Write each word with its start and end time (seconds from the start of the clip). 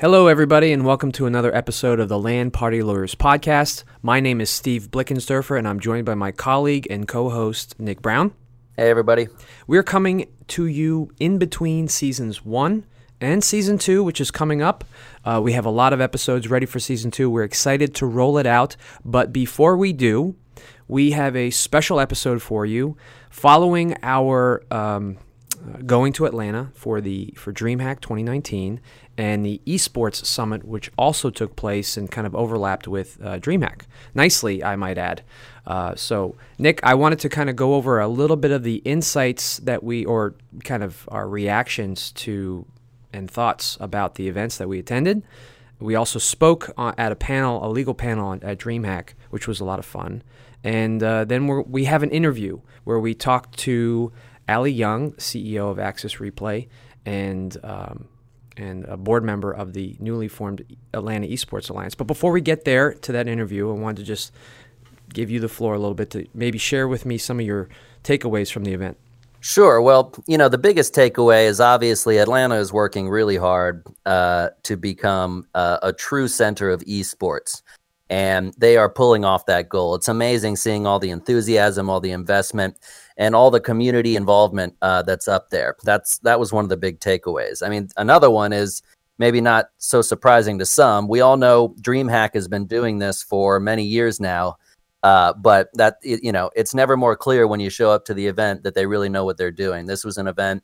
Hello, 0.00 0.26
everybody, 0.26 0.72
and 0.72 0.84
welcome 0.84 1.12
to 1.12 1.24
another 1.24 1.54
episode 1.54 2.00
of 2.00 2.08
the 2.08 2.18
LAN 2.18 2.50
Party 2.50 2.82
Lawyers 2.82 3.14
podcast. 3.14 3.84
My 4.02 4.18
name 4.18 4.40
is 4.40 4.50
Steve 4.50 4.90
Blickensderfer, 4.90 5.56
and 5.56 5.68
I'm 5.68 5.78
joined 5.78 6.04
by 6.04 6.16
my 6.16 6.32
colleague 6.32 6.88
and 6.90 7.06
co 7.06 7.30
host, 7.30 7.78
Nick 7.78 8.02
Brown. 8.02 8.32
Hey, 8.76 8.90
everybody. 8.90 9.28
We're 9.68 9.84
coming 9.84 10.26
to 10.48 10.66
you 10.66 11.12
in 11.20 11.38
between 11.38 11.86
seasons 11.86 12.44
one 12.44 12.86
and 13.20 13.44
season 13.44 13.78
two, 13.78 14.02
which 14.02 14.20
is 14.20 14.32
coming 14.32 14.62
up. 14.62 14.82
Uh, 15.24 15.40
we 15.40 15.52
have 15.52 15.64
a 15.64 15.70
lot 15.70 15.92
of 15.92 16.00
episodes 16.00 16.50
ready 16.50 16.66
for 16.66 16.80
season 16.80 17.12
two. 17.12 17.30
We're 17.30 17.44
excited 17.44 17.94
to 17.94 18.06
roll 18.06 18.36
it 18.36 18.46
out. 18.46 18.74
But 19.04 19.32
before 19.32 19.76
we 19.76 19.92
do, 19.92 20.34
we 20.88 21.12
have 21.12 21.36
a 21.36 21.50
special 21.50 22.00
episode 22.00 22.42
for 22.42 22.66
you 22.66 22.96
following 23.30 23.96
our 24.02 24.64
um, 24.72 25.18
going 25.86 26.12
to 26.14 26.26
Atlanta 26.26 26.70
for 26.74 27.00
the 27.00 27.32
for 27.36 27.52
DreamHack 27.52 28.00
2019 28.00 28.80
and 29.16 29.44
the 29.44 29.60
esports 29.66 30.24
summit, 30.24 30.64
which 30.64 30.90
also 30.98 31.30
took 31.30 31.56
place 31.56 31.96
and 31.96 32.10
kind 32.10 32.26
of 32.26 32.34
overlapped 32.34 32.88
with 32.88 33.18
uh, 33.22 33.38
DreamHack. 33.38 33.82
Nicely, 34.14 34.62
I 34.64 34.76
might 34.76 34.98
add. 34.98 35.22
Uh, 35.66 35.94
so, 35.94 36.36
Nick, 36.58 36.80
I 36.82 36.94
wanted 36.94 37.20
to 37.20 37.28
kind 37.28 37.48
of 37.48 37.56
go 37.56 37.74
over 37.74 38.00
a 38.00 38.08
little 38.08 38.36
bit 38.36 38.50
of 38.50 38.64
the 38.64 38.76
insights 38.76 39.58
that 39.58 39.82
we, 39.82 40.04
or 40.04 40.34
kind 40.64 40.82
of 40.82 41.08
our 41.10 41.28
reactions 41.28 42.10
to 42.12 42.66
and 43.12 43.30
thoughts 43.30 43.78
about 43.80 44.16
the 44.16 44.28
events 44.28 44.58
that 44.58 44.68
we 44.68 44.78
attended. 44.78 45.22
We 45.78 45.94
also 45.94 46.18
spoke 46.18 46.70
at 46.76 47.12
a 47.12 47.16
panel, 47.16 47.64
a 47.64 47.68
legal 47.68 47.94
panel 47.94 48.32
at 48.32 48.58
DreamHack, 48.58 49.10
which 49.30 49.46
was 49.46 49.60
a 49.60 49.64
lot 49.64 49.78
of 49.78 49.84
fun. 49.84 50.22
And 50.62 51.02
uh, 51.02 51.24
then 51.24 51.46
we 51.70 51.84
have 51.84 52.02
an 52.02 52.10
interview 52.10 52.60
where 52.84 52.98
we 52.98 53.14
talked 53.14 53.58
to 53.60 54.12
Ali 54.48 54.72
Young, 54.72 55.12
CEO 55.12 55.70
of 55.70 55.78
Access 55.78 56.16
Replay, 56.16 56.68
and 57.04 57.56
um, 57.62 58.08
and 58.56 58.84
a 58.84 58.96
board 58.96 59.24
member 59.24 59.52
of 59.52 59.72
the 59.72 59.96
newly 59.98 60.28
formed 60.28 60.64
Atlanta 60.92 61.26
Esports 61.26 61.70
Alliance. 61.70 61.94
But 61.94 62.06
before 62.06 62.32
we 62.32 62.40
get 62.40 62.64
there 62.64 62.94
to 62.94 63.12
that 63.12 63.28
interview, 63.28 63.70
I 63.70 63.74
wanted 63.74 63.98
to 63.98 64.04
just 64.04 64.32
give 65.12 65.30
you 65.30 65.40
the 65.40 65.48
floor 65.48 65.74
a 65.74 65.78
little 65.78 65.94
bit 65.94 66.10
to 66.10 66.26
maybe 66.34 66.58
share 66.58 66.88
with 66.88 67.04
me 67.06 67.18
some 67.18 67.40
of 67.40 67.46
your 67.46 67.68
takeaways 68.02 68.50
from 68.50 68.64
the 68.64 68.72
event. 68.72 68.96
Sure. 69.40 69.80
Well, 69.82 70.14
you 70.26 70.38
know, 70.38 70.48
the 70.48 70.56
biggest 70.56 70.94
takeaway 70.94 71.44
is 71.44 71.60
obviously 71.60 72.16
Atlanta 72.16 72.54
is 72.54 72.72
working 72.72 73.10
really 73.10 73.36
hard 73.36 73.86
uh, 74.06 74.48
to 74.62 74.76
become 74.76 75.46
uh, 75.54 75.78
a 75.82 75.92
true 75.92 76.28
center 76.28 76.70
of 76.70 76.80
esports. 76.84 77.60
And 78.14 78.54
they 78.56 78.76
are 78.76 78.88
pulling 78.88 79.24
off 79.24 79.46
that 79.46 79.68
goal. 79.68 79.96
It's 79.96 80.06
amazing 80.06 80.54
seeing 80.54 80.86
all 80.86 81.00
the 81.00 81.10
enthusiasm, 81.10 81.90
all 81.90 81.98
the 81.98 82.12
investment, 82.12 82.78
and 83.16 83.34
all 83.34 83.50
the 83.50 83.58
community 83.58 84.14
involvement 84.14 84.76
uh, 84.82 85.02
that's 85.02 85.26
up 85.26 85.50
there. 85.50 85.74
That's 85.82 86.18
that 86.18 86.38
was 86.38 86.52
one 86.52 86.64
of 86.64 86.68
the 86.68 86.76
big 86.76 87.00
takeaways. 87.00 87.60
I 87.60 87.68
mean, 87.68 87.88
another 87.96 88.30
one 88.30 88.52
is 88.52 88.82
maybe 89.18 89.40
not 89.40 89.66
so 89.78 90.00
surprising 90.00 90.60
to 90.60 90.64
some. 90.64 91.08
We 91.08 91.22
all 91.22 91.36
know 91.36 91.74
DreamHack 91.80 92.34
has 92.34 92.46
been 92.46 92.66
doing 92.66 93.00
this 93.00 93.20
for 93.20 93.58
many 93.58 93.82
years 93.82 94.20
now, 94.20 94.58
uh, 95.02 95.32
but 95.32 95.70
that 95.74 95.96
you 96.04 96.30
know, 96.30 96.52
it's 96.54 96.72
never 96.72 96.96
more 96.96 97.16
clear 97.16 97.48
when 97.48 97.58
you 97.58 97.68
show 97.68 97.90
up 97.90 98.04
to 98.04 98.14
the 98.14 98.28
event 98.28 98.62
that 98.62 98.76
they 98.76 98.86
really 98.86 99.08
know 99.08 99.24
what 99.24 99.38
they're 99.38 99.50
doing. 99.50 99.86
This 99.86 100.04
was 100.04 100.18
an 100.18 100.28
event 100.28 100.62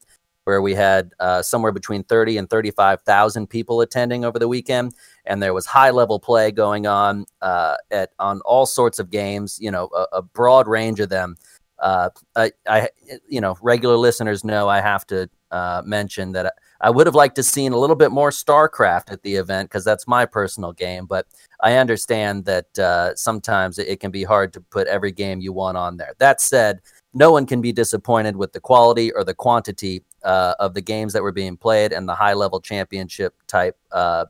where 0.51 0.61
we 0.61 0.75
had 0.75 1.13
uh, 1.21 1.41
somewhere 1.41 1.71
between 1.71 2.03
30 2.03 2.37
and 2.39 2.51
35,000 2.51 3.47
people 3.47 3.81
attending 3.83 4.25
over 4.25 4.37
the 4.37 4.49
weekend. 4.49 4.93
And 5.25 5.41
there 5.41 5.55
was 5.55 5.65
high 5.65 5.91
level 5.91 6.19
play 6.19 6.51
going 6.51 6.89
on 6.89 7.25
uh, 7.41 7.77
at 7.93 8.11
on 8.19 8.41
all 8.41 8.67
sorts 8.67 8.99
of 8.99 9.11
games, 9.11 9.59
you 9.61 9.71
know, 9.71 9.89
a, 9.95 10.17
a 10.19 10.23
broad 10.23 10.67
range 10.67 10.99
of 10.99 11.09
them. 11.09 11.37
Uh, 11.79 12.11
I, 12.35 12.51
I, 12.69 12.89
you 13.29 13.41
know, 13.41 13.57
regular 13.63 13.97
listeners 13.97 14.43
know 14.43 14.69
I 14.69 14.81
have 14.81 15.07
to 15.07 15.31
uh, 15.53 15.83
mention 15.85 16.33
that 16.33 16.53
I 16.81 16.91
would 16.91 17.07
have 17.07 17.15
liked 17.15 17.37
to 17.37 17.45
seen 17.45 17.73
a 17.73 17.79
little 17.79 17.95
bit 17.95 18.11
more 18.11 18.31
StarCraft 18.31 19.13
at 19.13 19.23
the 19.23 19.37
event 19.37 19.71
because 19.71 19.85
that's 19.85 20.09
my 20.09 20.27
personal 20.27 20.73
game. 20.73 21.07
But 21.07 21.27
I 21.61 21.77
understand 21.77 22.45
that 22.47 22.77
uh, 22.77 23.15
sometimes 23.15 23.79
it, 23.79 23.87
it 23.87 24.01
can 24.01 24.11
be 24.11 24.25
hard 24.25 24.53
to 24.55 24.61
put 24.61 24.89
every 24.89 25.13
game 25.13 25.41
you 25.41 25.53
want 25.53 25.77
on 25.77 25.97
there. 25.97 26.15
That 26.19 26.41
said, 26.41 26.81
no 27.15 27.31
one 27.31 27.47
can 27.47 27.61
be 27.61 27.73
disappointed 27.73 28.37
with 28.37 28.53
the 28.53 28.61
quality 28.61 29.13
or 29.13 29.23
the 29.23 29.35
quantity 29.35 30.03
uh, 30.23 30.55
of 30.59 30.75
the 30.75 30.81
games 30.81 31.13
that 31.13 31.23
were 31.23 31.33
being 31.33 31.57
played 31.57 31.93
and 31.93 32.09
the 32.09 32.15
high 32.15 32.35
level 32.35 32.61
championship 32.61 33.35
type, 33.47 33.77
uh, 33.93 34.27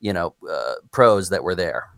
you 0.00 0.12
know, 0.12 0.34
uh, 0.50 0.74
pros 0.90 1.28
that 1.30 1.42
were 1.44 1.54
there. 1.54 1.88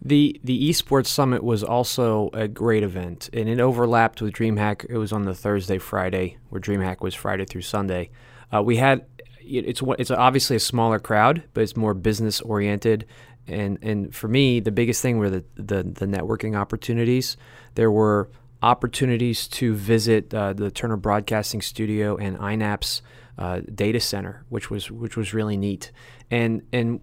The 0.00 0.40
the 0.44 0.70
esports 0.70 1.06
summit 1.06 1.42
was 1.42 1.64
also 1.64 2.30
a 2.32 2.46
great 2.46 2.84
event, 2.84 3.30
and 3.32 3.48
it 3.48 3.58
overlapped 3.58 4.22
with 4.22 4.32
DreamHack. 4.32 4.86
It 4.88 4.96
was 4.96 5.12
on 5.12 5.24
the 5.24 5.34
Thursday, 5.34 5.78
Friday, 5.78 6.38
where 6.50 6.60
DreamHack 6.60 7.00
was 7.00 7.14
Friday 7.14 7.44
through 7.44 7.62
Sunday. 7.62 8.10
Uh, 8.54 8.62
we 8.62 8.76
had 8.76 9.06
it's 9.40 9.82
it's 9.98 10.10
obviously 10.10 10.56
a 10.56 10.60
smaller 10.60 10.98
crowd, 11.00 11.42
but 11.52 11.62
it's 11.62 11.76
more 11.76 11.94
business 11.94 12.40
oriented. 12.40 13.06
And 13.46 13.78
and 13.82 14.14
for 14.14 14.28
me, 14.28 14.60
the 14.60 14.70
biggest 14.70 15.02
thing 15.02 15.18
were 15.18 15.30
the 15.30 15.44
the, 15.56 15.82
the 15.82 16.06
networking 16.06 16.56
opportunities. 16.56 17.36
There 17.74 17.90
were 17.90 18.30
opportunities 18.62 19.46
to 19.48 19.74
visit 19.74 20.32
uh, 20.34 20.52
the 20.52 20.70
Turner 20.70 20.96
Broadcasting 20.96 21.62
Studio 21.62 22.16
and 22.16 22.36
INAP's 22.38 23.02
uh, 23.38 23.60
data 23.72 24.00
center, 24.00 24.44
which 24.48 24.70
was 24.70 24.90
which 24.90 25.16
was 25.16 25.32
really 25.32 25.56
neat. 25.56 25.92
And 26.30 26.62
and 26.72 27.00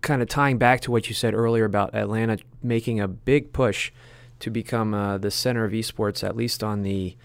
kind 0.00 0.22
of 0.22 0.28
tying 0.28 0.58
back 0.58 0.80
to 0.80 0.90
what 0.90 1.08
you 1.08 1.14
said 1.14 1.34
earlier 1.34 1.64
about 1.64 1.94
Atlanta 1.94 2.38
making 2.62 3.00
a 3.00 3.08
big 3.08 3.52
push 3.52 3.92
to 4.40 4.50
become 4.50 4.94
uh, 4.94 5.18
the 5.18 5.30
center 5.30 5.64
of 5.64 5.72
esports, 5.72 6.24
at 6.24 6.36
least 6.36 6.64
on 6.64 6.82
the 6.82 7.16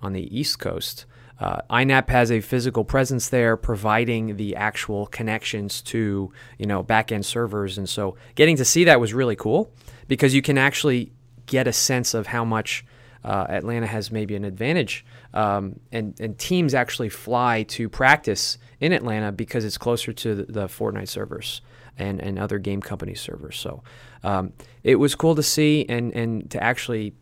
on 0.00 0.12
the 0.12 0.38
East 0.38 0.58
Coast. 0.58 1.06
Uh, 1.40 1.60
INAP 1.70 2.08
has 2.08 2.32
a 2.32 2.40
physical 2.40 2.84
presence 2.84 3.28
there, 3.28 3.56
providing 3.56 4.36
the 4.36 4.56
actual 4.56 5.06
connections 5.06 5.80
to 5.82 6.32
you 6.58 6.66
know 6.66 6.82
backend 6.84 7.24
servers, 7.24 7.78
and 7.78 7.88
so 7.88 8.16
getting 8.34 8.56
to 8.56 8.64
see 8.64 8.84
that 8.84 9.00
was 9.00 9.14
really 9.14 9.36
cool 9.36 9.72
because 10.08 10.34
you 10.34 10.42
can 10.42 10.58
actually 10.58 11.12
get 11.46 11.66
a 11.66 11.72
sense 11.72 12.12
of 12.14 12.28
how 12.28 12.44
much 12.44 12.84
uh, 13.24 13.46
Atlanta 13.48 13.86
has 13.86 14.10
maybe 14.10 14.36
an 14.36 14.44
advantage, 14.44 15.04
um, 15.34 15.80
and 15.92 16.18
and 16.20 16.38
teams 16.38 16.74
actually 16.74 17.08
fly 17.08 17.64
to 17.64 17.88
practice 17.88 18.58
in 18.80 18.92
Atlanta 18.92 19.32
because 19.32 19.64
it's 19.64 19.78
closer 19.78 20.12
to 20.12 20.34
the, 20.34 20.52
the 20.52 20.66
Fortnite 20.66 21.08
servers 21.08 21.60
and, 21.98 22.20
and 22.20 22.38
other 22.38 22.58
game 22.58 22.80
company 22.80 23.14
servers. 23.14 23.58
So 23.58 23.82
um, 24.22 24.52
it 24.82 24.96
was 24.96 25.14
cool 25.14 25.34
to 25.34 25.42
see 25.42 25.84
and, 25.88 26.14
and 26.14 26.50
to 26.50 26.62
actually, 26.62 27.14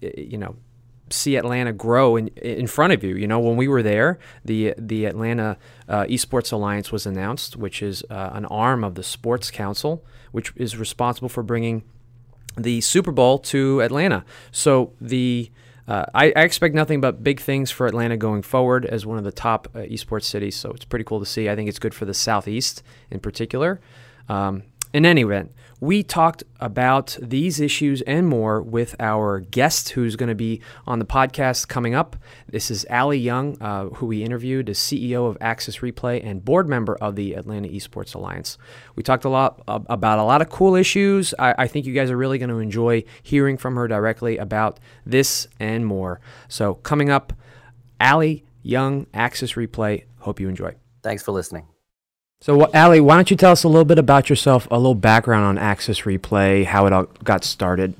you 0.00 0.38
know, 0.38 0.56
see 1.10 1.36
Atlanta 1.36 1.72
grow 1.72 2.16
in 2.16 2.28
in 2.28 2.68
front 2.68 2.92
of 2.92 3.02
you. 3.02 3.16
You 3.16 3.26
know, 3.26 3.40
when 3.40 3.56
we 3.56 3.66
were 3.66 3.82
there, 3.82 4.18
the 4.44 4.74
the 4.78 5.06
Atlanta 5.06 5.58
uh, 5.88 6.04
Esports 6.04 6.52
Alliance 6.52 6.92
was 6.92 7.04
announced, 7.04 7.56
which 7.56 7.82
is 7.82 8.04
uh, 8.08 8.30
an 8.32 8.46
arm 8.46 8.84
of 8.84 8.94
the 8.94 9.02
Sports 9.02 9.50
Council, 9.50 10.04
which 10.30 10.52
is 10.54 10.76
responsible 10.76 11.28
for 11.28 11.42
bringing 11.42 11.82
the 12.62 12.80
Super 12.80 13.12
Bowl 13.12 13.38
to 13.38 13.80
Atlanta. 13.82 14.24
So 14.50 14.92
the 15.00 15.50
uh, 15.88 16.06
I, 16.14 16.26
I, 16.36 16.42
expect 16.42 16.72
nothing 16.72 17.00
but 17.00 17.24
big 17.24 17.40
things 17.40 17.72
for 17.72 17.88
Atlanta 17.88 18.16
going 18.16 18.42
forward 18.42 18.86
as 18.86 19.04
one 19.04 19.18
of 19.18 19.24
the 19.24 19.32
top 19.32 19.66
uh, 19.74 19.80
esports 19.80 20.22
cities. 20.22 20.54
So 20.54 20.70
it's 20.70 20.84
pretty 20.84 21.04
cool 21.04 21.18
to 21.18 21.26
see. 21.26 21.48
I 21.48 21.56
think 21.56 21.68
it's 21.68 21.80
good 21.80 21.94
for 21.94 22.04
the 22.04 22.14
Southeast 22.14 22.84
in 23.10 23.18
particular. 23.18 23.80
Um, 24.28 24.62
in 24.92 25.06
any 25.06 25.22
event, 25.22 25.52
we 25.80 26.02
talked 26.02 26.44
about 26.60 27.16
these 27.22 27.58
issues 27.58 28.02
and 28.02 28.28
more 28.28 28.60
with 28.60 28.94
our 29.00 29.40
guest 29.40 29.90
who's 29.90 30.14
going 30.14 30.28
to 30.28 30.34
be 30.34 30.60
on 30.86 30.98
the 30.98 31.06
podcast 31.06 31.68
coming 31.68 31.94
up. 31.94 32.16
This 32.48 32.70
is 32.70 32.86
Ali 32.90 33.18
Young, 33.18 33.56
uh, 33.62 33.86
who 33.86 34.06
we 34.06 34.22
interviewed 34.22 34.68
as 34.68 34.78
CEO 34.78 35.26
of 35.26 35.38
Access 35.40 35.78
Replay 35.78 36.22
and 36.22 36.44
board 36.44 36.68
member 36.68 36.96
of 36.96 37.16
the 37.16 37.32
Atlanta 37.32 37.68
Esports 37.68 38.14
Alliance. 38.14 38.58
We 38.94 39.02
talked 39.02 39.24
a 39.24 39.30
lot 39.30 39.62
about 39.66 40.18
a 40.18 40.24
lot 40.24 40.42
of 40.42 40.50
cool 40.50 40.74
issues. 40.74 41.32
I, 41.38 41.54
I 41.56 41.66
think 41.66 41.86
you 41.86 41.94
guys 41.94 42.10
are 42.10 42.16
really 42.16 42.38
going 42.38 42.50
to 42.50 42.58
enjoy 42.58 43.04
hearing 43.22 43.56
from 43.56 43.76
her 43.76 43.88
directly 43.88 44.36
about 44.36 44.78
this 45.06 45.48
and 45.58 45.86
more. 45.86 46.20
So, 46.48 46.74
coming 46.74 47.08
up, 47.08 47.32
Ali 47.98 48.44
Young, 48.62 49.06
Access 49.14 49.54
Replay. 49.54 50.04
Hope 50.18 50.40
you 50.40 50.48
enjoy. 50.48 50.74
Thanks 51.02 51.22
for 51.22 51.32
listening. 51.32 51.69
So, 52.42 52.70
Ali, 52.72 53.00
why 53.00 53.16
don't 53.16 53.30
you 53.30 53.36
tell 53.36 53.52
us 53.52 53.64
a 53.64 53.68
little 53.68 53.84
bit 53.84 53.98
about 53.98 54.30
yourself, 54.30 54.66
a 54.70 54.76
little 54.76 54.94
background 54.94 55.44
on 55.44 55.58
Access 55.58 56.00
Replay, 56.00 56.64
how 56.64 56.86
it 56.86 56.92
all 56.94 57.04
got 57.22 57.44
started? 57.44 57.94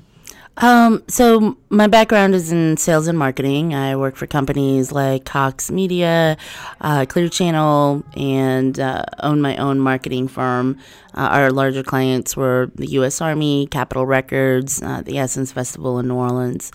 Um, 0.57 1.01
so 1.07 1.57
my 1.69 1.87
background 1.87 2.35
is 2.35 2.51
in 2.51 2.77
sales 2.77 3.07
and 3.07 3.17
marketing. 3.17 3.73
I 3.73 3.95
work 3.95 4.15
for 4.15 4.27
companies 4.27 4.91
like 4.91 5.25
Cox 5.25 5.71
Media, 5.71 6.37
uh, 6.81 7.05
Clear 7.07 7.29
Channel, 7.29 8.03
and 8.15 8.79
uh, 8.79 9.03
own 9.23 9.41
my 9.41 9.55
own 9.57 9.79
marketing 9.79 10.27
firm. 10.27 10.77
Uh, 11.13 11.29
our 11.31 11.51
larger 11.51 11.83
clients 11.83 12.37
were 12.37 12.69
the 12.75 12.87
U.S. 12.91 13.21
Army, 13.21 13.67
Capitol 13.67 14.05
Records, 14.05 14.81
uh, 14.81 15.01
the 15.01 15.17
Essence 15.17 15.51
Festival 15.51 15.99
in 15.99 16.07
New 16.07 16.15
Orleans. 16.15 16.71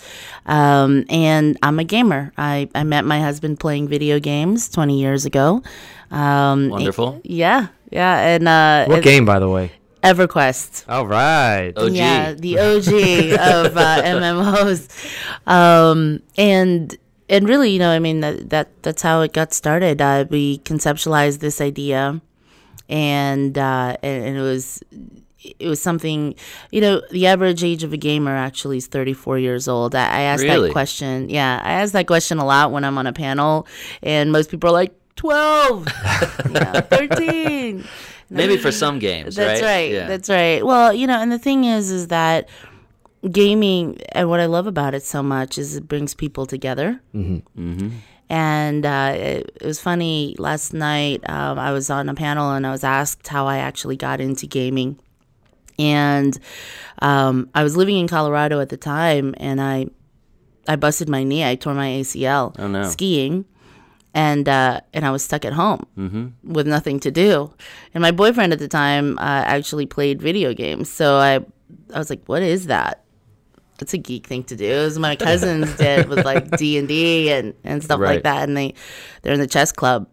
Um, 0.47 1.05
and 1.09 1.57
I'm 1.63 1.79
a 1.79 1.85
gamer. 1.85 2.33
I, 2.37 2.69
I 2.75 2.83
met 2.85 3.05
my 3.05 3.21
husband 3.21 3.61
playing 3.61 3.89
video 3.89 4.19
games 4.19 4.69
20 4.69 4.99
years 4.99 5.25
ago. 5.27 5.63
Um, 6.11 6.71
Wonderful. 6.71 7.21
yeah, 7.25 7.69
yeah. 7.91 8.19
And 8.21 8.49
uh, 8.49 8.87
what 8.87 9.03
game, 9.03 9.25
by 9.25 9.39
the 9.39 9.49
way? 9.49 9.73
EverQuest. 10.13 10.85
All 10.89 11.07
right. 11.07 11.73
OG. 11.77 11.93
Yeah, 11.93 12.33
the 12.33 12.59
OG 12.59 12.89
of 13.69 13.77
uh, 13.77 14.03
MMOs. 14.05 14.89
Um, 15.47 16.23
and 16.39 16.97
and 17.29 17.49
really, 17.49 17.71
you 17.71 17.79
know, 17.79 17.91
I 17.91 17.99
mean 17.99 18.21
that 18.21 18.51
that 18.51 18.83
that's 18.83 19.03
how 19.03 19.21
it 19.23 19.33
got 19.33 19.53
started. 19.53 20.01
Uh, 20.01 20.27
we 20.31 20.59
conceptualized 20.59 21.41
this 21.41 21.61
idea 21.61 22.21
and 22.89 23.57
uh, 23.59 23.97
and, 24.03 24.25
and 24.27 24.37
it 24.37 24.43
was 24.43 24.83
it 25.59 25.69
was 25.69 25.81
something, 25.81 26.35
you 26.71 26.81
know, 26.81 27.03
the 27.11 27.27
average 27.27 27.63
age 27.63 27.85
of 27.85 27.93
a 27.93 27.97
gamer 27.97 28.35
actually 28.35 28.79
is 28.79 28.87
34 28.87 29.39
years 29.39 29.69
old. 29.69 29.95
I, 29.95 30.01
I 30.01 30.21
asked 30.23 30.43
Really? 30.43 30.69
that 30.69 30.73
question. 30.73 31.29
Yeah, 31.29 31.61
I 31.63 31.73
ask 31.75 31.93
that 31.93 32.07
question 32.07 32.39
a 32.39 32.45
lot 32.45 32.73
when 32.73 32.85
I'm 32.85 32.99
on 32.99 33.07
a 33.07 33.13
panel, 33.13 33.67
and 34.03 34.33
most 34.33 34.51
people 34.51 34.71
are 34.71 34.73
like, 34.73 34.95
12, 35.17 35.89
you 36.47 36.51
know, 36.51 36.81
13. 36.91 37.85
Maybe 38.31 38.57
for 38.57 38.73
some 38.73 38.99
games, 38.99 39.37
That's 39.37 39.63
right? 39.63 39.67
right. 39.69 39.93
Yeah. 39.93 40.07
That's 40.09 40.29
right. 40.29 40.65
Well, 40.65 40.93
you 40.93 41.07
know, 41.07 41.21
and 41.21 41.31
the 41.31 41.39
thing 41.39 41.65
is, 41.65 41.91
is 41.91 42.09
that 42.09 42.49
gaming, 43.31 44.01
and 44.13 44.29
what 44.29 44.41
I 44.41 44.47
love 44.47 44.67
about 44.67 44.95
it 44.95 45.05
so 45.05 45.23
much 45.23 45.59
is 45.59 45.77
it 45.77 45.87
brings 45.89 46.15
people 46.15 46.47
together. 46.47 47.01
Mm-hmm. 47.15 47.89
And 48.29 48.85
uh, 48.85 49.13
it, 49.15 49.53
it 49.61 49.67
was 49.67 49.81
funny 49.81 50.35
last 50.39 50.73
night. 50.75 51.29
Um, 51.31 51.59
I 51.59 51.71
was 51.73 51.91
on 51.91 52.09
a 52.09 52.15
panel 52.15 52.51
and 52.51 52.67
I 52.67 52.73
was 52.73 52.83
asked 52.83 53.29
how 53.29 53.47
I 53.47 53.59
actually 53.59 53.97
got 53.97 54.21
into 54.21 54.47
gaming. 54.47 54.99
And 55.79 56.37
um, 57.03 57.49
I 57.55 57.63
was 57.63 57.77
living 57.77 57.97
in 57.99 58.09
Colorado 58.09 58.61
at 58.61 58.71
the 58.71 58.77
time, 58.79 59.35
and 59.37 59.61
I 59.61 59.87
I 60.67 60.75
busted 60.77 61.09
my 61.09 61.23
knee. 61.23 61.45
I 61.49 61.55
tore 61.55 61.75
my 61.75 61.89
ACL 61.89 62.57
Oh, 62.59 62.67
no. 62.67 62.89
skiing, 62.89 63.45
and 64.17 64.49
uh, 64.49 64.81
and 64.95 65.05
I 65.05 65.11
was 65.11 65.23
stuck 65.23 65.45
at 65.45 65.53
home 65.53 66.33
with 66.43 66.67
nothing 66.67 66.99
to 67.01 67.11
do. 67.11 67.53
And 67.95 68.01
my 68.03 68.11
boyfriend 68.11 68.53
at 68.55 68.59
the 68.59 68.67
time 68.69 69.19
uh, 69.19 69.45
actually 69.47 69.85
played 69.87 70.21
video 70.23 70.55
games, 70.55 70.89
so 70.91 71.17
I 71.19 71.35
I 71.95 71.99
was 71.99 72.09
like, 72.11 72.23
"What 72.27 72.43
is 72.43 72.67
that?" 72.67 73.05
It's 73.79 73.93
a 73.93 73.99
geek 73.99 74.27
thing 74.27 74.43
to 74.45 74.57
do. 74.57 74.65
It 74.65 74.85
was 74.85 74.99
my 74.99 75.17
cousins 75.29 75.77
did 75.77 76.09
with 76.09 76.25
like 76.25 76.57
D 76.57 76.79
and 76.79 76.89
D 76.89 77.31
and 77.31 77.53
and 77.63 77.85
stuff 77.85 78.01
Right. 78.01 78.15
like 78.15 78.23
that, 78.25 78.49
and 78.49 78.57
they 78.57 78.73
they're 79.23 79.35
in 79.35 79.41
the 79.41 79.47
chess 79.47 79.71
club. 79.71 80.09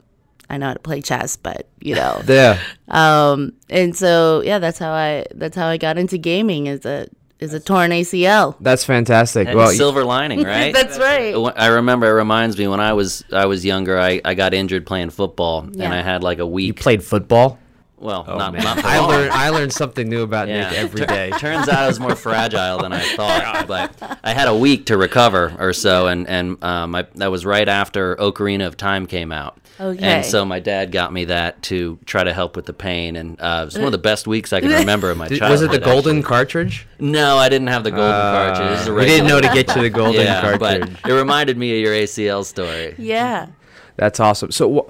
I 0.50 0.57
know 0.57 0.67
how 0.67 0.73
to 0.73 0.79
play 0.79 1.00
chess, 1.01 1.38
but 1.38 1.69
you 1.79 1.95
know, 1.95 2.21
Yeah. 2.27 2.59
um, 2.89 3.53
and 3.69 3.95
so 3.95 4.44
yeah, 4.45 4.59
that's 4.59 4.77
how 4.79 4.91
I 4.91 5.25
that's 5.33 5.55
how 5.55 5.67
I 5.67 5.77
got 5.77 5.97
into 5.97 6.17
gaming 6.17 6.67
is 6.67 6.85
a 6.85 7.07
is 7.39 7.53
a 7.53 7.59
torn 7.59 7.91
ACL. 7.91 8.56
That's 8.59 8.83
fantastic. 8.85 9.47
And 9.47 9.57
well, 9.57 9.69
silver 9.69 10.03
lining, 10.06 10.44
right? 10.45 10.74
That's 10.74 10.97
right. 10.97 11.33
I 11.57 11.68
remember. 11.68 12.07
It 12.07 12.13
reminds 12.13 12.57
me 12.57 12.68
when 12.68 12.80
I 12.80 12.94
was 12.94 13.24
I 13.31 13.45
was 13.47 13.65
younger. 13.65 14.00
I, 14.00 14.21
I 14.24 14.33
got 14.33 14.53
injured 14.53 14.85
playing 14.85 15.09
football, 15.09 15.68
Yeah. 15.71 15.85
and 15.85 15.94
I 15.94 16.01
had 16.01 16.24
like 16.24 16.39
a 16.39 16.45
week. 16.47 16.68
you 16.68 16.74
played 16.74 17.03
football? 17.03 17.59
well, 17.97 18.25
Oh, 18.27 18.38
not, 18.38 18.51
man. 18.51 18.63
not 18.63 18.80
for 18.81 18.88
I 18.88 19.00
learned 19.00 19.31
I 19.31 19.47
learned 19.50 19.71
something 19.71 20.09
new 20.09 20.24
about 20.24 20.50
Yeah. 20.50 20.69
Nick 20.71 20.77
every 20.80 21.06
Tur- 21.06 21.30
Turns 21.39 21.69
out 21.69 21.80
I 21.83 21.88
was 21.88 22.01
more 22.01 22.15
fragile 22.18 22.80
than 22.80 22.91
I 22.91 23.00
thought. 23.15 23.65
But 23.65 24.19
I 24.24 24.33
had 24.33 24.50
a 24.50 24.56
week 24.56 24.88
to 24.88 24.97
recover 24.97 25.56
or 25.57 25.71
so, 25.74 26.07
and 26.07 26.27
and 26.27 26.62
um, 26.63 26.95
I, 26.95 27.07
that 27.15 27.31
was 27.31 27.45
right 27.45 27.68
after 27.69 28.15
Ocarina 28.18 28.68
of 28.68 28.75
Time 28.77 29.06
came 29.06 29.31
out. 29.31 29.57
Okay. 29.79 30.03
And 30.03 30.23
so 30.25 30.45
my 30.45 30.59
dad 30.59 30.91
got 30.91 31.11
me 31.11 31.25
that 31.25 31.61
to 31.63 31.97
try 32.05 32.23
to 32.23 32.31
help 32.33 32.55
with 32.55 32.65
the 32.65 32.73
pain, 32.73 33.15
and 33.15 33.41
uh, 33.41 33.61
it 33.63 33.65
was 33.65 33.75
one 33.75 33.85
of 33.85 33.91
the 33.91 33.97
best 33.97 34.27
weeks 34.27 34.53
I 34.53 34.61
can 34.61 34.69
remember 34.81 35.11
in 35.11 35.17
my 35.17 35.27
childhood. 35.27 35.49
was 35.51 35.61
it 35.63 35.71
the 35.71 35.79
golden 35.79 36.17
actually. 36.17 36.27
cartridge? 36.29 36.87
No, 36.99 37.37
I 37.37 37.49
didn't 37.49 37.67
have 37.67 37.83
the 37.83 37.91
golden 37.91 38.11
cartridge. 38.11 38.69
This 38.69 38.81
is 38.83 38.89
we 38.91 39.05
didn't 39.05 39.27
know 39.27 39.41
to 39.41 39.49
get 39.53 39.75
you 39.75 39.81
the 39.81 39.89
golden 39.89 40.21
yeah, 40.25 40.41
cartridge. 40.41 40.59
but 41.03 41.09
it 41.09 41.13
reminded 41.13 41.57
me 41.57 41.75
of 41.75 41.81
your 41.81 41.93
ACL 41.93 42.45
story. 42.45 42.93
Yeah. 42.99 43.47
That's 43.95 44.19
awesome. 44.19 44.51
So, 44.51 44.87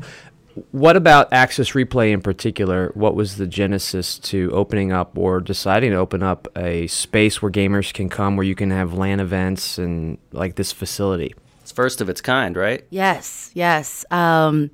wh- 0.56 0.74
what 0.74 0.96
about 0.98 1.32
Access 1.34 1.72
Replay 1.72 2.12
in 2.12 2.22
particular? 2.22 2.92
What 2.94 3.16
was 3.16 3.38
the 3.38 3.48
genesis 3.48 4.20
to 4.20 4.52
opening 4.54 4.92
up 4.92 5.18
or 5.18 5.40
deciding 5.40 5.92
to 5.92 5.98
open 5.98 6.22
up 6.22 6.48
a 6.58 6.88
space 6.88 7.42
where 7.42 7.52
gamers 7.52 7.92
can 7.94 8.08
come, 8.10 8.36
where 8.38 8.46
you 8.46 8.54
can 8.56 8.70
have 8.72 8.94
LAN 8.94 9.20
events 9.20 9.78
and 9.78 10.18
like 10.32 10.56
this 10.56 10.72
facility? 10.72 11.34
It's 11.64 11.72
first 11.72 12.02
of 12.02 12.10
its 12.10 12.22
kind, 12.22 12.56
right? 12.56 12.86
Yes, 12.90 13.50
yes. 13.54 14.06
Um, 14.12 14.70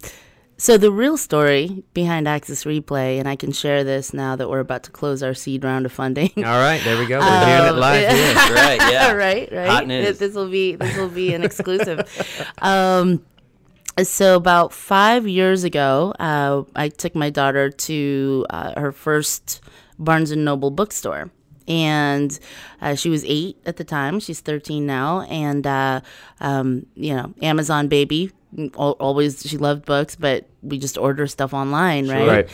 so 0.57 0.75
the 0.77 0.91
real 0.91 1.15
story 1.17 1.83
behind 1.93 2.27
Access 2.27 2.63
Replay, 2.65 3.17
and 3.19 3.29
I 3.29 3.35
can 3.37 3.51
share 3.53 3.83
this 3.85 4.13
now 4.13 4.35
that 4.35 4.49
we're 4.49 4.59
about 4.59 4.83
to 4.83 4.91
close 4.91 5.23
our 5.23 5.33
seed 5.33 5.63
round 5.63 5.85
of 5.85 5.91
funding. 5.91 6.31
All 6.37 6.43
right, 6.43 6.81
there 6.83 6.97
we 6.97 7.05
go. 7.05 7.19
We're 7.19 7.45
hearing 7.45 7.65
it 7.65 7.69
Um, 7.69 7.79
live 7.79 8.01
yeah. 8.01 8.13
here. 8.47 8.55
right, 8.55 8.91
yeah. 8.91 9.11
right, 9.27 9.49
right. 9.51 9.69
Hot 9.69 9.87
news. 9.87 10.17
This 10.19 10.33
will 10.33 10.49
be 10.49 10.75
this 10.75 10.97
will 10.97 11.07
be 11.09 11.33
an 11.33 11.43
exclusive. 11.43 12.01
um, 12.61 13.23
so 14.03 14.35
about 14.35 14.73
five 14.73 15.27
years 15.27 15.63
ago, 15.63 16.13
uh, 16.19 16.63
I 16.75 16.89
took 16.89 17.15
my 17.15 17.29
daughter 17.29 17.69
to 17.69 18.45
uh, 18.49 18.79
her 18.79 18.91
first 18.91 19.61
Barnes 19.99 20.31
and 20.31 20.43
Noble 20.43 20.71
bookstore. 20.71 21.29
And 21.69 22.37
uh, 22.81 22.95
she 22.95 23.09
was 23.09 23.23
eight 23.25 23.57
at 23.65 23.77
the 23.77 23.83
time. 23.83 24.19
She's 24.19 24.41
13 24.41 24.85
now. 24.85 25.21
And, 25.21 25.65
uh, 25.65 26.01
um, 26.39 26.87
you 26.95 27.15
know, 27.15 27.33
Amazon 27.41 27.87
baby. 27.87 28.31
Always, 28.75 29.47
she 29.47 29.57
loved 29.57 29.85
books, 29.85 30.15
but 30.15 30.49
we 30.63 30.79
just 30.79 30.97
order 30.97 31.27
stuff 31.27 31.53
online, 31.53 32.09
right? 32.09 32.27
Right. 32.27 32.49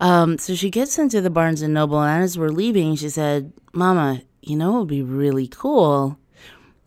Um, 0.00 0.38
so 0.38 0.54
she 0.54 0.70
gets 0.70 0.98
into 0.98 1.20
the 1.20 1.28
Barnes 1.28 1.60
and 1.60 1.74
Noble, 1.74 2.00
and 2.00 2.24
as 2.24 2.38
we're 2.38 2.48
leaving, 2.48 2.96
she 2.96 3.10
said, 3.10 3.52
"Mama, 3.74 4.22
you 4.40 4.56
know 4.56 4.76
it 4.76 4.78
would 4.80 4.88
be 4.88 5.02
really 5.02 5.46
cool 5.46 6.18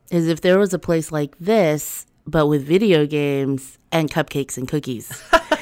is 0.10 0.28
if 0.28 0.42
there 0.42 0.58
was 0.58 0.74
a 0.74 0.80
place 0.80 1.12
like 1.12 1.38
this, 1.40 2.06
but 2.26 2.48
with 2.48 2.66
video 2.66 3.06
games 3.06 3.78
and 3.92 4.10
cupcakes 4.10 4.58
and 4.58 4.68
cookies." 4.68 5.22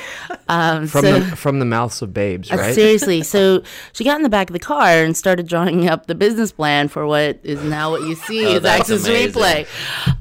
um, 0.48 0.88
From 0.88 1.02
so, 1.02 1.20
the 1.20 1.36
from 1.36 1.60
the 1.60 1.66
mouths 1.66 2.02
of 2.02 2.14
babes, 2.14 2.52
uh, 2.52 2.56
right? 2.58 2.74
seriously, 2.76 3.24
so 3.24 3.64
she 3.94 4.04
got 4.04 4.16
in 4.18 4.24
the 4.24 4.30
back 4.30 4.50
of 4.50 4.54
the 4.54 4.60
car 4.60 5.04
and 5.04 5.16
started 5.16 5.48
drawing 5.48 5.88
up 5.90 6.08
the 6.08 6.16
business 6.16 6.52
plan 6.52 6.88
for 6.88 7.06
what 7.08 7.40
is 7.44 7.64
now 7.64 7.92
what 7.92 8.02
you 8.04 8.16
see 8.28 8.46
Oh, 8.46 8.56
is 8.56 8.62
that's 8.64 8.82
Access 8.90 9.06
amazing. 9.08 9.42
Replay. 9.42 9.68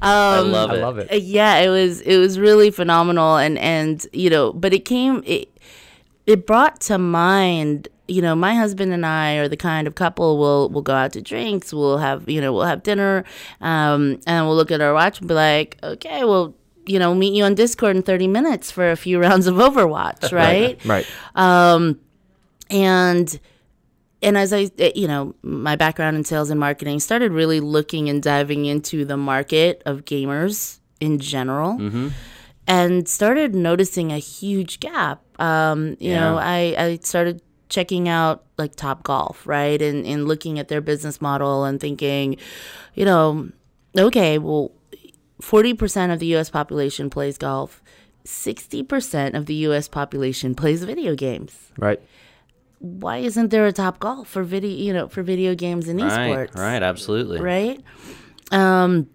I 0.01 0.37
Um, 0.39 0.51
love 0.51 0.71
I 0.71 0.75
it. 0.75 0.81
love 0.81 0.97
it. 0.97 1.11
uh, 1.11 1.15
yeah 1.15 1.57
it 1.59 1.69
was 1.69 2.01
it 2.01 2.17
was 2.17 2.39
really 2.39 2.71
phenomenal 2.71 3.37
and 3.37 3.57
and 3.59 4.05
you 4.13 4.29
know 4.29 4.53
but 4.53 4.73
it 4.73 4.85
came 4.85 5.21
it 5.25 5.49
it 6.25 6.45
brought 6.47 6.79
to 6.81 6.97
mind 6.97 7.87
you 8.07 8.21
know 8.21 8.35
my 8.35 8.53
husband 8.53 8.93
and 8.93 9.03
i 9.05 9.33
are 9.35 9.47
the 9.47 9.57
kind 9.57 9.87
of 9.87 9.95
couple 9.95 10.37
we'll 10.37 10.69
we'll 10.69 10.81
go 10.83 10.93
out 10.93 11.11
to 11.13 11.21
drinks 11.21 11.73
we'll 11.73 11.97
have 11.97 12.29
you 12.29 12.39
know 12.39 12.53
we'll 12.53 12.63
have 12.65 12.83
dinner 12.83 13.23
um 13.61 14.19
and 14.27 14.45
we'll 14.45 14.55
look 14.55 14.69
at 14.71 14.79
our 14.81 14.93
watch 14.93 15.19
and 15.19 15.27
be 15.27 15.33
like 15.33 15.77
okay 15.83 16.23
well 16.23 16.53
you 16.87 16.99
know 16.99 17.13
meet 17.15 17.33
you 17.33 17.43
on 17.43 17.55
discord 17.55 17.95
in 17.95 18.01
30 18.03 18.27
minutes 18.27 18.71
for 18.71 18.91
a 18.91 18.95
few 18.95 19.19
rounds 19.25 19.47
of 19.47 19.55
overwatch 19.55 20.31
right 20.31 20.79
Right. 20.85 21.05
Um 21.35 21.99
and 22.69 23.39
and 24.21 24.37
as 24.37 24.51
I, 24.53 24.71
eh, 24.79 24.91
you 24.95 25.07
know, 25.07 25.35
my 25.43 25.75
background 25.75 26.17
in 26.17 26.23
sales 26.23 26.49
and 26.49 26.59
marketing 26.59 26.99
started 26.99 27.31
really 27.31 27.59
looking 27.59 28.09
and 28.09 28.23
diving 28.23 28.65
into 28.65 29.05
the 29.05 29.17
market 29.17 29.83
of 29.85 30.05
gamers 30.05 30.79
in 30.99 31.19
general, 31.19 31.77
and 32.65 33.07
started 33.07 33.53
noticing 33.53 34.11
a 34.11 34.17
huge 34.17 34.79
gap. 34.79 35.21
Um, 35.39 35.95
you 35.99 36.13
know, 36.13 36.37
I, 36.39 36.75
I 36.77 36.99
started 37.03 37.41
checking 37.69 38.09
out 38.09 38.45
like 38.57 38.75
Top 38.75 39.03
Golf, 39.03 39.45
right, 39.45 39.79
and 39.79 40.07
and 40.07 40.27
looking 40.27 40.57
at 40.57 40.69
their 40.69 40.81
business 40.81 41.21
model 41.21 41.63
and 41.65 41.79
thinking, 41.79 42.37
you 42.95 43.05
know, 43.05 43.49
okay, 43.95 44.39
well, 44.39 44.71
forty 45.51 45.73
percent 45.73 46.11
of 46.11 46.17
the 46.19 46.27
U.S. 46.35 46.49
population 46.49 47.09
plays 47.09 47.37
golf. 47.37 47.81
60% 48.25 49.35
of 49.37 49.45
the 49.45 49.53
US 49.69 49.87
population 49.87 50.55
plays 50.55 50.83
video 50.83 51.13
games 51.15 51.71
Right. 51.77 52.01
why 52.79 53.17
isn't 53.17 53.49
there 53.51 53.67
a 53.67 53.71
top 53.71 53.99
golf 53.99 54.27
for 54.27 54.43
video 54.43 54.71
you 54.85 54.91
know 54.93 55.07
for 55.07 55.21
video 55.21 55.53
games 55.53 55.87
and 55.87 56.01
Right, 56.01 56.09
esports 56.09 56.55
right, 56.55 56.81
absolutely. 56.81 57.39
right 57.39 57.79
um 58.51 59.07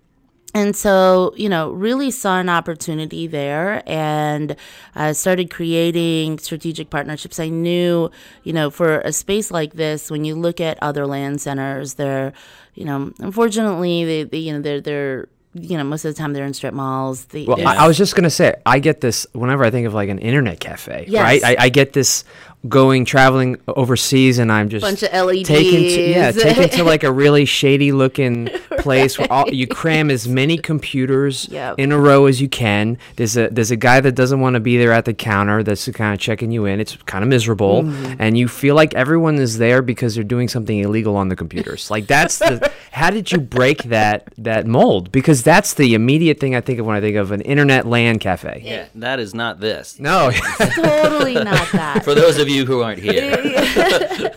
and 0.54 0.74
so 0.76 1.32
you 1.36 1.48
know 1.48 1.70
really 1.72 2.10
saw 2.12 2.38
an 2.38 2.48
opportunity 2.48 3.26
there 3.26 3.82
and 3.86 4.54
uh, 4.94 5.12
started 5.12 5.50
creating 5.50 6.38
strategic 6.38 6.88
partnerships 6.90 7.38
i 7.40 7.48
knew 7.48 8.08
you 8.44 8.52
know 8.52 8.70
for 8.70 9.00
a 9.00 9.12
space 9.12 9.50
like 9.50 9.72
this 9.74 10.08
when 10.10 10.24
you 10.24 10.34
look 10.36 10.60
at 10.60 10.78
other 10.80 11.04
LAN 11.04 11.38
centers 11.38 11.94
they're 11.94 12.32
you 12.74 12.84
know 12.84 13.12
unfortunately 13.18 14.04
they, 14.04 14.22
they 14.22 14.38
you 14.38 14.52
know 14.52 14.60
they're 14.60 14.80
they're 14.80 15.28
you 15.54 15.76
know 15.76 15.84
most 15.84 16.04
of 16.04 16.14
the 16.14 16.18
time 16.18 16.32
they're 16.32 16.46
in 16.46 16.54
strip 16.54 16.72
malls 16.74 17.24
they, 17.26 17.44
Well, 17.44 17.66
I, 17.66 17.84
I 17.84 17.88
was 17.88 17.98
just 17.98 18.14
gonna 18.14 18.30
say, 18.30 18.54
I 18.64 18.78
get 18.78 19.00
this 19.00 19.26
whenever 19.32 19.64
I 19.64 19.70
think 19.70 19.86
of 19.86 19.94
like 19.94 20.08
an 20.08 20.18
internet 20.18 20.60
cafe, 20.60 21.06
Yes. 21.08 21.22
right? 21.22 21.44
I, 21.44 21.64
I 21.64 21.68
get 21.70 21.92
this 21.92 22.24
going 22.68 23.06
traveling 23.06 23.56
overseas, 23.66 24.38
and 24.38 24.52
I'm 24.52 24.68
just 24.68 24.82
Bunch 24.84 25.02
of 25.02 25.10
LEDs. 25.12 25.48
taken 25.48 25.80
to 25.80 26.10
yeah, 26.10 26.30
taken 26.30 26.68
to 26.68 26.84
like 26.84 27.02
a 27.04 27.10
really 27.10 27.46
shady 27.46 27.90
looking 27.90 28.46
place 28.80 29.18
where 29.18 29.32
all, 29.32 29.48
you 29.48 29.66
cram 29.66 30.10
as 30.10 30.28
many 30.28 30.58
computers 30.58 31.48
Yep. 31.50 31.76
in 31.78 31.90
a 31.90 31.98
row 31.98 32.26
as 32.26 32.40
you 32.40 32.48
can. 32.50 32.98
There's 33.16 33.36
a 33.38 33.48
there's 33.48 33.70
a 33.70 33.76
guy 33.76 34.00
that 34.00 34.12
doesn't 34.12 34.40
want 34.40 34.54
to 34.54 34.60
be 34.60 34.76
there 34.76 34.92
at 34.92 35.06
the 35.06 35.14
counter 35.14 35.62
that's 35.62 35.88
kind 35.92 36.12
of 36.12 36.20
checking 36.20 36.50
you 36.50 36.66
in. 36.66 36.80
It's 36.80 36.96
kind 37.06 37.24
of 37.24 37.28
miserable, 37.28 37.82
Mm-hmm. 37.82 38.16
and 38.18 38.36
you 38.36 38.46
feel 38.46 38.74
like 38.74 38.94
everyone 38.94 39.36
is 39.36 39.56
there 39.58 39.80
because 39.82 40.14
they're 40.14 40.22
doing 40.24 40.46
something 40.48 40.78
illegal 40.78 41.16
on 41.16 41.28
the 41.28 41.36
computers. 41.36 41.90
Like 41.90 42.06
that's 42.06 42.38
the 42.40 42.70
how 42.92 43.08
did 43.10 43.32
you 43.32 43.38
break 43.40 43.84
that 43.84 44.28
that 44.36 44.66
mold? 44.66 45.10
Because 45.12 45.39
that's 45.42 45.74
the 45.74 45.94
immediate 45.94 46.38
thing 46.40 46.54
I 46.54 46.60
think 46.60 46.78
of 46.78 46.86
when 46.86 46.96
I 46.96 47.00
think 47.00 47.16
of 47.16 47.30
an 47.32 47.40
internet 47.42 47.86
LAN 47.86 48.18
cafe. 48.18 48.62
Yeah, 48.64 48.86
that 48.96 49.20
is 49.20 49.34
not 49.34 49.60
this. 49.60 49.98
No, 49.98 50.30
totally 50.74 51.34
not 51.34 51.70
that 51.72 52.04
For 52.04 52.14
those 52.14 52.38
of 52.38 52.48
you 52.48 52.66
who 52.66 52.82
aren't 52.82 53.00
here, 53.00 53.36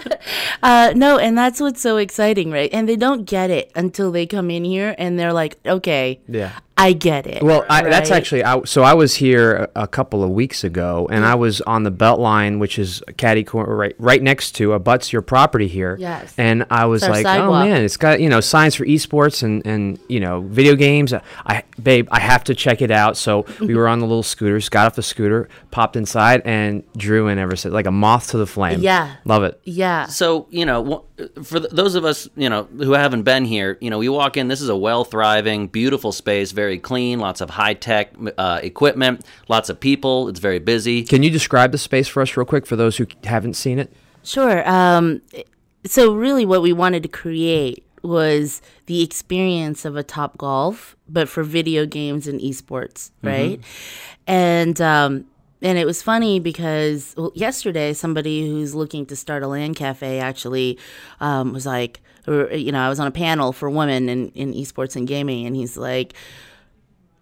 Uh, 0.64 0.94
no, 0.96 1.18
and 1.18 1.38
that's 1.38 1.60
what's 1.60 1.82
so 1.82 1.98
exciting, 1.98 2.50
right? 2.50 2.70
And 2.74 2.88
they 2.88 2.96
don't 2.96 3.26
get 3.26 3.50
it 3.50 3.70
until 3.76 4.12
they 4.14 4.26
come 4.26 4.50
in 4.50 4.64
here 4.64 4.96
and 4.98 5.20
they're 5.20 5.34
like, 5.34 5.58
okay, 5.66 6.22
Yeah. 6.28 6.58
I 6.76 6.94
get 6.94 7.28
it. 7.28 7.44
Well, 7.44 7.66
I, 7.70 7.84
that's 7.84 8.10
actually 8.10 8.44
I, 8.44 8.64
so. 8.64 8.82
I 8.82 8.96
was 8.96 9.16
here 9.16 9.70
a, 9.76 9.84
a 9.84 9.88
couple 9.88 10.24
of 10.24 10.32
weeks 10.32 10.64
ago, 10.64 11.08
and 11.12 11.24
I 11.24 11.36
mm. 11.36 11.40
was 11.40 11.62
on 11.62 11.84
the 11.84 11.92
Beltline, 11.92 12.60
which 12.60 12.80
is 12.80 13.04
caddy 13.18 13.44
corner 13.44 13.76
right 13.76 13.96
right 14.00 14.22
next 14.22 14.54
to 14.54 14.74
uh, 14.74 14.78
abuts 14.78 15.14
your 15.14 15.22
property 15.22 15.68
here. 15.68 15.96
Yes. 16.00 16.34
And 16.38 16.66
I 16.72 16.86
was 16.86 17.04
It's 17.04 17.10
like, 17.10 17.26
oh, 17.26 17.30
sidewalk. 17.30 17.66
oh 17.66 17.70
man, 17.70 17.84
it's 17.84 17.98
got 17.98 18.22
you 18.22 18.28
know 18.28 18.40
signs 18.40 18.74
for 18.74 18.86
esports 18.86 19.44
and 19.44 19.66
and 19.68 20.00
you 20.10 20.20
know 20.20 20.42
video 20.42 20.76
games. 20.76 21.14
I 21.46 21.64
babe, 21.82 22.08
I 22.12 22.20
have 22.20 22.44
to 22.46 22.56
check 22.56 22.82
it 22.82 22.90
out. 22.92 23.18
So 23.18 23.46
we 23.60 23.76
were 23.76 23.88
on 23.88 24.00
the 24.00 24.08
little 24.08 24.24
scooters, 24.24 24.68
got 24.68 24.88
off 24.88 24.96
the 24.96 25.04
scooter, 25.04 25.50
popped 25.70 25.96
inside, 25.96 26.42
and 26.44 26.84
drew 26.98 27.28
in 27.28 27.38
ever 27.38 27.56
since, 27.56 27.72
like 27.72 27.86
a 27.86 27.92
moth 27.92 28.32
to 28.32 28.38
the 28.38 28.48
flame. 28.48 28.82
Yeah. 28.82 29.16
love 29.26 29.44
it. 29.44 29.62
Yeah. 29.64 30.08
So 30.08 30.48
you 30.50 30.66
know, 30.66 30.84
wh- 30.84 31.13
for 31.44 31.60
th- 31.60 31.72
those 31.72 31.96
of 31.96 32.06
us 32.06 32.28
you 32.36 32.50
know 32.50 32.64
who 32.64 32.94
haven't 32.94 33.24
been 33.24 33.46
here, 33.46 33.78
you 33.82 33.90
know, 33.90 34.00
we 34.00 34.10
walk 34.10 34.38
in. 34.38 34.48
This 34.48 34.62
is 34.62 34.70
a 34.70 34.76
well 34.76 35.04
thriving, 35.04 35.68
beautiful 35.68 36.12
space, 36.12 36.52
very 36.52 36.80
clean, 36.80 37.20
lots 37.20 37.42
of 37.42 37.52
high 37.52 37.74
tech 37.74 38.14
uh, 38.38 38.60
equipment, 38.64 39.26
lots 39.48 39.70
of 39.70 39.80
people. 39.80 40.28
It's 40.28 40.40
very 40.40 40.60
busy. 40.60 41.04
Can 41.04 41.24
you 41.24 41.30
describe 41.30 41.72
the 41.72 41.78
space 41.78 42.08
for 42.08 42.22
us 42.22 42.36
real 42.36 42.46
quick 42.46 42.66
for 42.66 42.76
those 42.76 42.98
who 42.98 43.08
haven't 43.24 43.56
seen 43.56 43.80
it? 43.80 43.94
Sure. 44.24 44.68
Um, 44.68 45.22
so 45.86 46.16
really, 46.16 46.46
what 46.46 46.62
we 46.62 46.74
wanted 46.74 47.04
to 47.04 47.10
create 47.10 47.86
was 48.04 48.62
the 48.88 49.02
experience 49.02 49.86
of 49.86 49.96
a 49.96 50.04
Top 50.04 50.38
Golf, 50.38 50.96
but 51.08 51.30
for 51.30 51.44
video 51.44 51.86
games 51.86 52.28
and 52.28 52.40
esports, 52.42 53.12
right? 53.22 53.62
And 54.28 54.80
um, 54.82 55.26
and 55.64 55.78
it 55.78 55.86
was 55.86 56.04
funny 56.04 56.40
because 56.40 57.14
well, 57.18 57.32
yesterday 57.34 57.94
somebody 57.94 58.48
who's 58.48 58.76
looking 58.76 59.06
to 59.08 59.16
start 59.16 59.42
a 59.42 59.48
LAN 59.48 59.74
cafe 59.74 60.20
actually 60.20 60.78
um, 61.22 61.54
was 61.54 61.66
like, 61.66 62.02
or, 62.28 62.52
you 62.52 62.72
know, 62.72 62.80
I 62.80 62.90
was 62.90 63.00
on 63.00 63.08
a 63.08 63.12
panel 63.12 63.54
for 63.54 63.70
women 63.70 64.10
in, 64.10 64.30
in 64.30 64.54
esports 64.54 64.96
and 64.96 65.08
gaming, 65.08 65.46
and 65.46 65.56
he's 65.56 65.78
like, 65.78 66.14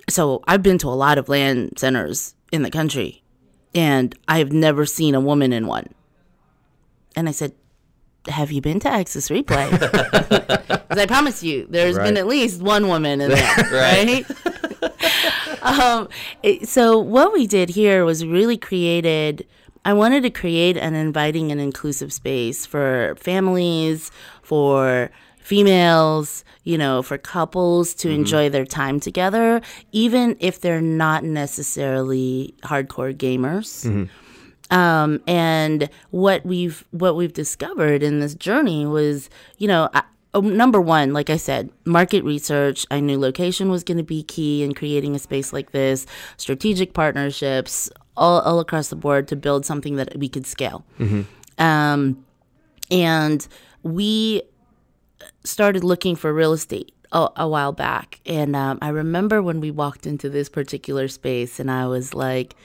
so 0.10 0.44
I've 0.48 0.64
been 0.64 0.78
to 0.80 0.88
a 0.88 0.98
lot 0.98 1.18
of 1.18 1.30
LAN 1.30 1.76
centers 1.78 2.36
in 2.52 2.64
the 2.64 2.72
country, 2.72 3.24
and 3.74 4.14
I 4.28 4.40
have 4.40 4.52
never 4.52 4.86
seen 4.86 5.16
a 5.16 5.22
woman 5.22 5.54
in 5.54 5.68
one. 5.68 5.88
And 7.16 7.30
I 7.30 7.32
said, 7.32 7.54
Have 8.28 8.52
you 8.52 8.62
been 8.62 8.80
to 8.82 8.90
Access 8.90 9.30
Replay? 9.30 10.68
Because 10.92 11.04
I 11.04 11.08
promise 11.08 11.42
you, 11.42 11.68
there's 11.70 11.98
been 11.98 12.18
at 12.18 12.28
least 12.28 12.62
one 12.62 12.90
woman 12.90 13.22
in 13.22 13.30
there, 13.30 13.56
right? 13.72 14.26
um, 15.82 16.08
it- 16.44 16.68
so, 16.68 16.98
what 17.00 17.34
we 17.34 17.48
did 17.48 17.70
here 17.70 18.06
was 18.06 18.26
really 18.26 18.58
created. 18.58 19.46
I 19.84 19.94
wanted 19.94 20.22
to 20.24 20.30
create 20.30 20.78
an 20.78 20.94
inviting 20.94 21.52
and 21.52 21.60
inclusive 21.60 22.14
space 22.14 22.68
for 22.68 23.16
families, 23.18 24.12
for 24.44 25.10
females, 25.40 26.44
you 26.64 26.78
know, 26.78 27.02
for 27.02 27.18
couples 27.18 27.96
to 27.96 28.10
enjoy 28.10 28.48
their 28.50 28.64
time 28.66 29.00
together, 29.00 29.60
even 29.92 30.38
if 30.40 30.62
they're 30.62 30.82
not 30.82 31.24
necessarily 31.24 32.54
hardcore 32.64 33.16
gamers. 33.16 33.86
Um, 34.70 35.20
and 35.28 35.90
what 36.12 36.46
we've 36.46 36.86
what 36.92 37.16
we've 37.16 37.34
discovered 37.34 38.04
in 38.04 38.20
this 38.20 38.36
journey 38.36 38.86
was, 38.86 39.30
you 39.58 39.68
know, 39.68 39.90
I, 39.94 40.04
oh, 40.34 40.42
number 40.42 40.80
one, 40.80 41.14
like 41.14 41.30
I 41.30 41.38
said, 41.38 41.70
market 41.86 42.24
research. 42.24 42.86
I 42.92 43.00
knew 43.00 43.20
location 43.20 43.70
was 43.70 43.84
going 43.84 43.98
to 43.98 44.04
be 44.04 44.24
key 44.24 44.64
in 44.64 44.74
creating 44.74 45.16
a 45.16 45.20
space 45.20 45.52
like 45.54 45.72
this. 45.72 46.06
Strategic 46.38 46.94
partnerships, 46.94 47.90
all 48.16 48.42
all 48.42 48.60
across 48.60 48.90
the 48.90 48.96
board 48.96 49.28
to 49.30 49.36
build 49.36 49.66
something 49.66 49.96
that 49.96 50.18
we 50.18 50.30
could 50.30 50.46
scale. 50.46 50.84
Um, 51.58 52.26
and 52.90 53.48
we 53.84 54.44
started 55.44 55.84
looking 55.84 56.16
for 56.16 56.34
real 56.34 56.54
estate 56.54 56.94
a, 57.12 57.30
a 57.36 57.48
while 57.48 57.72
back. 57.72 58.20
And 58.26 58.56
um, 58.56 58.80
I 58.82 58.90
remember 58.90 59.42
when 59.42 59.60
we 59.60 59.72
walked 59.72 60.06
into 60.06 60.30
this 60.30 60.50
particular 60.50 61.08
space, 61.08 61.60
and 61.60 61.70
I 61.70 61.88
was 61.88 62.14
like, 62.14 62.56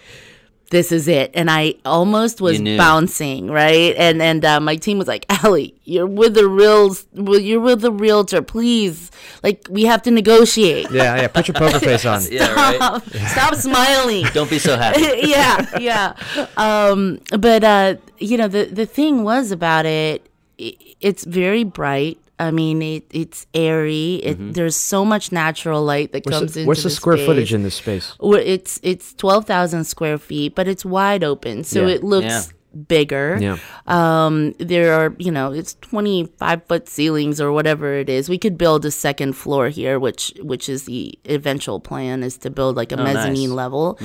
this 0.71 0.91
is 0.91 1.07
it. 1.09 1.31
And 1.35 1.51
I 1.51 1.75
almost 1.85 2.41
was 2.41 2.61
bouncing, 2.61 3.49
right? 3.51 3.95
And 3.97 4.21
and 4.21 4.45
uh, 4.45 4.61
my 4.61 4.77
team 4.77 4.99
was 4.99 5.09
like, 5.09 5.25
Allie, 5.29 5.75
you're 5.85 6.07
with 6.07 6.35
the 6.35 6.49
real, 6.49 6.95
well, 7.15 7.39
you're 7.41 7.61
with 7.61 7.81
the 7.83 7.93
realtor. 7.93 8.43
Please, 8.43 9.11
like 9.43 9.67
we 9.71 9.85
have 9.85 10.03
to 10.03 10.11
negotiate. 10.11 10.91
Yeah, 10.91 11.17
yeah. 11.17 11.29
Put 11.29 11.49
your 11.49 11.55
poker 11.55 11.79
face 11.79 12.05
on. 12.05 12.23
Yeah, 12.31 12.53
right. 12.53 12.77
Stop, 12.77 13.05
stop 13.29 13.55
smiling 13.55 14.27
Don't 14.35 14.51
be 14.51 14.59
so 14.59 14.77
happy. 14.77 15.01
yeah, 15.29 15.79
yeah. 15.79 16.15
Um, 16.57 17.21
but 17.39 17.63
uh, 17.63 17.95
you 18.19 18.37
know, 18.37 18.49
the 18.49 18.65
the 18.65 18.87
thing 18.87 19.23
was 19.23 19.51
about 19.53 19.87
it. 19.87 20.29
it's 20.59 21.25
very 21.25 21.65
bright. 21.65 22.19
I 22.39 22.51
mean, 22.51 22.83
it, 22.83 23.05
it's 23.11 23.47
airy. 23.55 24.17
It, 24.17 24.55
There's 24.55 24.77
so 24.77 25.05
much 25.05 25.33
natural 25.33 25.83
light 25.83 26.13
that 26.13 26.27
What's 26.27 26.39
comes 26.39 26.53
the, 26.55 26.61
into 26.61 26.69
what's 26.69 26.83
the 26.83 26.89
the 26.91 26.95
square 26.95 27.17
space. 27.17 27.27
footage 27.27 27.55
in 27.55 27.63
this 27.63 27.77
space? 27.77 28.15
Well, 28.21 28.41
It's 28.45 28.79
it's 28.83 29.15
twelve 29.15 29.47
thousand 29.47 29.85
square 29.85 30.19
feet, 30.19 30.55
but 30.55 30.69
it's 30.69 30.85
wide 30.85 31.25
open, 31.25 31.65
so 31.65 31.87
Yeah. 31.87 31.95
it 31.95 32.05
looks 32.05 32.27
Yeah. 32.27 32.43
bigger. 32.89 33.39
Yeah. 33.41 33.57
Um, 33.87 34.53
there 34.59 34.93
are 34.93 35.15
you 35.19 35.33
know 35.33 35.51
it's 35.53 35.75
twenty 35.81 36.27
five 36.39 36.61
foot 36.69 36.89
ceilings 36.91 37.41
or 37.41 37.53
whatever 37.53 37.95
it 37.95 38.11
is. 38.11 38.29
We 38.29 38.37
could 38.37 38.59
build 38.59 38.85
a 38.85 38.91
second 38.91 39.33
floor 39.33 39.71
here, 39.71 39.99
which 39.99 40.35
which 40.43 40.69
is 40.69 40.85
the 40.85 41.19
eventual 41.25 41.81
plan 41.81 42.23
is 42.23 42.37
to 42.39 42.51
build 42.51 42.77
like 42.77 42.93
a 42.93 43.01
Oh, 43.01 43.05
nice. 43.05 43.15
mezzanine 43.15 43.55
level. 43.55 43.99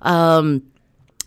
Um, 0.00 0.62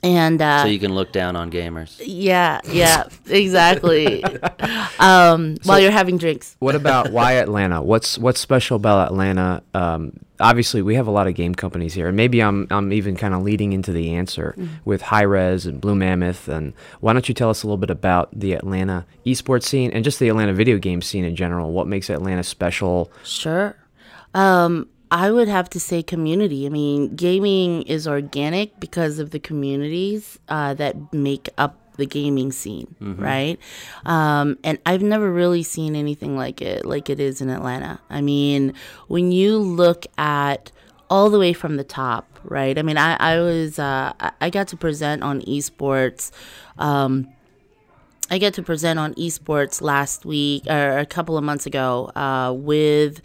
and 0.03 0.41
uh, 0.41 0.63
so 0.63 0.69
you 0.69 0.79
can 0.79 0.93
look 0.93 1.11
down 1.11 1.35
on 1.35 1.51
gamers. 1.51 2.01
yeah, 2.03 2.59
yeah, 2.65 3.07
exactly. 3.27 4.23
um, 4.99 5.57
while 5.63 5.79
you're 5.79 5.91
having 5.91 6.17
drinks. 6.17 6.55
What 6.59 6.75
about 6.75 7.11
why 7.11 7.33
Atlanta? 7.33 7.81
What's 7.81 8.17
what's 8.17 8.39
special 8.39 8.75
about 8.75 9.07
Atlanta? 9.07 9.63
Um, 9.73 10.19
obviously, 10.39 10.81
we 10.81 10.95
have 10.95 11.07
a 11.07 11.11
lot 11.11 11.27
of 11.27 11.33
game 11.33 11.55
companies 11.55 11.93
here, 11.93 12.07
and 12.07 12.15
maybe 12.15 12.41
I'm 12.41 12.67
I'm 12.69 12.93
even 12.93 13.15
kind 13.15 13.33
of 13.33 13.41
leading 13.43 13.73
into 13.73 13.91
the 13.91 14.13
answer 14.13 14.55
with 14.85 15.01
Hi-Rez 15.01 15.65
and 15.65 15.81
Blue 15.81 15.95
Mammoth. 15.95 16.47
And 16.47 16.73
why 16.99 17.13
don't 17.13 17.27
you 17.27 17.33
tell 17.33 17.49
us 17.49 17.63
a 17.63 17.67
little 17.67 17.77
bit 17.77 17.89
about 17.89 18.29
the 18.37 18.53
Atlanta 18.53 19.05
esports 19.25 19.63
scene 19.63 19.91
and 19.91 20.03
just 20.03 20.19
the 20.19 20.29
Atlanta 20.29 20.53
video 20.53 20.77
game 20.77 21.01
scene 21.01 21.25
in 21.25 21.35
general? 21.35 21.71
What 21.71 21.87
makes 21.87 22.09
Atlanta 22.09 22.43
special? 22.43 23.11
Sure. 23.23 23.75
Um, 24.33 24.89
I 25.09 25.31
would 25.31 25.47
have 25.47 25.69
to 25.71 25.79
say 25.79 26.03
community. 26.03 26.65
I 26.65 26.69
mean, 26.69 27.15
gaming 27.15 27.83
is 27.83 28.07
organic 28.07 28.79
because 28.79 29.19
of 29.19 29.31
the 29.31 29.39
communities 29.39 30.37
uh, 30.49 30.73
that 30.75 31.13
make 31.13 31.49
up 31.57 31.79
the 31.97 32.05
gaming 32.05 32.51
scene, 32.51 32.93
right? 33.17 33.57
Um, 34.05 34.57
and 34.63 34.77
I've 34.85 35.01
never 35.01 35.31
really 35.31 35.63
seen 35.63 35.95
anything 35.95 36.35
like 36.35 36.61
it, 36.61 36.85
like 36.85 37.09
it 37.09 37.19
is 37.19 37.41
in 37.41 37.49
Atlanta. 37.49 37.99
I 38.09 38.21
mean, 38.21 38.73
when 39.07 39.31
you 39.31 39.57
look 39.57 40.05
at 40.17 40.71
all 41.09 41.29
the 41.29 41.39
way 41.39 41.53
from 41.53 41.77
the 41.77 41.83
top, 41.85 42.39
right? 42.43 42.77
I 42.77 42.81
mean, 42.81 42.97
I, 42.97 43.15
I 43.15 43.39
was, 43.39 43.79
uh, 43.79 44.11
I- 44.19 44.31
I 44.41 44.49
got 44.49 44.67
to 44.69 44.77
present 44.77 45.23
on 45.23 45.41
esports. 45.43 46.31
Um, 46.77 47.29
I 48.29 48.37
get 48.39 48.53
to 48.55 48.61
present 48.63 48.99
on 48.99 49.13
esports 49.15 49.81
last 49.81 50.25
week 50.25 50.67
or 50.69 50.97
a 50.99 51.05
couple 51.05 51.37
of 51.37 51.43
months 51.45 51.65
ago 51.65 52.11
uh, 52.13 52.53
with 52.53 53.21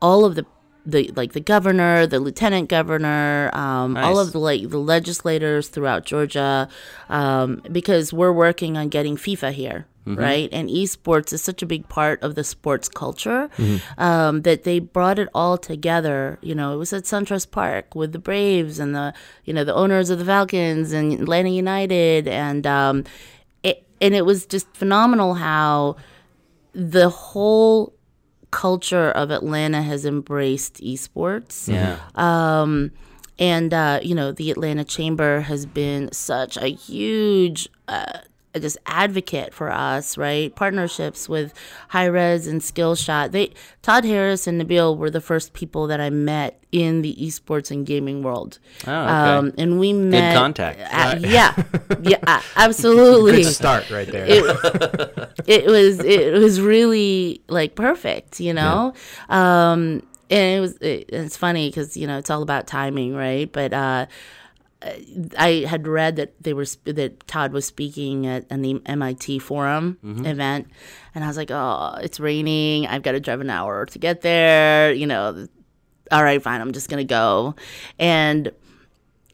all 0.00 0.24
of 0.24 0.34
the 0.36 0.46
the 0.88 1.12
like 1.14 1.32
the 1.34 1.40
governor, 1.40 2.06
the 2.06 2.18
lieutenant 2.18 2.68
governor, 2.70 3.50
um, 3.52 3.96
all 3.96 4.18
of 4.18 4.32
the 4.32 4.38
like 4.38 4.70
the 4.70 4.78
legislators 4.78 5.68
throughout 5.68 6.06
Georgia, 6.06 6.68
um, 7.10 7.62
because 7.70 8.12
we're 8.12 8.32
working 8.32 8.76
on 8.76 8.88
getting 8.88 9.16
FIFA 9.16 9.52
here. 9.52 9.86
Right, 10.06 10.48
and 10.52 10.70
esports 10.70 11.34
is 11.34 11.42
such 11.42 11.60
a 11.60 11.66
big 11.66 11.86
part 11.90 12.22
of 12.22 12.34
the 12.34 12.42
sports 12.42 12.88
culture 12.88 13.50
um, 13.98 14.40
that 14.40 14.64
they 14.64 14.78
brought 14.78 15.18
it 15.18 15.28
all 15.34 15.58
together. 15.58 16.38
You 16.40 16.54
know, 16.54 16.72
it 16.72 16.78
was 16.78 16.94
at 16.94 17.04
SunTrust 17.04 17.50
Park 17.50 17.94
with 17.94 18.12
the 18.12 18.18
Braves 18.18 18.78
and 18.78 18.94
the 18.94 19.12
you 19.44 19.52
know 19.52 19.64
the 19.64 19.74
owners 19.74 20.08
of 20.08 20.18
the 20.18 20.24
Falcons 20.24 20.94
and 20.94 21.12
Atlanta 21.12 21.50
United, 21.50 22.26
and 22.26 22.66
um, 22.66 23.04
it, 23.62 23.84
and 24.00 24.14
it 24.14 24.24
was 24.24 24.46
just 24.46 24.66
phenomenal 24.74 25.34
how 25.34 25.96
the 26.72 27.10
whole 27.10 27.92
culture 28.50 29.10
of 29.10 29.30
Atlanta 29.30 29.82
has 29.82 30.04
embraced 30.04 30.82
esports. 30.82 31.68
Yeah. 31.68 31.98
Um, 32.14 32.92
and 33.38 33.72
uh, 33.72 34.00
you 34.02 34.14
know, 34.14 34.32
the 34.32 34.50
Atlanta 34.50 34.84
Chamber 34.84 35.40
has 35.40 35.66
been 35.66 36.10
such 36.12 36.56
a 36.56 36.68
huge 36.68 37.68
uh, 37.86 38.18
just 38.60 38.78
advocate 38.86 39.52
for 39.54 39.70
us, 39.70 40.16
right? 40.18 40.54
Partnerships 40.54 41.28
with 41.28 41.52
Hi-Rez 41.88 42.46
and 42.46 42.60
Skillshot. 42.60 43.32
They 43.32 43.52
Todd 43.82 44.04
Harris 44.04 44.46
and 44.46 44.60
Nabil 44.60 44.96
were 44.96 45.10
the 45.10 45.20
first 45.20 45.52
people 45.52 45.86
that 45.86 46.00
I 46.00 46.10
met 46.10 46.62
in 46.70 47.02
the 47.02 47.14
esports 47.20 47.70
and 47.70 47.86
gaming 47.86 48.22
world. 48.22 48.58
Oh, 48.86 48.92
okay. 48.92 49.10
Um, 49.10 49.52
and 49.56 49.78
we 49.80 49.92
met 49.92 50.32
Good 50.34 50.38
contact. 50.38 50.80
uh, 50.80 51.16
yeah, 51.20 51.54
yeah, 52.02 52.42
absolutely 52.56 53.42
Good 53.42 53.52
start 53.54 53.90
right 53.90 54.06
there. 54.10 54.26
it, 54.28 55.30
it 55.46 55.66
was 55.66 56.00
it 56.00 56.34
was 56.34 56.60
really 56.60 57.42
like 57.48 57.74
perfect, 57.74 58.40
you 58.40 58.52
know. 58.52 58.92
Um, 59.28 60.02
and 60.30 60.58
it 60.58 60.60
was 60.60 60.76
it, 60.78 61.08
it's 61.08 61.36
funny 61.36 61.70
because 61.70 61.96
you 61.96 62.06
know 62.06 62.18
it's 62.18 62.28
all 62.30 62.42
about 62.42 62.66
timing, 62.66 63.14
right? 63.14 63.50
But 63.50 63.72
uh, 63.72 64.06
I 64.80 65.64
had 65.66 65.88
read 65.88 66.16
that 66.16 66.40
they 66.40 66.52
were 66.52 66.64
sp- 66.64 66.94
that 66.94 67.26
Todd 67.26 67.52
was 67.52 67.64
speaking 67.66 68.26
at 68.26 68.46
an 68.50 68.80
MIT 68.86 69.40
forum 69.40 69.98
event, 70.24 70.68
and 71.14 71.24
I 71.24 71.26
was 71.26 71.36
like, 71.36 71.50
oh, 71.50 71.96
it's 72.00 72.20
raining. 72.20 72.86
I've 72.86 73.02
got 73.02 73.12
to 73.12 73.20
drive 73.20 73.40
an 73.40 73.50
hour 73.50 73.86
to 73.86 73.98
get 73.98 74.20
there. 74.20 74.92
You 74.92 75.06
know, 75.06 75.48
all 76.12 76.22
right, 76.22 76.40
fine, 76.40 76.60
I'm 76.60 76.72
just 76.72 76.88
gonna 76.88 77.02
go, 77.04 77.56
and 77.98 78.52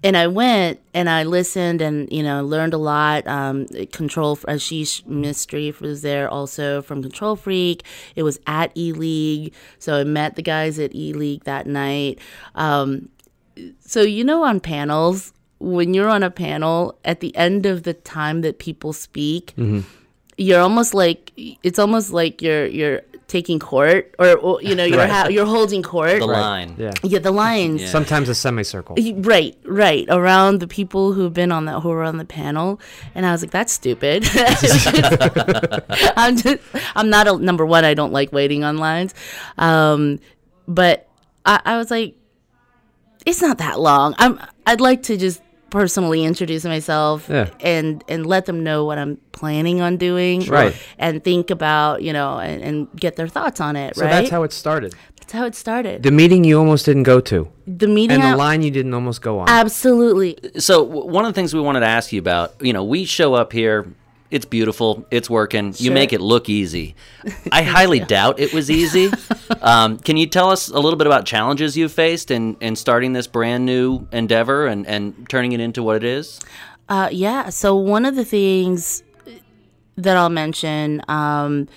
and 0.03 0.19
I 0.19 0.27
went 0.27 0.81
and 0.93 1.09
I 1.09 1.25
listened 1.25 1.81
and 1.81 2.11
you 2.13 2.23
know 2.23 2.45
learned 2.45 2.75
a 2.75 2.79
lot. 2.79 3.27
Um, 3.27 3.67
Control 3.93 4.37
Ashish 4.37 5.03
Mistry 5.05 5.79
was 5.81 6.03
there 6.03 6.29
also 6.29 6.83
from 6.83 7.03
KontrolFreek. 7.03 7.83
It 8.15 8.23
was 8.23 8.39
at 8.47 8.71
E 8.77 8.93
League, 8.93 9.55
so 9.79 9.95
I 10.01 10.05
met 10.05 10.37
the 10.37 10.43
guys 10.43 10.79
at 10.79 10.95
E 10.95 11.13
League 11.13 11.45
that 11.45 11.67
night. 11.67 12.19
Um, 12.55 13.09
so 13.81 14.03
you 14.03 14.25
know 14.25 14.43
on 14.45 14.61
panels 14.61 15.33
when 15.61 15.95
you're 15.95 16.09
on 16.09 16.23
a 16.23 16.31
panel 16.31 16.99
at 17.05 17.21
the 17.21 17.35
end 17.37 17.65
of 17.67 17.85
the 17.85 17.95
time 17.95 18.41
that 18.43 18.59
people 18.59 18.93
speak. 18.93 19.55
You're 20.37 20.61
almost 20.61 20.95
like 20.95 21.31
it's 21.37 21.79
almost 21.79 22.11
like 22.13 22.43
you're 22.43 22.67
you're 22.67 23.03
taking 23.29 23.59
court 23.61 24.15
or, 24.19 24.35
or 24.37 24.61
you 24.63 24.75
know 24.75 24.85
you're 24.85 24.99
Right. 24.99 25.09
ha- 25.11 25.29
you're 25.29 25.47
holding 25.47 25.81
court. 25.83 26.19
The 26.19 26.27
line. 26.27 26.75
Yeah. 26.77 26.91
Yeah, 27.05 27.21
the 27.21 27.31
lines. 27.31 27.83
Yeah. 27.83 27.89
Sometimes 27.89 28.29
a 28.29 28.35
semicircle. 28.35 28.97
Right, 29.23 29.57
right. 29.65 30.07
Around 30.11 30.59
the 30.59 30.67
people 30.67 31.13
who've 31.13 31.33
been 31.33 31.53
on 31.53 31.67
the 31.67 31.79
who 31.81 31.89
were 31.91 32.03
on 32.03 32.19
the 32.19 32.25
panel, 32.25 32.81
and 33.15 33.25
I 33.25 33.31
was 33.31 33.43
like, 33.43 33.53
"That's 33.53 33.73
stupid." 33.73 34.25
I'm 36.17 36.37
just, 36.37 36.59
I'm 36.97 37.11
not 37.11 37.29
a 37.29 37.39
number 37.39 37.65
one. 37.65 37.85
I 37.85 37.95
don't 37.95 38.13
like 38.13 38.33
waiting 38.33 38.65
on 38.65 38.79
lines, 38.79 39.15
um, 39.59 40.19
but 40.69 41.09
I, 41.47 41.61
I 41.65 41.77
was 41.77 41.91
like, 41.91 42.17
"It's 43.26 43.40
not 43.43 43.59
that 43.59 43.81
long." 43.81 44.14
I'm. 44.19 44.38
I'd 44.66 44.81
like 44.81 45.02
to 45.04 45.16
just 45.16 45.40
personally 45.71 46.25
introduce 46.25 46.64
myself 46.64 47.26
Yeah. 47.28 47.49
and 47.61 48.02
and 48.09 48.25
let 48.26 48.47
them 48.47 48.62
know 48.62 48.85
what 48.85 48.97
I'm 48.97 49.19
planning 49.33 49.81
on 49.81 49.97
doing, 49.97 50.47
Right. 50.47 50.75
And 50.99 51.23
think 51.25 51.50
about 51.50 52.02
you 52.02 52.12
know 52.12 52.38
and, 52.38 52.62
and 52.62 52.88
get 52.97 53.16
their 53.16 53.26
thoughts 53.28 53.61
on 53.61 53.75
it. 53.76 53.97
So 53.97 54.02
right. 54.02 54.11
that's 54.11 54.31
how 54.31 54.45
it 54.45 54.52
started. 54.52 54.95
That's 55.19 55.33
how 55.33 55.47
it 55.47 55.54
started. 55.54 56.02
The 56.02 56.11
meeting 56.12 56.45
you 56.45 56.59
almost 56.59 56.85
didn't 56.87 57.02
go 57.04 57.19
to, 57.23 57.49
The 57.66 57.88
meeting. 57.88 58.16
and 58.21 58.23
the 58.23 58.28
I- 58.28 58.35
line 58.35 58.62
you 58.62 58.71
didn't 58.71 58.95
almost 58.95 59.21
go 59.23 59.38
on. 59.40 59.49
Absolutely. 59.49 60.38
So 60.59 60.85
w- 60.87 61.07
one 61.11 61.25
of 61.25 61.31
the 61.33 61.35
things 61.35 61.52
we 61.54 61.61
wanted 61.61 61.81
to 61.81 61.87
ask 61.88 62.12
you 62.12 62.19
about, 62.21 62.54
you 62.61 62.73
know, 62.73 62.85
we 62.85 63.04
show 63.04 63.35
up 63.35 63.52
here. 63.52 63.87
It's 64.35 64.45
beautiful. 64.45 65.07
It's 65.12 65.31
working. 65.31 65.75
You 65.76 65.93
make 65.93 66.12
it 66.12 66.21
look 66.21 66.49
easy. 66.49 66.97
I 67.53 67.62
highly 67.76 68.00
doubt 68.00 68.41
it 68.41 68.53
was 68.53 68.69
easy. 68.69 69.12
um, 69.62 69.97
can 69.97 70.17
you 70.17 70.26
tell 70.26 70.50
us 70.50 70.69
a 70.69 70.81
little 70.81 70.97
bit 70.97 71.07
about 71.07 71.25
challenges 71.25 71.76
you 71.76 71.88
faced 71.88 72.33
in, 72.33 72.57
in 72.61 72.75
starting 72.75 73.12
this 73.12 73.29
brand 73.29 73.64
new 73.64 74.09
endeavor 74.11 74.67
and, 74.67 74.88
and 74.88 75.29
turning 75.29 75.53
it 75.53 75.61
into 75.61 75.85
what 75.85 75.95
it 75.95 76.03
is? 76.03 76.41
Uh, 76.88 77.11
yeah. 77.12 77.49
So 77.50 77.76
one 77.76 78.05
of 78.05 78.17
the 78.17 78.25
things 78.25 79.05
that 79.95 80.17
I'll 80.17 80.31
mention, 80.31 81.00
um, 81.07 81.69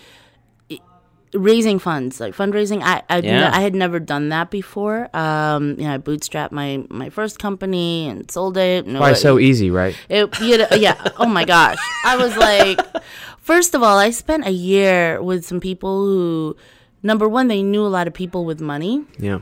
raising 1.37 1.79
funds, 1.79 2.19
like 2.19 2.35
fundraising. 2.35 2.81
I 2.83 3.03
I, 3.09 3.19
Yeah. 3.19 3.51
I 3.53 3.61
had 3.61 3.75
never 3.75 3.99
done 3.99 4.29
that 4.29 4.49
before. 4.51 5.09
Um, 5.15 5.75
you 5.79 5.85
know, 5.87 5.93
I 5.93 5.97
bootstrapped 5.97 6.51
my 6.51 6.83
my 6.89 7.09
first 7.09 7.39
company 7.39 8.07
and 8.09 8.29
sold 8.29 8.57
it. 8.57 8.85
No, 8.87 8.99
Why 8.99 9.11
it- 9.11 9.15
so 9.17 9.39
easy, 9.39 9.69
right? 9.71 9.95
It, 10.09 10.39
you 10.41 10.57
know, 10.57 10.67
yeah. 10.75 10.97
Oh 11.17 11.27
my 11.27 11.45
gosh. 11.45 11.77
I 12.05 12.17
was 12.17 12.35
like, 12.37 12.79
first 13.39 13.75
of 13.75 13.83
all, 13.83 13.97
I 13.97 14.09
spent 14.11 14.45
a 14.45 14.51
year 14.51 15.21
with 15.21 15.45
some 15.45 15.59
people 15.59 16.03
who, 16.05 16.55
number 17.03 17.27
one, 17.27 17.47
they 17.47 17.63
knew 17.63 17.85
a 17.85 17.93
lot 17.97 18.07
of 18.07 18.13
people 18.13 18.45
with 18.45 18.59
money 18.61 19.03
Yeah. 19.19 19.39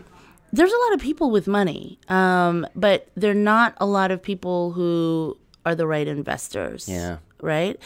there's 0.54 0.72
a 0.72 0.82
lot 0.88 0.94
of 0.94 1.00
people 1.02 1.32
with 1.32 1.48
money, 1.48 2.00
um, 2.08 2.66
but 2.76 3.08
they're 3.16 3.34
not 3.54 3.76
a 3.78 3.86
lot 3.86 4.10
of 4.12 4.22
people 4.22 4.72
who 4.72 5.36
are 5.66 5.76
the 5.76 5.86
right 5.88 6.08
investors. 6.08 6.88
Yeah. 6.88 7.18
Right. 7.46 7.80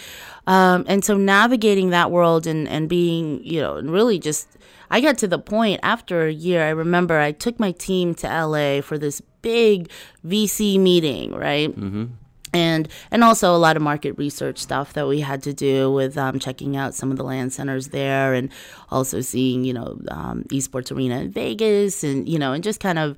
Um, 0.47 0.85
and 0.87 1.03
so 1.05 1.15
navigating 1.17 1.89
that 1.91 2.09
world 2.11 2.47
and, 2.47 2.67
and 2.67 2.87
being, 2.89 3.43
you 3.43 3.59
know, 3.61 3.75
and 3.75 3.91
really 3.91 4.17
just, 4.17 4.47
I 4.89 5.01
got 5.01 5.17
to 5.19 5.27
the 5.27 5.37
point 5.37 5.79
after 5.83 6.25
a 6.25 6.31
year, 6.31 6.63
I 6.65 6.69
remember 6.69 7.19
I 7.19 7.31
took 7.33 7.59
my 7.59 7.71
team 7.73 8.15
to 8.15 8.27
LA 8.27 8.81
for 8.81 8.97
this 8.97 9.21
big 9.43 9.91
VC 10.25 10.79
meeting, 10.79 11.33
right? 11.35 11.69
Mm-hmm. 11.69 12.05
And 12.51 12.87
and 13.11 13.23
also 13.23 13.55
a 13.55 13.61
lot 13.61 13.75
of 13.75 13.83
market 13.83 14.13
research 14.17 14.57
stuff 14.57 14.93
that 14.93 15.07
we 15.07 15.19
had 15.19 15.43
to 15.43 15.53
do 15.53 15.91
with 15.93 16.17
um, 16.17 16.39
checking 16.39 16.75
out 16.75 16.95
some 16.95 17.11
of 17.11 17.17
the 17.17 17.23
LAN 17.23 17.51
centers 17.51 17.89
there, 17.89 18.33
and 18.33 18.49
also 18.89 19.21
seeing 19.21 19.63
you 19.63 19.73
know 19.73 19.99
um, 20.09 20.43
esports 20.49 20.91
arena 20.91 21.19
in 21.19 21.29
Vegas, 21.31 22.03
and 22.03 22.27
you 22.27 22.39
know 22.39 22.51
and 22.53 22.63
just 22.63 22.79
kind 22.79 22.97
of 22.97 23.17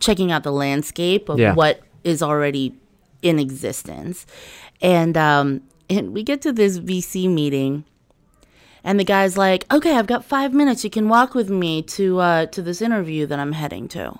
checking 0.00 0.32
out 0.32 0.42
the 0.42 0.50
landscape 0.50 1.28
of 1.28 1.38
Yeah. 1.38 1.54
what 1.54 1.80
is 2.02 2.22
already 2.22 2.74
in 3.24 3.38
existence. 3.40 4.26
And 4.80 5.16
um, 5.16 5.62
and 5.90 6.12
we 6.12 6.22
get 6.22 6.42
to 6.42 6.52
this 6.52 6.78
VC 6.78 7.28
meeting, 7.28 7.84
and 8.84 9.00
the 9.00 9.04
guy's 9.04 9.36
like, 9.38 9.64
"Okay, 9.72 9.96
I've 9.96 10.06
got 10.06 10.24
five 10.24 10.52
minutes. 10.52 10.84
You 10.84 10.90
can 10.90 11.08
walk 11.08 11.34
with 11.34 11.48
me 11.50 11.82
to 11.82 12.18
uh, 12.20 12.46
to 12.46 12.62
this 12.62 12.82
interview 12.82 13.26
that 13.26 13.38
I'm 13.38 13.52
heading 13.52 13.88
to." 13.88 14.18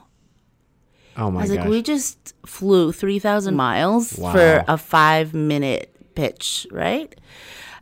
Oh 1.17 1.31
my 1.31 1.41
I 1.41 1.43
was 1.43 1.51
gosh. 1.51 1.59
like, 1.61 1.69
we 1.69 1.81
just 1.81 2.35
flew 2.45 2.91
3,000 2.91 3.55
miles 3.55 4.19
Wow. 4.19 4.33
for 4.33 4.65
a 4.67 4.77
five 4.77 5.33
minute 5.33 5.95
pitch, 6.15 6.67
right? 6.73 7.15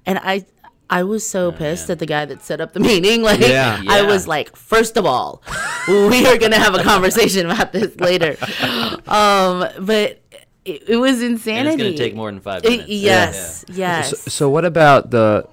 And 0.05 0.19
I. 0.23 0.45
I 0.91 1.05
was 1.05 1.27
so 1.27 1.53
pissed 1.53 1.89
at 1.89 2.01
the 2.01 2.05
guy 2.05 2.27
that 2.27 2.43
set 2.43 2.61
up 2.61 2.75
the 2.75 2.81
meeting. 2.91 3.23
Like, 3.31 3.41
Yeah. 3.41 3.81
I 3.89 4.03
was 4.03 4.29
like, 4.29 4.55
first 4.55 4.99
of 4.99 5.07
all, 5.07 5.43
we 5.89 6.27
are 6.27 6.37
gonna 6.37 6.59
have 6.59 6.75
a 6.75 6.83
conversation 6.83 7.47
about 7.47 7.73
this 7.73 7.97
later. 7.99 8.37
Um, 9.07 9.67
but 9.81 10.22
it, 10.65 10.89
it 10.89 10.97
was 10.97 11.21
And 11.23 11.33
insanity. 11.33 11.69
it's 11.75 11.83
going 11.83 11.93
to 11.93 11.99
take 11.99 12.15
more 12.15 12.31
than 12.31 12.41
five 12.41 12.63
minutes. 12.63 12.89
yes, 12.89 13.65
yes. 13.69 14.11
So, 14.11 14.17
so 14.31 14.51
what 14.51 14.65
about 14.65 15.11
the? 15.11 15.47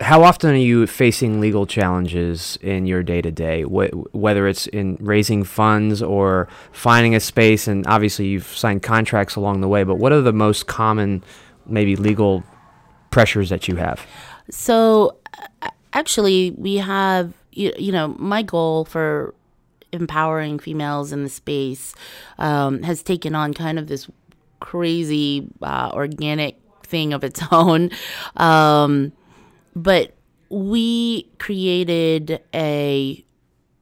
How 0.00 0.24
often 0.24 0.50
are 0.50 0.54
you 0.56 0.88
facing 0.88 1.40
legal 1.40 1.66
challenges 1.66 2.58
in 2.60 2.84
your 2.84 3.02
day 3.04 3.22
to 3.22 3.30
day? 3.30 3.62
Whether 3.62 4.48
it's 4.48 4.66
in 4.66 4.96
raising 5.00 5.44
funds 5.44 6.02
or 6.02 6.48
finding 6.72 7.14
a 7.14 7.20
space, 7.20 7.68
and 7.68 7.86
obviously 7.86 8.26
you've 8.26 8.46
signed 8.46 8.82
contracts 8.82 9.36
along 9.36 9.60
the 9.60 9.68
way. 9.68 9.84
But 9.84 9.96
what 9.96 10.12
are 10.12 10.20
the 10.20 10.32
most 10.32 10.66
common, 10.66 11.22
maybe 11.66 11.94
legal 11.94 12.42
pressures 13.10 13.50
that 13.50 13.68
you 13.68 13.76
have? 13.76 14.04
So 14.50 15.16
uh, 15.62 15.70
actually, 15.92 16.50
we 16.52 16.76
have 16.76 17.32
you, 17.52 17.72
you 17.78 17.92
know 17.92 18.16
my 18.18 18.42
goal 18.42 18.84
for 18.84 19.32
empowering 19.92 20.58
females 20.58 21.12
in 21.12 21.22
the 21.22 21.28
space 21.28 21.94
um, 22.38 22.82
has 22.82 23.00
taken 23.00 23.36
on 23.36 23.54
kind 23.54 23.78
of 23.78 23.86
this 23.86 24.08
crazy 24.64 25.46
uh, 25.60 25.90
organic 25.92 26.58
thing 26.82 27.12
of 27.12 27.22
its 27.22 27.42
own. 27.52 27.90
Um, 28.36 29.12
but 29.76 30.14
we 30.48 31.28
created 31.38 32.40
a 32.54 33.22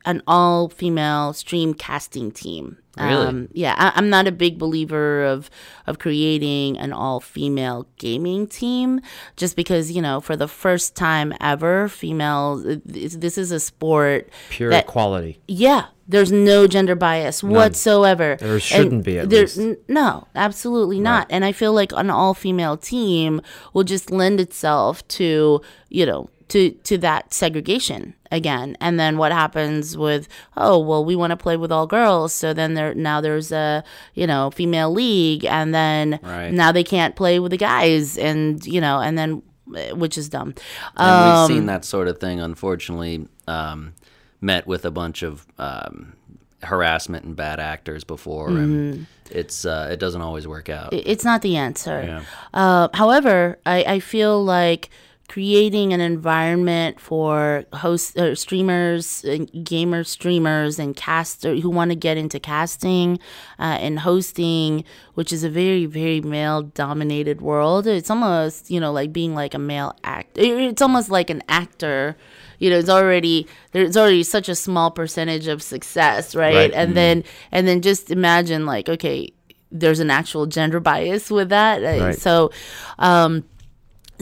an 0.05 0.21
all 0.27 0.69
female 0.69 1.33
stream 1.33 1.73
casting 1.73 2.33
team. 2.33 2.79
Really? 2.99 3.27
Um, 3.27 3.49
yeah, 3.53 3.75
I, 3.79 3.93
I'm 3.97 4.11
not 4.11 4.27
a 4.27 4.33
big 4.33 4.59
believer 4.59 5.25
of 5.25 5.49
of 5.87 5.99
creating 5.99 6.79
an 6.79 6.93
all 6.93 7.21
female 7.21 7.87
gaming 7.99 8.47
team, 8.47 9.01
just 9.37 9.57
because 9.57 9.91
you 9.91 10.03
know, 10.03 10.21
for 10.21 10.37
the 10.37 10.47
first 10.49 10.95
time 10.95 11.33
ever, 11.41 11.89
females. 11.89 12.65
This, 12.85 13.39
is 13.39 13.51
a 13.51 13.61
sport. 13.61 14.29
Pure 14.51 14.71
that- 14.71 14.85
equality. 14.85 15.41
Yeah, 15.49 15.87
there's 16.07 16.31
no 16.31 16.67
gender 16.67 16.95
bias 16.95 17.43
whatsoever. 17.43 18.37
There 18.39 18.61
shouldn't 18.61 19.05
be, 19.05 19.19
at 19.19 19.31
there- 19.31 19.49
n- 19.59 19.79
no, 19.89 20.27
absolutely 20.35 21.01
not. 21.01 21.27
And 21.31 21.45
I 21.47 21.53
feel 21.53 21.73
like 21.73 21.93
an 21.93 22.11
all 22.11 22.35
female 22.35 22.77
team 22.77 23.41
will 23.73 23.85
just 23.85 24.11
lend 24.11 24.39
itself 24.39 25.07
to, 25.09 25.63
you 25.89 26.05
know, 26.05 26.29
to 26.53 26.71
to 26.89 26.99
that 26.99 27.33
segregation 27.35 28.15
again. 28.31 28.77
And 28.81 28.99
then 28.99 29.19
what 29.19 29.31
happens 29.33 29.97
with, 29.97 30.27
oh, 30.57 30.79
well, 30.79 31.05
we 31.05 31.15
want 31.17 31.31
to 31.33 31.37
play 31.37 31.57
with 31.57 31.71
all 31.73 31.87
girls, 31.87 32.33
so 32.35 32.53
then 32.55 32.75
there 32.75 32.95
now 32.95 33.21
there's 33.21 33.53
a, 33.53 33.85
you 34.15 34.27
know, 34.27 34.51
female 34.51 34.91
league 34.93 35.45
and 35.45 35.75
then 35.75 36.19
Right. 36.23 36.51
now 36.53 36.73
they 36.73 36.85
can't 36.85 37.15
play 37.17 37.39
with 37.39 37.51
the 37.51 37.59
guys 37.59 38.17
and, 38.19 38.65
you 38.67 38.81
know, 38.81 39.01
and 39.01 39.17
then 39.19 39.43
eh, 39.77 39.93
which 39.93 40.17
is 40.19 40.29
dumb. 40.29 40.55
And 40.97 41.11
Um, 41.11 41.49
we've 41.49 41.57
seen 41.57 41.67
that 41.67 41.85
sort 41.85 42.09
of 42.09 42.19
thing, 42.19 42.41
unfortunately, 42.41 43.27
um, 43.47 43.93
met 44.41 44.67
with 44.67 44.85
a 44.85 44.91
bunch 44.91 45.23
of 45.23 45.47
um, 45.59 46.15
harassment 46.63 47.25
and 47.25 47.37
bad 47.37 47.61
actors 47.61 48.05
before, 48.05 48.49
Mm-hmm. 48.51 48.59
and 48.93 49.07
it's 49.31 49.65
uh, 49.65 49.89
it 49.91 49.99
doesn't 50.01 50.21
always 50.21 50.47
work 50.47 50.69
out. 50.69 50.93
it's 50.93 51.25
not 51.25 51.41
the 51.43 51.57
answer. 51.57 52.03
Yeah. 52.03 52.23
Uh, 52.53 52.89
however, 52.95 53.59
I, 53.65 53.85
I 53.95 54.01
feel 54.01 54.45
like 54.45 54.91
creating 55.33 55.95
an 55.95 56.01
environment 56.03 57.01
for 57.01 57.65
host 57.73 58.19
uh, 58.19 58.35
streamers, 58.35 59.25
and 59.25 59.51
gamer 59.65 60.05
streamers, 60.05 60.79
and 60.79 60.95
caster 60.95 61.55
who 61.57 61.71
want 61.71 61.91
to 61.91 61.95
get 61.95 62.19
into 62.19 62.39
casting 62.39 63.19
uh, 63.59 63.79
and 63.81 64.01
hosting, 64.01 64.85
which 65.15 65.33
is 65.33 65.43
a 65.43 65.49
very 65.49 65.87
very 65.87 66.21
male 66.21 66.61
dominated 66.61 67.41
world. 67.41 67.87
It's 67.87 68.11
almost 68.11 68.71
you 68.71 68.79
know 68.79 68.93
like 68.93 69.11
being 69.11 69.35
like 69.35 69.55
a 69.55 69.59
male 69.59 69.97
act. 70.05 70.37
It's 70.37 70.83
almost 70.83 71.09
like 71.09 71.31
an 71.31 71.43
actor. 71.49 72.15
You 72.59 72.69
know, 72.69 72.79
it's 72.79 72.91
already 72.91 73.47
there's 73.71 73.97
already 73.97 74.25
such 74.25 74.51
a 74.51 74.55
small 74.55 74.91
percentage 74.91 75.47
of 75.47 75.63
success, 75.63 76.35
right? 76.35 76.55
Right. 76.55 76.73
And 76.75 76.95
then 76.95 77.25
and 77.51 77.67
then 77.67 77.81
just 77.81 78.11
imagine 78.11 78.67
like 78.67 78.91
okay, 78.91 79.33
there's 79.71 80.01
an 80.01 80.11
actual 80.11 80.45
gender 80.45 80.79
bias 80.79 81.31
with 81.31 81.49
that. 81.49 81.83
Uh, 81.83 82.05
Right. 82.05 82.19
So, 82.19 82.51
um, 82.99 83.45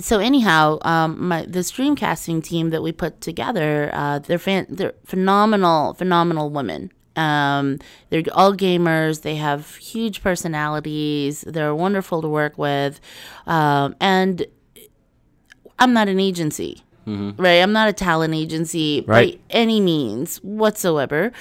so 0.01 0.19
anyhow, 0.19 0.79
um, 0.83 1.29
my 1.29 1.43
the 1.47 1.61
streamcasting 1.61 2.43
team 2.43 2.71
that 2.71 2.83
we 2.83 2.93
put 2.93 3.21
together, 3.21 3.91
uh, 3.93 4.19
they're 4.21 4.39
fan, 4.39 4.67
they're 4.69 4.95
phenomenal, 5.05 5.95
phenomenal 5.95 6.51
women. 6.51 6.93
Um, 7.17 7.79
they're 8.09 8.23
all 8.33 8.55
gamers. 8.55 9.23
They 9.23 9.37
have 9.37 9.77
huge 9.77 10.23
personalities. 10.23 11.43
They're 11.47 11.75
wonderful 11.75 12.23
to 12.23 12.29
work 12.29 12.57
with, 12.57 13.01
um, 13.47 13.95
and 14.01 14.47
I'm 15.79 15.93
not 15.93 16.09
an 16.09 16.21
agency. 16.21 16.83
Right, 17.07 17.61
I'm 17.61 17.73
not 17.73 17.89
a 17.89 17.93
talent 17.93 18.35
agency 18.35 19.03
Right. 19.05 19.35
by 19.35 19.41
any 19.51 19.81
means 19.81 20.37
whatsoever, 20.45 21.33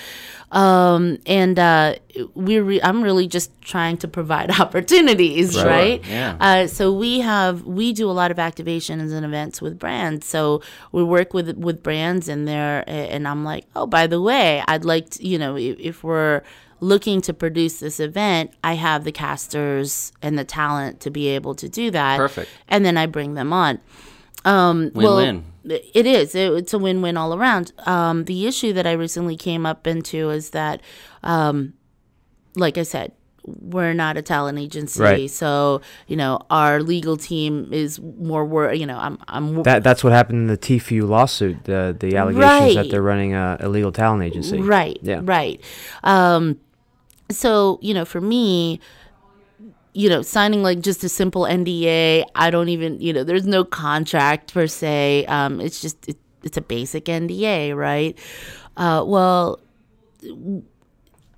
um, 0.51 1.17
and 1.25 1.59
uh, 1.59 1.95
we 2.33 2.59
re- 2.59 2.81
I'm 2.81 3.01
really 3.03 3.27
just 3.27 3.51
trying 3.61 3.97
to 3.97 4.07
provide 4.07 4.49
opportunities, 4.59 5.55
Right. 5.55 5.65
right? 5.65 6.05
Yeah. 6.07 6.37
Uh, 6.39 6.67
so 6.67 6.91
we 6.93 7.19
have 7.19 7.63
we 7.65 7.93
do 7.93 8.09
a 8.09 8.13
lot 8.13 8.31
of 8.31 8.37
activations 8.37 9.11
and 9.13 9.25
events 9.25 9.61
with 9.61 9.77
brands. 9.77 10.25
So 10.25 10.61
we 10.91 11.03
work 11.03 11.33
with 11.33 11.55
with 11.57 11.83
brands 11.83 12.27
and 12.27 12.47
there, 12.47 12.83
and 12.87 13.27
I'm 13.27 13.43
like, 13.43 13.65
oh, 13.75 13.85
by 13.85 14.07
the 14.07 14.21
way, 14.21 14.63
I'd 14.67 14.85
like 14.85 15.09
to, 15.11 15.27
you 15.27 15.37
know, 15.37 15.55
if, 15.55 15.77
if 15.79 16.03
we're 16.03 16.41
looking 16.81 17.19
to 17.21 17.33
produce 17.33 17.79
this 17.79 17.99
event, 17.99 18.51
I 18.63 18.73
have 18.75 19.03
the 19.03 19.11
casters 19.11 20.13
and 20.21 20.39
the 20.39 20.45
talent 20.45 21.01
to 21.01 21.09
be 21.11 21.27
able 21.27 21.53
to 21.55 21.67
do 21.67 21.91
that. 21.91 22.17
Perfect. 22.17 22.49
And 22.69 22.85
then 22.85 22.95
I 22.97 23.05
bring 23.05 23.33
them 23.33 23.51
on. 23.51 23.79
Um, 24.45 24.91
well, 24.93 25.17
Win-win. 25.17 25.43
it 25.93 26.05
is. 26.05 26.33
It, 26.35 26.51
it's 26.53 26.73
a 26.73 26.79
win-win 26.79 27.17
all 27.17 27.33
around. 27.33 27.71
Um, 27.85 28.25
the 28.25 28.47
issue 28.47 28.73
that 28.73 28.87
I 28.87 28.93
recently 28.93 29.35
came 29.35 29.65
up 29.65 29.85
into 29.87 30.29
is 30.29 30.51
that, 30.51 30.81
um, 31.23 31.73
like 32.55 32.77
I 32.77 32.83
said, 32.83 33.11
we're 33.43 33.93
not 33.93 34.15
a 34.15 34.21
talent 34.21 34.59
agency, 34.59 35.01
Right. 35.01 35.29
so 35.31 35.81
you 36.07 36.15
know 36.15 36.39
our 36.51 36.83
legal 36.83 37.17
team 37.17 37.69
is 37.71 37.99
more. 37.99 38.45
Wor- 38.45 38.73
you 38.73 38.85
know, 38.85 38.97
I'm. 38.97 39.17
I'm. 39.27 39.63
That 39.63 39.83
that's 39.83 40.03
what 40.03 40.13
happened 40.13 40.39
in 40.39 40.47
the 40.47 40.57
Tfue 40.57 41.07
lawsuit. 41.07 41.63
The 41.63 41.95
the 41.99 42.15
allegations 42.15 42.75
that 42.75 42.91
they're 42.91 43.01
running 43.01 43.33
a 43.33 43.57
illegal 43.59 43.91
talent 43.91 44.23
agency. 44.23 44.59
Right. 44.59 44.99
Yeah. 45.01 45.21
Right. 45.23 45.61
Um, 46.03 46.59
so 47.31 47.79
you 47.81 47.93
know, 47.93 48.05
for 48.05 48.21
me, 48.21 48.79
you 49.99 50.07
know, 50.07 50.21
signing 50.21 50.63
like 50.63 50.79
just 50.79 51.03
a 51.03 51.09
simple 51.09 51.41
NDA, 51.41 52.23
I 52.33 52.49
don't 52.51 52.69
even, 52.69 53.01
you 53.01 53.11
know, 53.11 53.25
there's 53.25 53.45
no 53.45 53.65
contract 53.65 54.53
per 54.53 54.65
se. 54.65 55.25
Um, 55.25 55.59
it's 55.59 55.81
just 55.81 56.07
it, 56.07 56.15
it's 56.41 56.55
a 56.55 56.61
basic 56.61 57.03
NDA, 57.03 57.75
right? 57.75 58.17
Uh, 58.77 59.03
well, 59.05 59.59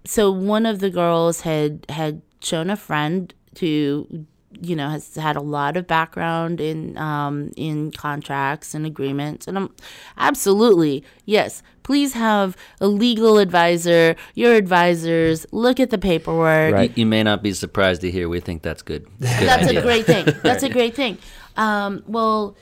so 0.05 0.29
one 0.29 0.67
of 0.67 0.79
the 0.79 0.91
girls 0.91 1.41
had 1.41 1.87
had 1.89 2.21
shown 2.43 2.69
a 2.69 2.75
friend 2.75 3.33
who 3.59 4.27
you 4.59 4.75
know 4.75 4.89
has 4.89 5.15
had 5.15 5.35
a 5.35 5.41
lot 5.41 5.77
of 5.77 5.87
background 5.87 6.59
in 6.59 6.97
um 6.97 7.51
in 7.55 7.91
contracts 7.91 8.73
and 8.73 8.85
agreements 8.85 9.47
and 9.47 9.57
I'm 9.57 9.69
absolutely 10.17 11.03
yes 11.25 11.63
please 11.83 12.13
have 12.13 12.57
a 12.79 12.87
legal 12.87 13.37
advisor 13.37 14.15
your 14.35 14.53
advisors 14.53 15.45
look 15.51 15.79
at 15.79 15.89
the 15.89 15.97
paperwork 15.97 16.73
Right. 16.73 16.89
You, 16.97 17.01
you 17.01 17.05
may 17.05 17.23
not 17.23 17.41
be 17.41 17.53
surprised 17.53 18.01
to 18.01 18.11
hear 18.11 18.27
we 18.29 18.39
think 18.39 18.61
that's 18.61 18.81
good. 18.81 19.05
Good 19.19 19.27
that's 19.47 19.67
idea. 19.67 19.79
a 19.79 19.83
great 19.83 20.05
thing. 20.05 20.25
That's 20.43 20.63
a 20.63 20.69
great 20.69 20.95
thing. 20.95 21.17
Um, 21.57 22.03
well, 22.07 22.55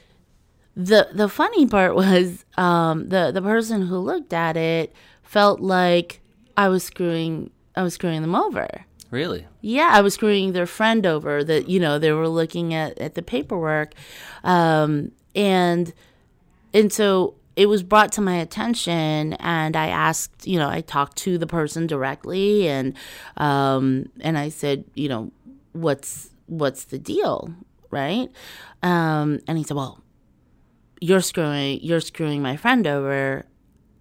the 0.76 1.10
the 1.14 1.28
funny 1.30 1.68
part 1.68 1.96
was 2.04 2.46
um, 2.58 3.10
the 3.10 3.32
the 3.32 3.42
person 3.42 3.88
who 3.88 3.98
looked 3.98 4.34
at 4.34 4.56
it 4.58 4.94
felt 5.24 5.60
like 5.60 6.22
I 6.58 6.70
was 6.70 6.84
screwing 6.84 7.52
I 7.76 7.84
was 7.84 7.94
screwing 7.96 8.22
them 8.22 8.36
over. 8.36 8.86
Really? 9.12 9.48
Yeah, 9.62 9.90
I 9.92 10.02
was 10.02 10.14
screwing 10.14 10.54
their 10.54 10.68
friend 10.68 11.06
over. 11.06 11.44
That 11.44 11.68
you 11.68 11.80
know 11.80 11.98
they 11.98 12.12
were 12.12 12.28
looking 12.28 12.74
at 12.74 12.98
at 13.00 13.16
the 13.16 13.22
paperwork, 13.22 13.94
um, 14.44 15.12
and 15.36 15.94
and 16.74 16.94
so 16.94 17.36
it 17.56 17.68
was 17.68 17.84
brought 17.84 18.14
to 18.14 18.22
my 18.22 18.38
attention 18.38 19.34
and 19.34 19.76
i 19.76 19.88
asked 19.88 20.48
you 20.48 20.58
know 20.58 20.70
i 20.70 20.80
talked 20.80 21.18
to 21.18 21.38
the 21.38 21.46
person 21.46 21.86
directly 21.88 22.70
and 22.70 22.96
um 23.36 24.10
and 24.22 24.38
i 24.38 24.48
said 24.48 24.86
you 24.94 25.10
know 25.10 25.30
what's 25.74 26.30
what's 26.48 26.86
the 26.86 26.98
deal 26.98 27.54
right 27.92 28.30
um 28.82 29.40
and 29.46 29.58
he 29.58 29.64
said 29.64 29.76
well 29.76 30.02
you're 31.02 31.22
screwing 31.22 31.80
you're 31.82 32.00
screwing 32.00 32.42
my 32.42 32.56
friend 32.56 32.88
over 32.88 33.46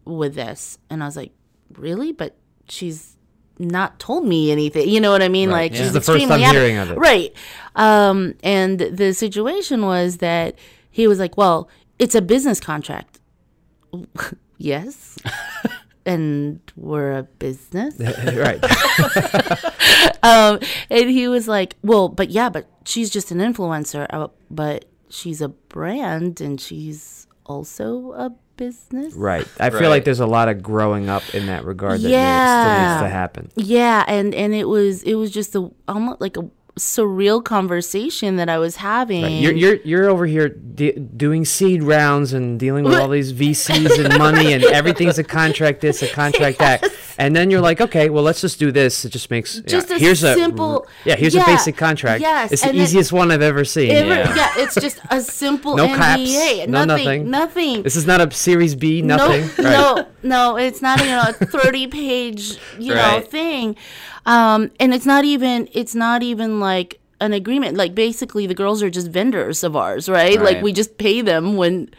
with 0.05 0.37
this 0.37 0.79
and 0.89 1.03
i 1.03 1.07
was 1.07 1.17
like 1.17 1.33
really 1.73 2.13
but 2.13 2.37
she's 2.69 3.18
not 3.59 3.99
told 3.99 4.25
me 4.25 4.51
anything 4.53 4.89
you 4.89 5.01
know 5.01 5.11
what 5.11 5.23
i 5.23 5.29
mean 5.29 5.51
like 5.51 5.73
This 5.73 5.81
she's 5.81 5.87
is 5.89 5.93
the 5.93 6.01
first 6.01 6.23
extremely 6.23 6.45
hearing 6.45 6.77
of 6.77 6.91
it. 6.93 6.99
Right. 6.99 7.35
Um, 7.75 8.35
and 8.43 8.79
the 8.79 9.15
situation 9.15 9.85
was 9.85 10.19
that 10.19 10.57
he 10.91 11.07
was 11.07 11.19
like, 11.19 11.37
well, 11.37 11.69
it's 11.99 12.15
a 12.15 12.23
business 12.23 12.61
contract. 12.61 13.21
yes. 14.59 15.17
and 16.07 16.61
we're 16.77 17.19
a 17.19 17.23
business. 17.23 17.95
right. 18.01 18.63
Um, 20.23 20.59
and 20.91 21.11
he 21.11 21.29
was 21.29 21.47
like, 21.47 21.77
well, 21.83 22.09
but 22.09 22.31
yeah, 22.31 22.49
but 22.49 22.67
she's 22.85 23.11
just 23.11 23.31
an 23.31 23.39
influencer. 23.39 24.07
Uh, 24.11 24.29
but 24.51 24.87
she's 25.09 25.41
a 25.41 25.49
brand 25.49 26.41
and 26.41 26.61
she's 26.61 27.27
also 27.47 28.13
a 28.13 28.35
business. 28.59 29.15
Right. 29.15 29.49
I 29.59 29.71
feel 29.71 29.89
like 29.89 30.05
there's 30.05 30.21
a 30.21 30.27
lot 30.27 30.49
of 30.51 30.63
growing 30.63 31.09
up 31.09 31.23
in 31.35 31.47
that 31.47 31.65
regard 31.65 31.95
that 31.95 31.99
still 32.01 32.11
Yeah. 32.11 32.93
needs 32.99 33.03
to 33.05 33.09
happen. 33.09 33.51
Yeah, 33.57 34.05
and 34.07 34.35
and 34.35 34.53
it 34.55 34.69
was 34.69 35.03
it 35.05 35.15
was 35.15 35.31
just 35.31 35.57
a 35.57 35.71
almost 35.89 36.21
like 36.21 36.37
a 36.37 36.43
surreal 36.79 37.43
conversation 37.43 38.37
that 38.37 38.49
I 38.49 38.59
was 38.59 38.77
having. 38.77 39.23
Right. 39.25 39.33
You're, 39.43 39.53
you're 39.53 39.77
you're 39.85 40.09
over 40.11 40.27
here 40.27 40.49
de- 40.49 40.93
doing 40.93 41.45
seed 41.45 41.83
rounds 41.83 42.33
and 42.33 42.59
dealing 42.61 42.85
with 42.85 42.95
all 42.95 43.09
these 43.09 43.33
VCs 43.33 44.05
and 44.05 44.17
money 44.19 44.53
and 44.53 44.63
everything's 44.81 45.19
a 45.19 45.25
contract 45.25 45.81
this, 45.81 46.03
a 46.03 46.09
contract 46.09 46.59
that, 46.59 46.85
and 47.19 47.35
then 47.37 47.51
you're 47.51 47.61
like, 47.61 47.81
okay, 47.81 48.09
well, 48.09 48.23
let's 48.23 48.41
just 48.41 48.59
do 48.59 48.71
this. 48.73 49.05
It 49.05 49.11
just 49.11 49.31
makes 49.31 49.61
yeah, 49.67 49.81
a 49.81 49.99
here's 49.99 50.21
simple- 50.21 50.87
yeah, 51.05 51.17
here's 51.17 51.35
yeah, 51.35 51.43
a 51.43 51.47
basic 51.47 51.77
contract. 51.77 52.21
yes, 52.23 52.53
it's 52.53 52.63
the 52.63 52.75
easiest 52.75 53.13
one 53.13 53.31
I've 53.33 53.43
ever 53.43 53.65
seen. 53.65 53.91
Yeah. 53.91 54.35
yeah. 54.37 54.53
it's 54.57 54.77
just 54.77 55.01
a 55.11 55.21
simple 55.21 55.77
No 55.83 55.89
NDA. 55.89 55.97
caps, 55.97 56.69
no 56.69 56.85
nothing, 56.85 57.05
nothing. 57.05 57.31
nothing. 57.31 57.83
This 57.83 57.97
is 57.97 58.07
not 58.07 58.21
a 58.21 58.31
Series 58.31 58.75
B, 58.75 59.03
nothing. 59.03 59.51
No, 59.59 59.95
right. 59.97 60.07
no, 60.23 60.53
no. 60.55 60.57
It's 60.57 60.81
not 60.81 61.01
you 61.01 61.07
know 61.07 61.25
a 61.29 61.33
thirty-page 61.33 62.59
you 62.79 62.95
know 62.95 63.21
thing, 63.21 63.77
um, 64.27 64.71
and 64.79 64.95
it's 64.95 65.07
not 65.07 65.25
even 65.25 65.69
it's 65.73 65.95
not 65.95 66.23
even 66.23 66.61
like 66.61 67.01
an 67.21 67.33
agreement. 67.33 67.77
Like 67.77 67.95
basically, 67.95 68.47
the 68.47 68.55
girls 68.55 68.83
are 68.83 68.91
just 68.91 69.09
vendors 69.09 69.65
of 69.65 69.75
ours, 69.77 70.09
right? 70.09 70.41
Like 70.41 70.63
we 70.63 70.73
just 70.73 70.99
pay 70.99 71.21
them 71.21 71.57
when 71.57 71.91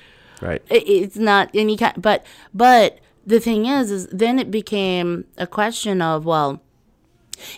Right. 0.42 0.62
it, 0.70 0.84
it's 0.88 1.18
not 1.18 1.50
any 1.54 1.76
kind. 1.76 2.02
But 2.02 2.26
but 2.54 3.00
the 3.30 3.40
thing 3.40 3.66
is, 3.66 3.92
is 3.92 4.08
then 4.08 4.40
it 4.40 4.50
became 4.52 5.26
a 5.38 5.48
question 5.48 6.02
of 6.02 6.26
well. 6.26 6.62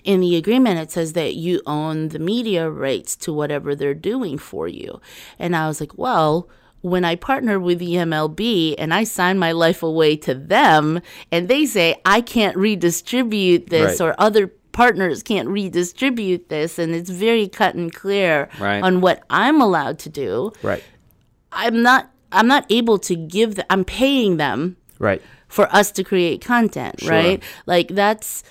In 0.04 0.20
the 0.20 0.36
agreement, 0.36 0.80
it 0.80 0.92
says 0.92 1.14
that 1.14 1.34
you 1.34 1.62
own 1.66 2.10
the 2.10 2.20
media 2.20 2.70
rights 2.70 3.16
to 3.24 3.34
whatever 3.34 3.74
they're 3.74 3.96
doing 3.96 4.38
for 4.38 4.68
you. 4.68 5.02
And 5.40 5.56
I 5.56 5.68
was 5.68 5.80
like, 5.80 5.98
well, 5.98 6.48
when 6.82 7.04
I 7.04 7.16
partner 7.16 7.60
with 7.60 7.80
the 7.80 7.94
MLB 7.96 8.76
and 8.78 8.94
I 8.94 9.04
sign 9.06 9.40
my 9.40 9.54
life 9.54 9.82
away 9.82 10.18
to 10.18 10.36
them, 10.36 11.02
and 11.32 11.48
they 11.48 11.66
say 11.66 11.96
I 12.06 12.22
can't 12.22 12.56
redistribute 12.58 13.68
this 13.72 14.00
Right. 14.00 14.06
or 14.10 14.16
other 14.20 14.48
partners 14.72 15.24
can't 15.24 15.48
redistribute 15.50 16.50
this, 16.50 16.78
and 16.78 16.94
it's 16.94 17.10
very 17.10 17.48
cut 17.48 17.74
and 17.76 17.92
clear 17.94 18.50
Right. 18.60 18.84
on 18.84 19.02
what 19.02 19.24
I'm 19.32 19.62
allowed 19.62 19.98
to 20.00 20.10
do. 20.10 20.52
Right. 20.62 20.84
I'm 21.52 21.82
not 21.82 22.10
I'm 22.34 22.48
not 22.48 22.66
able 22.70 22.98
to 23.00 23.16
give 23.16 23.56
the, 23.56 23.66
I'm 23.74 23.84
paying 23.84 24.38
them 24.38 24.78
Right. 25.00 25.22
For 25.52 25.72
us 25.76 25.92
to 25.92 26.04
create 26.04 26.44
content, 26.44 27.02
right? 27.04 27.44
Like 27.68 27.90
that's 27.90 28.44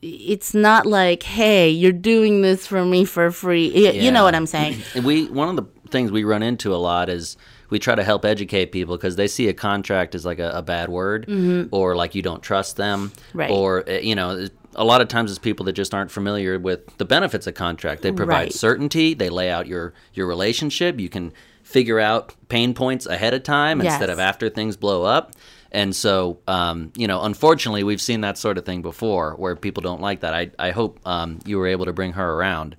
it's 0.00 0.54
not 0.54 0.86
like, 0.86 1.22
hey, 1.22 1.68
you're 1.70 1.92
doing 1.92 2.42
this 2.42 2.66
for 2.66 2.84
me 2.84 3.04
for 3.04 3.30
free. 3.30 3.70
Y- 3.74 3.90
You 3.92 4.10
know 4.10 4.24
what 4.24 4.34
I'm 4.34 4.46
saying? 4.46 4.76
We 5.04 5.26
one 5.26 5.48
of 5.48 5.56
the 5.56 5.66
things 5.90 6.10
we 6.10 6.24
run 6.24 6.42
into 6.42 6.74
a 6.74 6.76
lot 6.76 7.08
is 7.10 7.36
we 7.70 7.78
try 7.78 7.94
to 7.94 8.02
help 8.02 8.24
educate 8.24 8.72
people 8.72 8.96
because 8.96 9.16
they 9.16 9.28
see 9.28 9.48
a 9.48 9.52
contract 9.54 10.14
as 10.14 10.24
like 10.24 10.38
a, 10.38 10.50
a 10.50 10.62
bad 10.62 10.88
word 10.88 11.28
or 11.70 11.94
like 11.96 12.14
you 12.14 12.22
don't 12.22 12.42
trust 12.42 12.76
them 12.76 13.12
Mm-hmm. 13.14 13.38
Right. 13.38 13.50
or 13.50 13.88
uh, 13.88 13.92
you 13.98 14.14
know 14.14 14.46
a 14.74 14.84
lot 14.84 15.02
of 15.02 15.08
times 15.08 15.30
it's 15.30 15.38
people 15.38 15.66
that 15.66 15.74
just 15.74 15.92
aren't 15.92 16.10
familiar 16.10 16.58
with 16.58 16.96
the 16.96 17.04
benefits 17.04 17.46
of 17.46 17.52
contract 17.54 18.00
they 18.02 18.10
provide 18.12 18.34
Right. 18.44 18.52
certainty 18.54 19.12
they 19.12 19.28
lay 19.28 19.50
out 19.50 19.66
your 19.66 19.92
your 20.14 20.26
relationship 20.26 20.98
you 20.98 21.10
can 21.10 21.32
figure 21.72 21.98
out 21.98 22.34
pain 22.48 22.74
points 22.74 23.06
ahead 23.06 23.34
of 23.34 23.42
time 23.42 23.80
instead 23.80 24.10
of 24.10 24.18
after 24.18 24.48
things 24.50 24.76
blow 24.76 25.02
up. 25.04 25.32
And 25.72 25.96
so 25.96 26.38
um, 26.46 26.92
you 26.96 27.06
know 27.06 27.22
unfortunately 27.22 27.82
we've 27.82 28.00
seen 28.00 28.20
that 28.20 28.36
sort 28.38 28.58
of 28.58 28.64
thing 28.66 28.82
before 28.82 29.34
where 29.36 29.56
people 29.56 29.80
don't 29.82 30.00
like 30.02 30.20
that. 30.20 30.34
I, 30.34 30.50
I 30.58 30.70
hope 30.70 31.00
um, 31.06 31.38
you 31.46 31.58
were 31.58 31.66
able 31.66 31.86
to 31.86 31.92
bring 31.92 32.12
her 32.12 32.34
around. 32.34 32.76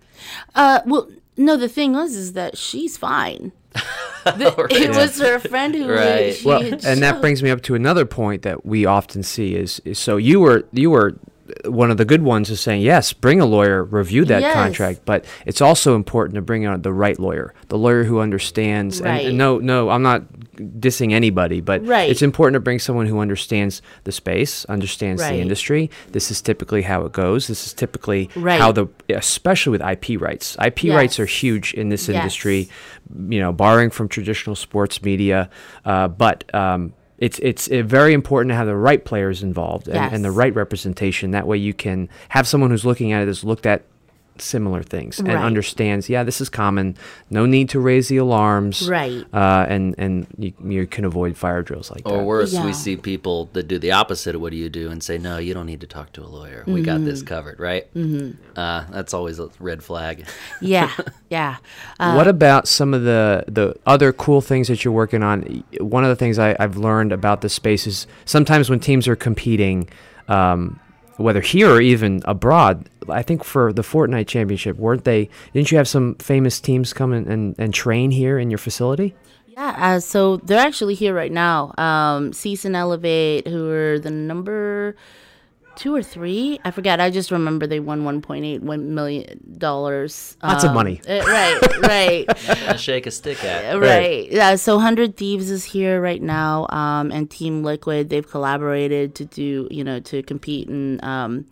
Uh, 0.54 0.82
well, 0.86 1.10
no, 1.36 1.58
the 1.58 1.68
thing 1.70 1.94
was 1.94 2.16
is 2.16 2.34
that 2.34 2.58
she's 2.58 2.96
fine. 2.98 3.52
The- 4.26 4.68
It 4.70 4.96
was 4.96 5.20
her 5.20 5.38
friend 5.38 5.76
who 5.76 5.92
Right. 5.92 6.36
she 6.36 6.48
Well, 6.48 6.62
and 6.86 7.02
that 7.04 7.20
brings 7.20 7.44
me 7.44 7.50
up 7.50 7.62
to 7.64 7.76
another 7.76 8.06
point 8.06 8.44
that 8.44 8.66
we 8.66 8.86
often 8.86 9.22
see 9.22 9.54
is, 9.56 9.82
is 9.84 10.00
so 10.00 10.16
you 10.16 10.40
were 10.40 10.64
you 10.72 10.90
were 10.92 11.18
one 11.66 11.92
of 11.92 11.98
the 11.98 12.06
good 12.06 12.22
ones 12.22 12.50
is 12.50 12.62
saying 12.62 12.82
yes, 12.82 13.12
bring 13.12 13.42
a 13.42 13.46
lawyer, 13.46 13.84
review 13.84 14.24
that 14.26 14.42
Yes. 14.42 14.54
contract, 14.54 15.02
but 15.06 15.26
it's 15.46 15.60
also 15.62 15.94
important 15.96 16.36
to 16.36 16.42
bring 16.42 16.66
on 16.66 16.82
the 16.84 16.94
right 16.94 17.20
lawyer, 17.20 17.54
the 17.68 17.78
lawyer 17.78 18.06
who 18.06 18.20
understands. 18.20 19.00
And, 19.00 19.08
Right. 19.10 19.26
and 19.28 19.38
no, 19.38 19.58
no, 19.60 19.90
I'm 19.90 20.04
not 20.04 20.24
dissing 20.56 21.12
anybody, 21.12 21.60
but 21.60 21.86
Right. 21.86 22.10
it's 22.10 22.22
important 22.22 22.54
to 22.56 22.60
bring 22.62 22.80
someone 22.80 23.08
who 23.08 23.20
understands 23.20 23.82
the 24.06 24.12
space, 24.14 24.64
understands 24.70 25.22
Right. 25.22 25.34
the 25.34 25.40
industry. 25.42 25.90
This 26.14 26.32
is 26.32 26.42
typically 26.42 26.84
how 26.84 27.04
it 27.06 27.12
goes. 27.12 27.48
This 27.48 27.66
is 27.68 27.74
typically 27.74 28.30
how 28.36 28.72
the, 28.72 28.88
especially 29.10 29.72
with 29.72 29.82
IP 29.82 30.16
rights. 30.16 30.56
IP 30.66 30.90
rights 30.92 31.20
are 31.20 31.26
huge 31.26 31.74
in 31.74 31.90
this 31.90 32.08
Yes. 32.08 32.16
industry. 32.16 32.70
You 33.30 33.40
know, 33.42 33.52
borrowing 33.52 33.90
from 33.90 34.08
traditional 34.08 34.56
sports 34.56 35.04
media, 35.04 35.50
uh, 35.86 36.08
but. 36.08 36.44
Um, 36.56 36.94
it's 37.24 37.40
it's 37.40 37.70
uh, 37.70 37.82
very 37.86 38.14
important 38.14 38.50
to 38.50 38.56
have 38.56 38.68
the 38.68 38.76
right 38.76 39.06
players 39.06 39.44
involved 39.44 39.88
and, 39.88 40.14
and 40.14 40.26
the 40.26 40.32
right 40.32 40.54
representation. 40.54 41.32
That 41.32 41.48
way, 41.48 41.58
you 41.58 41.74
can 41.74 42.10
have 42.30 42.46
someone 42.46 42.70
who's 42.70 42.84
looking 42.84 43.14
at 43.14 43.22
it 43.22 43.28
has 43.28 43.46
looked 43.46 43.66
at 43.66 43.86
similar 44.40 44.82
things 44.84 45.20
and 45.20 45.30
understands. 45.30 46.10
Yeah, 46.10 46.24
this 46.24 46.42
is 46.42 46.50
common. 46.50 46.98
No 47.30 47.46
need 47.46 47.70
to 47.70 47.80
raise 47.80 48.08
the 48.08 48.18
alarms. 48.18 48.90
Right. 48.90 49.24
Uh, 49.34 49.66
and 49.70 49.96
and 49.98 50.28
you, 50.38 50.54
you 50.64 50.88
can 50.88 51.06
avoid 51.06 51.38
fire 51.38 51.62
drills 51.62 51.92
like 51.92 52.02
Or 52.06 52.12
that. 52.12 52.20
Or 52.20 52.24
worse, 52.26 52.54
Yeah. 52.54 52.66
we 52.66 52.74
see 52.74 52.96
people 52.98 53.50
that 53.54 53.68
do 53.68 53.78
the 53.80 53.92
opposite 53.92 54.36
of 54.36 54.42
what 54.42 54.52
do 54.52 54.58
you 54.58 54.70
do 54.70 54.90
and 54.90 55.04
say, 55.04 55.18
no, 55.18 55.38
you 55.38 55.54
don't 55.54 55.66
need 55.66 55.82
to 55.82 55.88
talk 55.88 56.12
to 56.14 56.24
a 56.24 56.28
lawyer. 56.28 56.64
We 56.66 56.82
got 56.82 57.04
this 57.06 57.22
covered, 57.22 57.60
right? 57.60 57.94
Mm-hmm. 57.94 58.58
Uh, 58.60 58.86
that's 58.92 59.14
always 59.14 59.40
a 59.40 59.50
red 59.60 59.84
flag. 59.84 60.26
Yeah, 60.62 60.92
yeah. 61.30 61.58
Uh, 62.00 62.14
what 62.14 62.28
about 62.28 62.68
some 62.68 62.94
of 62.94 63.04
the 63.04 63.44
the 63.48 63.76
other 63.86 64.14
cool 64.14 64.40
things 64.42 64.68
that 64.68 64.84
you're 64.86 64.94
working 64.94 65.22
on? 65.24 65.64
One 65.80 66.04
of 66.04 66.10
the 66.10 66.16
things 66.16 66.40
I, 66.40 66.56
I've 66.60 66.78
learned 66.78 67.12
about 67.12 67.42
the 67.42 67.50
space 67.50 67.86
is 67.88 68.08
sometimes 68.26 68.70
when 68.70 68.80
teams 68.80 69.08
are 69.08 69.16
competing, 69.16 69.90
um, 70.28 70.80
whether 71.18 71.42
here 71.42 71.70
or 71.70 71.82
even 71.82 72.22
abroad, 72.26 72.90
I 73.10 73.22
think 73.22 73.44
for 73.44 73.72
the 73.74 73.82
Fortnite 73.82 74.28
Championship, 74.28 74.78
weren't 74.78 75.04
they? 75.04 75.30
Didn't 75.54 75.72
you 75.72 75.78
have 75.78 75.88
some 75.88 76.16
famous 76.16 76.60
teams 76.60 76.94
come 76.94 77.14
and, 77.14 77.56
and 77.58 77.74
train 77.74 78.12
here 78.12 78.40
in 78.40 78.50
your 78.50 78.58
facility? 78.58 79.16
Yeah, 79.48 79.76
uh, 79.78 80.00
so 80.00 80.38
they're 80.38 80.66
actually 80.66 80.96
here 80.96 81.14
right 81.14 81.32
now. 81.32 81.74
Um, 81.78 82.32
Ceice 82.32 82.66
and 82.66 82.76
Elevate, 82.76 83.48
who 83.48 83.70
are 83.70 84.00
the 84.00 84.10
number 84.10 84.96
two 85.76 85.96
or 85.96 86.04
three, 86.04 86.60
I 86.64 86.72
forget. 86.72 87.00
I 87.00 87.10
just 87.10 87.32
remember 87.32 87.68
they 87.68 87.80
won 87.80 88.04
1.8 88.04 88.62
one 88.62 88.94
million 88.94 89.40
dollars. 89.58 90.38
Lots 90.44 90.64
of 90.64 90.74
money. 90.74 91.02
uh, 91.08 91.24
right, 91.26 91.60
right. 91.82 92.26
Wanna 92.66 92.78
shake 92.78 93.06
a 93.06 93.12
stick 93.12 93.44
at. 93.44 93.80
Right. 93.80 94.32
Yeah. 94.32 94.56
So 94.56 94.80
Hundred 94.80 95.18
Thieves 95.18 95.50
is 95.50 95.64
here 95.66 96.02
right 96.02 96.22
now, 96.22 96.68
um, 96.70 97.12
and 97.12 97.30
Team 97.30 97.64
Liquid. 97.64 98.10
They've 98.10 98.30
collaborated 98.30 99.16
to 99.16 99.26
do, 99.26 99.68
you 99.72 99.84
know, 99.84 100.00
to 100.02 100.24
compete 100.24 100.70
in 100.70 101.04
um, 101.04 101.46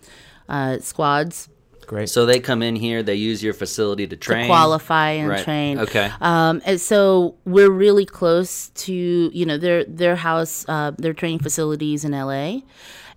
uh, 0.49 0.79
squads 0.79 1.49
Great. 1.91 2.09
So 2.09 2.25
they 2.25 2.39
come 2.39 2.61
in 2.61 2.77
here, 2.77 3.03
they 3.03 3.15
use 3.15 3.43
your 3.43 3.53
facility 3.53 4.07
to 4.07 4.15
train. 4.15 4.43
to 4.43 4.47
qualify 4.47 5.09
and 5.09 5.27
Right. 5.27 5.43
train. 5.43 5.77
Okay. 5.77 6.09
Um, 6.21 6.61
and 6.65 6.79
so 6.79 7.35
we're 7.43 7.69
really 7.69 8.05
close 8.05 8.69
to, 8.85 8.93
you 8.93 9.45
know, 9.45 9.57
their 9.57 9.83
their 9.83 10.15
house, 10.15 10.65
uh, 10.69 10.91
their 10.97 11.13
training 11.13 11.39
facilities 11.39 12.05
in 12.05 12.13
LA. 12.13 12.61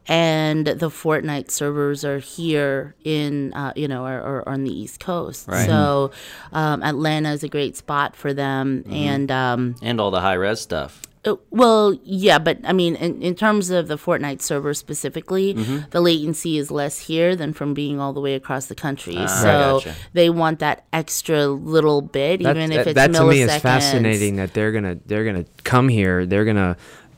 And 0.06 0.66
the 0.66 0.90
Fortnite 0.90 1.50
servers 1.50 2.04
are 2.04 2.18
here 2.18 2.94
in, 3.04 3.52
uh, 3.54 3.72
you 3.74 3.88
know, 3.88 4.04
are, 4.04 4.20
are 4.20 4.48
on 4.48 4.64
the 4.64 4.70
East 4.70 5.00
Coast. 5.00 5.48
Right. 5.48 5.66
So 5.66 6.10
um, 6.52 6.82
Atlanta 6.82 7.32
is 7.32 7.42
a 7.42 7.48
great 7.48 7.76
spot 7.76 8.14
for 8.14 8.34
them. 8.34 8.82
Mm-hmm. 8.82 8.92
And 8.94 9.30
um, 9.30 9.74
And 9.82 10.00
all 10.00 10.10
the 10.10 10.20
Hi-Rez 10.20 10.60
stuff. 10.60 11.00
uh, 11.24 11.36
well, 11.50 11.96
yeah, 12.04 12.38
but 12.38 12.58
I 12.64 12.74
mean, 12.74 12.96
in, 12.96 13.22
in 13.22 13.34
terms 13.34 13.70
of 13.70 13.88
the 13.88 13.96
Fortnite 13.96 14.42
server 14.42 14.74
specifically, 14.74 15.54
Mm-hmm. 15.54 15.88
the 15.90 16.02
latency 16.02 16.58
is 16.58 16.70
less 16.70 16.98
here 16.98 17.34
than 17.34 17.54
from 17.54 17.72
being 17.72 17.98
all 17.98 18.12
the 18.12 18.20
way 18.20 18.34
across 18.34 18.66
the 18.66 18.74
country. 18.74 19.14
Ah, 19.16 19.26
so 19.26 19.80
gotcha. 19.80 19.94
they 20.12 20.28
want 20.28 20.58
that 20.58 20.84
extra 20.92 21.46
little 21.46 22.02
bit, 22.02 22.42
That, 22.42 22.56
even 22.58 22.72
if 22.72 22.84
that- 22.84 22.86
it's 22.88 22.94
that 22.96 23.14
to 23.14 23.24
me 23.26 23.40
is 23.40 23.56
fascinating 23.56 24.36
that 24.36 24.52
they're 24.52 24.72
gonna 24.72 24.98
they're 25.06 25.24
gonna 25.24 25.46
come 25.64 25.88
here. 25.88 26.26
They're 26.26 26.44
gonna 26.44 26.76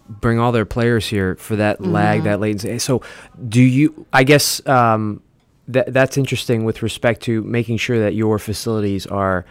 bring 0.08 0.38
all 0.38 0.52
their 0.52 0.64
players 0.64 1.06
here 1.06 1.36
for 1.36 1.56
that 1.56 1.80
lag, 1.80 2.18
Mm-hmm. 2.20 2.24
that 2.28 2.40
latency. 2.40 2.78
So, 2.78 3.02
do 3.48 3.62
you? 3.62 4.06
I 4.12 4.24
guess 4.24 4.64
um, 4.66 5.22
that 5.68 5.92
that's 5.92 6.16
interesting 6.16 6.64
with 6.64 6.82
respect 6.82 7.22
to 7.22 7.42
making 7.42 7.78
sure 7.78 7.98
that 7.98 8.14
your 8.14 8.38
facilities 8.38 9.06
are 9.06 9.44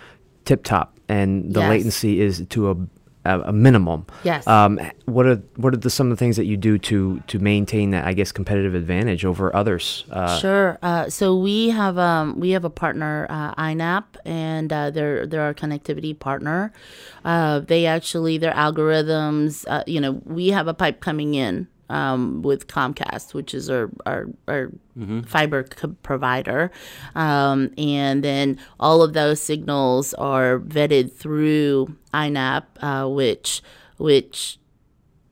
tip 0.45 0.63
top 0.63 0.97
and 1.09 1.53
the 1.53 1.59
Yes. 1.61 1.69
latency 1.69 2.21
is 2.21 2.45
to 2.49 2.69
a 2.71 2.75
a, 3.25 3.41
a 3.41 3.51
minimum. 3.51 4.05
Yes. 4.23 4.47
Um, 4.47 4.79
what 5.05 5.25
are 5.25 5.35
what 5.55 5.73
are 5.73 5.77
the, 5.77 5.89
some 5.89 6.11
of 6.11 6.17
the 6.17 6.19
things 6.19 6.37
that 6.37 6.45
you 6.45 6.57
do 6.57 6.77
to 6.77 7.21
to 7.27 7.39
maintain 7.39 7.91
that 7.91 8.05
I 8.05 8.13
guess 8.13 8.31
competitive 8.31 8.75
advantage 8.75 9.25
over 9.25 9.55
others? 9.55 10.05
Uh, 10.11 10.39
Sure. 10.39 10.77
Uh, 10.81 11.09
so 11.09 11.35
we 11.37 11.69
have 11.69 11.97
um, 11.97 12.39
we 12.39 12.51
have 12.51 12.65
a 12.65 12.69
partner, 12.69 13.27
uh, 13.29 13.53
INAP, 13.55 14.03
and 14.25 14.71
uh, 14.71 14.91
they're 14.91 15.25
they're 15.25 15.41
our 15.41 15.53
connectivity 15.53 16.17
partner. 16.17 16.71
Uh, 17.23 17.59
they 17.59 17.85
actually 17.85 18.37
their 18.37 18.53
algorithms. 18.53 19.65
Uh, 19.67 19.83
you 19.87 19.99
know, 19.99 20.21
we 20.25 20.49
have 20.49 20.67
a 20.67 20.73
pipe 20.73 21.01
coming 21.01 21.33
in 21.33 21.67
um, 21.89 22.41
with 22.41 22.67
Comcast, 22.67 23.33
which 23.33 23.53
is 23.53 23.69
our 23.69 23.89
our, 24.05 24.27
our 24.47 24.69
fiber 25.25 25.63
co- 25.63 25.95
provider, 26.03 26.71
um, 27.15 27.71
and 27.77 28.23
then 28.23 28.57
all 28.79 29.01
of 29.03 29.13
those 29.13 29.41
signals 29.41 30.13
are 30.15 30.59
vetted 30.59 31.11
through 31.13 31.95
INAP, 32.13 32.63
uh, 32.81 33.07
which 33.09 33.61
which 33.97 34.57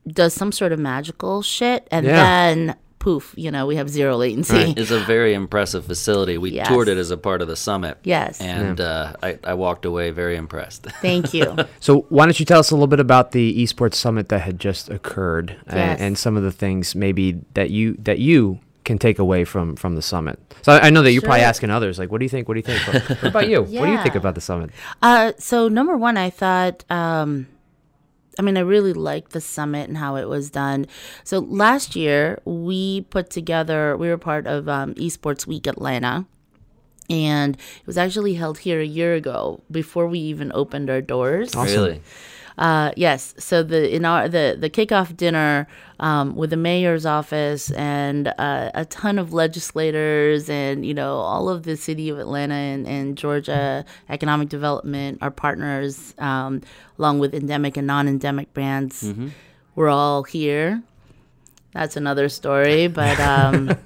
does 0.06 0.34
some 0.34 0.52
sort 0.52 0.70
of 0.72 0.78
magical 0.78 1.42
shit, 1.42 1.88
and 1.90 2.04
Yeah. 2.06 2.12
then 2.12 2.76
poof, 3.04 3.34
you 3.36 3.50
know, 3.50 3.66
we 3.66 3.76
have 3.76 3.90
zero 3.90 4.16
latency. 4.16 4.72
It's 4.78 4.90
a 4.90 4.98
very 5.00 5.34
impressive 5.34 5.84
facility. 5.84 6.38
We 6.38 6.52
Yes. 6.52 6.68
toured 6.68 6.88
it 6.88 6.96
as 6.96 7.10
a 7.10 7.18
part 7.18 7.42
of 7.42 7.48
the 7.48 7.54
summit. 7.56 7.98
Yes. 8.02 8.40
And 8.40 8.80
uh, 8.80 9.12
I, 9.22 9.38
I 9.44 9.52
walked 9.54 9.84
away 9.84 10.10
very 10.10 10.36
impressed. 10.36 10.84
Thank 11.02 11.34
you. 11.34 11.54
So 11.80 12.06
why 12.08 12.24
don't 12.24 12.40
you 12.40 12.46
tell 12.46 12.60
us 12.60 12.70
a 12.70 12.74
little 12.74 12.86
bit 12.86 13.00
about 13.00 13.32
the 13.32 13.62
esports 13.62 13.96
summit 13.96 14.30
that 14.30 14.40
had 14.40 14.58
just 14.58 14.88
occurred 14.88 15.56
Yes. 15.70 16.00
and, 16.00 16.16
some 16.16 16.36
of 16.38 16.42
the 16.44 16.52
things 16.52 16.94
maybe 16.94 17.40
that 17.52 17.68
you 17.70 17.94
that 18.04 18.18
you 18.20 18.58
can 18.84 18.98
take 18.98 19.18
away 19.18 19.44
from 19.44 19.76
from 19.76 19.96
the 19.96 20.02
summit. 20.02 20.38
So 20.62 20.72
I, 20.72 20.86
I 20.86 20.90
know 20.90 21.02
that 21.02 21.12
you're 21.12 21.20
probably 21.22 21.42
asking 21.42 21.70
others 21.70 21.98
like, 21.98 22.10
what 22.10 22.18
do 22.20 22.24
you 22.24 22.28
think? 22.30 22.48
What 22.48 22.54
do 22.54 22.60
you 22.60 22.68
think? 22.70 22.80
But 22.86 23.08
what 23.22 23.28
about 23.32 23.48
you? 23.50 23.60
What 23.60 23.86
do 23.86 23.92
you 23.92 24.02
think 24.02 24.14
about 24.14 24.34
the 24.34 24.40
summit? 24.40 24.70
Uh, 25.02 25.32
so 25.38 25.68
number 25.68 25.96
one, 25.96 26.16
I 26.16 26.30
thought, 26.30 26.84
um, 26.90 27.46
I 28.38 28.42
mean, 28.42 28.56
I 28.56 28.60
really 28.60 28.92
liked 28.92 29.32
the 29.32 29.40
summit 29.40 29.88
and 29.88 29.98
how 29.98 30.16
it 30.16 30.28
was 30.28 30.50
done. 30.50 30.86
So 31.22 31.38
last 31.38 31.94
year 31.94 32.40
we 32.44 33.02
put 33.02 33.30
together, 33.30 33.96
we 33.96 34.08
were 34.08 34.18
part 34.18 34.46
of 34.46 34.68
um, 34.68 34.94
Esports 34.94 35.46
Week 35.46 35.66
Atlanta. 35.66 36.26
And 37.10 37.56
it 37.56 37.86
was 37.86 37.98
actually 37.98 38.34
held 38.34 38.58
here 38.58 38.80
a 38.80 38.86
year 38.86 39.14
ago 39.14 39.60
before 39.70 40.06
we 40.08 40.18
even 40.20 40.50
opened 40.54 40.88
our 40.88 41.02
doors. 41.02 41.54
Really? 41.54 42.02
Uh, 42.56 42.92
yes. 42.96 43.34
So 43.38 43.62
the 43.62 43.94
in 43.94 44.04
our 44.04 44.28
the 44.28 44.56
the 44.58 44.70
kickoff 44.70 45.16
dinner 45.16 45.66
um, 45.98 46.36
with 46.36 46.50
the 46.50 46.56
mayor's 46.56 47.04
office 47.04 47.70
and 47.72 48.28
uh, 48.38 48.70
a 48.74 48.84
ton 48.84 49.18
of 49.18 49.32
legislators 49.32 50.48
and 50.48 50.86
you 50.86 50.94
know 50.94 51.16
all 51.16 51.48
of 51.48 51.64
the 51.64 51.76
city 51.76 52.08
of 52.08 52.18
Atlanta 52.18 52.54
and, 52.54 52.86
and 52.86 53.18
Georgia 53.18 53.84
economic 54.08 54.48
development, 54.48 55.18
our 55.20 55.30
partners, 55.30 56.14
um, 56.18 56.60
along 56.98 57.18
with 57.18 57.34
endemic 57.34 57.76
and 57.76 57.86
non-endemic 57.86 58.52
brands, 58.54 59.12
we're 59.74 59.88
all 59.88 60.22
here. 60.22 60.82
That's 61.72 61.96
another 61.96 62.28
story, 62.28 62.86
but 62.86 63.18
um, 63.18 63.76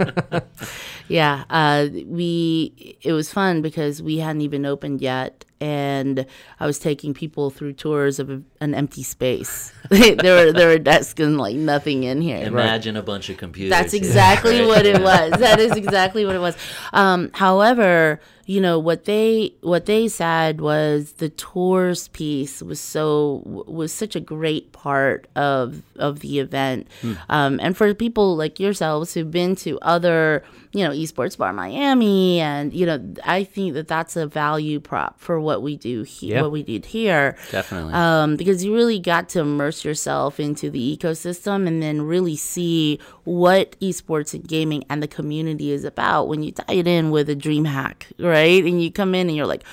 yeah, 1.09 1.45
uh, 1.51 1.89
we 2.07 2.97
it 3.03 3.13
was 3.13 3.33
fun 3.33 3.63
because 3.63 4.03
we 4.03 4.19
hadn't 4.19 4.43
even 4.43 4.67
opened 4.67 5.01
yet, 5.01 5.45
and 5.61 6.27
I 6.61 6.67
was 6.67 6.79
taking 6.79 7.15
people 7.15 7.51
through 7.51 7.73
tours 7.75 8.19
of 8.19 8.31
a, 8.31 8.43
an 8.61 8.75
empty 8.75 9.03
space. 9.03 9.73
there 9.91 10.47
were 10.47 10.53
there 10.53 10.69
were 10.69 10.79
desks 10.79 11.21
and 11.21 11.39
like 11.39 11.57
nothing 11.57 12.05
in 12.05 12.21
here. 12.21 12.47
Imagine 12.47 12.97
a 12.97 13.03
bunch 13.03 13.29
of 13.31 13.39
computers. 13.39 13.71
That's 13.71 13.95
exactly 13.95 14.61
right? 14.61 14.69
what 14.69 14.87
it 14.87 15.01
was. 15.03 15.33
That 15.33 15.59
is 15.59 15.73
exactly 15.73 16.25
what 16.25 16.37
it 16.37 16.41
was. 16.41 16.57
Um, 16.93 17.31
however, 17.33 18.21
you 18.49 18.63
know 18.63 18.79
what 18.79 19.05
they 19.05 19.53
what 19.61 19.85
they 19.85 20.09
said 20.09 20.61
was 20.61 21.13
the 21.13 21.29
tours 21.29 22.09
piece 22.09 22.63
was 22.63 22.81
so 22.81 23.43
was 23.45 23.93
such 23.93 24.17
a 24.17 24.21
great 24.21 24.73
part 24.73 25.27
of 25.37 25.83
of 25.97 26.21
the 26.21 26.39
event, 26.39 26.87
um, 27.29 27.61
and 27.63 27.77
for 27.77 27.93
people 27.95 28.37
like 28.37 28.59
yourselves 28.59 29.13
who've 29.13 29.31
been 29.31 29.55
to 29.57 29.79
other 29.81 30.45
you 30.73 30.83
know 30.83 30.93
esports 31.03 31.37
bar 31.39 31.53
Miami, 31.53 32.41
and 32.41 32.73
you 32.73 32.85
know 32.87 32.99
I 33.25 33.45
think 33.45 33.75
that 33.75 33.89
that's 33.89 34.17
a 34.17 34.27
value 34.27 34.81
prop 34.81 35.19
for 35.21 35.41
what 35.41 35.63
we 35.63 35.77
do 35.77 36.03
here, 36.03 36.37
Yeah. 36.37 36.43
what 36.43 36.53
we 36.53 36.63
did 36.63 36.87
here 36.87 37.37
Definitely. 37.51 37.93
um, 37.95 38.37
because 38.37 38.65
you 38.65 38.75
really 38.75 38.99
got 38.99 39.29
to 39.31 39.41
immerse 39.41 39.85
yourself 39.85 40.39
into 40.41 40.71
the 40.71 40.97
ecosystem 40.97 41.67
and 41.67 41.83
then 41.83 42.03
really 42.03 42.37
see 42.37 42.99
what 43.25 43.79
esports 43.81 44.35
and 44.35 44.47
gaming 44.47 44.85
and 44.91 45.03
the 45.03 45.09
community 45.09 45.71
is 45.71 45.85
about 45.85 46.29
when 46.29 46.43
you 46.43 46.53
tie 46.53 46.75
it 46.75 46.87
in 46.87 47.11
with 47.11 47.29
a 47.31 47.37
DreamHack, 47.37 48.05
right? 48.19 48.65
And 48.65 48.83
you 48.83 48.91
come 48.91 49.15
in 49.15 49.29
and 49.29 49.37
you're 49.37 49.47
like, 49.47 49.65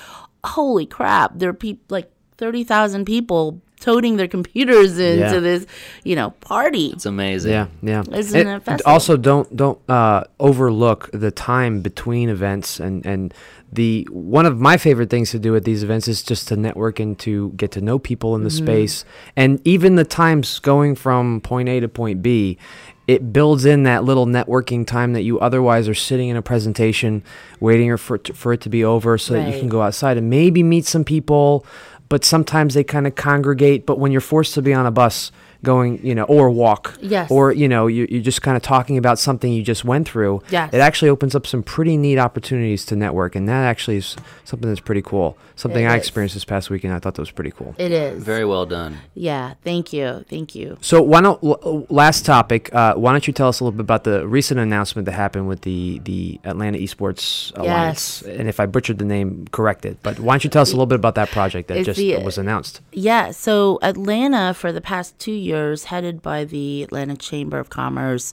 holy 0.44 0.86
crap, 0.86 1.32
there 1.38 1.50
are 1.50 1.54
people 1.54 1.84
like 1.88 2.10
30,000 2.38 3.04
people 3.06 3.60
toting 3.80 4.16
their 4.16 4.28
computers 4.28 4.98
into 4.98 5.18
Yeah. 5.34 5.38
this, 5.40 5.66
you 6.04 6.16
know, 6.16 6.30
party. 6.40 6.86
It's 6.88 7.06
amazing. 7.06 7.52
Yeah, 7.52 7.66
yeah. 7.82 8.02
Isn't 8.12 8.40
And- 8.40 8.48
it 8.48 8.52
and 8.52 8.62
fascinating? 8.64 8.92
also, 8.92 9.16
don't 9.16 9.56
don't 9.56 9.78
uh, 9.90 10.24
overlook 10.40 11.10
the 11.12 11.30
time 11.30 11.80
between 11.80 12.28
events 12.28 12.80
and 12.80 13.04
and 13.06 13.32
the 13.72 14.06
one 14.10 14.46
of 14.46 14.58
my 14.60 14.76
favorite 14.76 15.10
things 15.10 15.30
to 15.32 15.38
do 15.38 15.56
at 15.56 15.64
these 15.64 15.82
events 15.82 16.06
is 16.08 16.22
just 16.22 16.46
to 16.48 16.56
network 16.56 17.00
and 17.00 17.18
to 17.18 17.50
get 17.56 17.72
to 17.72 17.80
know 17.80 17.98
people 17.98 18.34
in 18.36 18.44
the 18.44 18.48
Mm-hmm. 18.50 18.64
space, 18.64 19.04
and 19.36 19.60
even 19.64 19.96
the 19.96 20.04
times 20.04 20.58
going 20.60 20.94
from 20.94 21.40
point 21.40 21.68
A 21.68 21.80
to 21.80 21.88
point 21.88 22.22
B. 22.22 22.58
It 23.08 23.32
builds 23.32 23.64
in 23.64 23.84
that 23.84 24.02
little 24.02 24.26
networking 24.26 24.84
time 24.84 25.12
that 25.12 25.22
you 25.22 25.38
otherwise 25.38 25.88
are 25.88 25.94
sitting 25.94 26.28
in 26.28 26.36
a 26.36 26.42
presentation, 26.42 27.22
waiting 27.60 27.96
for 27.96 28.16
it 28.16 28.24
to, 28.24 28.32
for 28.34 28.52
it 28.52 28.60
to 28.62 28.68
be 28.68 28.82
over, 28.82 29.16
so 29.16 29.34
that 29.34 29.52
you 29.52 29.60
can 29.60 29.68
go 29.68 29.80
outside 29.80 30.16
and 30.18 30.28
maybe 30.28 30.64
meet 30.64 30.86
some 30.86 31.04
people. 31.04 31.64
But 32.08 32.24
sometimes 32.24 32.74
they 32.74 32.84
kind 32.84 33.06
of 33.06 33.14
congregate. 33.14 33.86
But 33.86 33.98
when 33.98 34.12
you're 34.12 34.20
forced 34.20 34.54
to 34.54 34.62
be 34.62 34.72
on 34.72 34.86
a 34.86 34.90
bus, 34.90 35.32
going, 35.66 36.00
you 36.06 36.14
know, 36.14 36.24
or 36.24 36.50
walk, 36.50 36.96
Yes. 37.02 37.30
or 37.30 37.52
you 37.52 37.68
know, 37.68 37.86
you, 37.88 38.06
you're 38.10 38.22
just 38.22 38.40
kind 38.40 38.56
of 38.56 38.62
talking 38.62 38.96
about 38.96 39.18
something 39.18 39.52
you 39.52 39.62
just 39.62 39.84
went 39.84 40.08
through. 40.08 40.40
Yes. 40.50 40.72
It 40.72 40.78
actually 40.78 41.10
opens 41.10 41.34
up 41.34 41.46
some 41.46 41.62
pretty 41.62 41.98
neat 41.98 42.18
opportunities 42.18 42.86
to 42.86 42.96
network, 42.96 43.36
and 43.36 43.46
that 43.48 43.64
actually 43.66 43.98
is 43.98 44.16
something 44.44 44.68
that's 44.70 44.80
pretty 44.80 45.02
cool. 45.02 45.36
Something 45.56 45.84
It 45.84 45.88
I 45.88 45.96
is. 45.96 46.02
experienced 46.02 46.34
this 46.34 46.44
past 46.44 46.70
weekend. 46.70 46.94
I 46.94 46.98
thought 46.98 47.14
that 47.16 47.22
was 47.22 47.30
pretty 47.30 47.50
cool. 47.50 47.74
It 47.78 47.90
is. 47.92 48.22
Very 48.22 48.44
well 48.44 48.64
done. 48.66 48.98
yeah. 49.14 49.54
Thank 49.64 49.92
you. 49.92 50.24
Thank 50.30 50.54
you. 50.54 50.78
So 50.80 51.02
why 51.02 51.20
don't 51.20 51.42
last 51.90 52.24
topic? 52.26 52.72
Uh, 52.74 52.94
why 52.94 53.10
don't 53.12 53.26
you 53.26 53.32
tell 53.32 53.48
us 53.48 53.60
a 53.60 53.64
little 53.64 53.76
bit 53.76 53.80
about 53.82 54.04
the 54.04 54.26
recent 54.28 54.60
announcement 54.60 55.06
that 55.06 55.12
happened 55.12 55.48
with 55.48 55.62
the 55.62 56.00
the 56.04 56.40
Atlanta 56.44 56.78
Esports 56.78 57.52
Alliance? 57.56 58.22
Yes. 58.24 58.38
And 58.38 58.48
if 58.48 58.60
I 58.60 58.66
butchered 58.66 58.98
the 58.98 59.04
name, 59.04 59.46
correct 59.50 59.84
it. 59.86 59.96
But 60.02 60.20
why 60.20 60.34
don't 60.34 60.44
you 60.44 60.50
tell 60.50 60.62
us 60.62 60.70
a 60.70 60.76
little 60.76 60.86
bit 60.86 60.96
about 60.96 61.14
that 61.16 61.30
project 61.30 61.68
that 61.68 61.78
It's 61.78 61.86
just 61.86 61.98
the- 61.98 62.16
was 62.22 62.38
announced? 62.38 62.80
Yeah, 62.92 63.30
so 63.30 63.78
Atlanta, 63.82 64.52
for 64.54 64.72
the 64.72 64.80
past 64.80 65.18
two 65.18 65.32
years, 65.32 65.55
headed 65.84 66.22
by 66.22 66.44
the 66.44 66.82
Atlanta 66.82 67.16
Chamber 67.16 67.58
of 67.58 67.70
Commerce, 67.70 68.32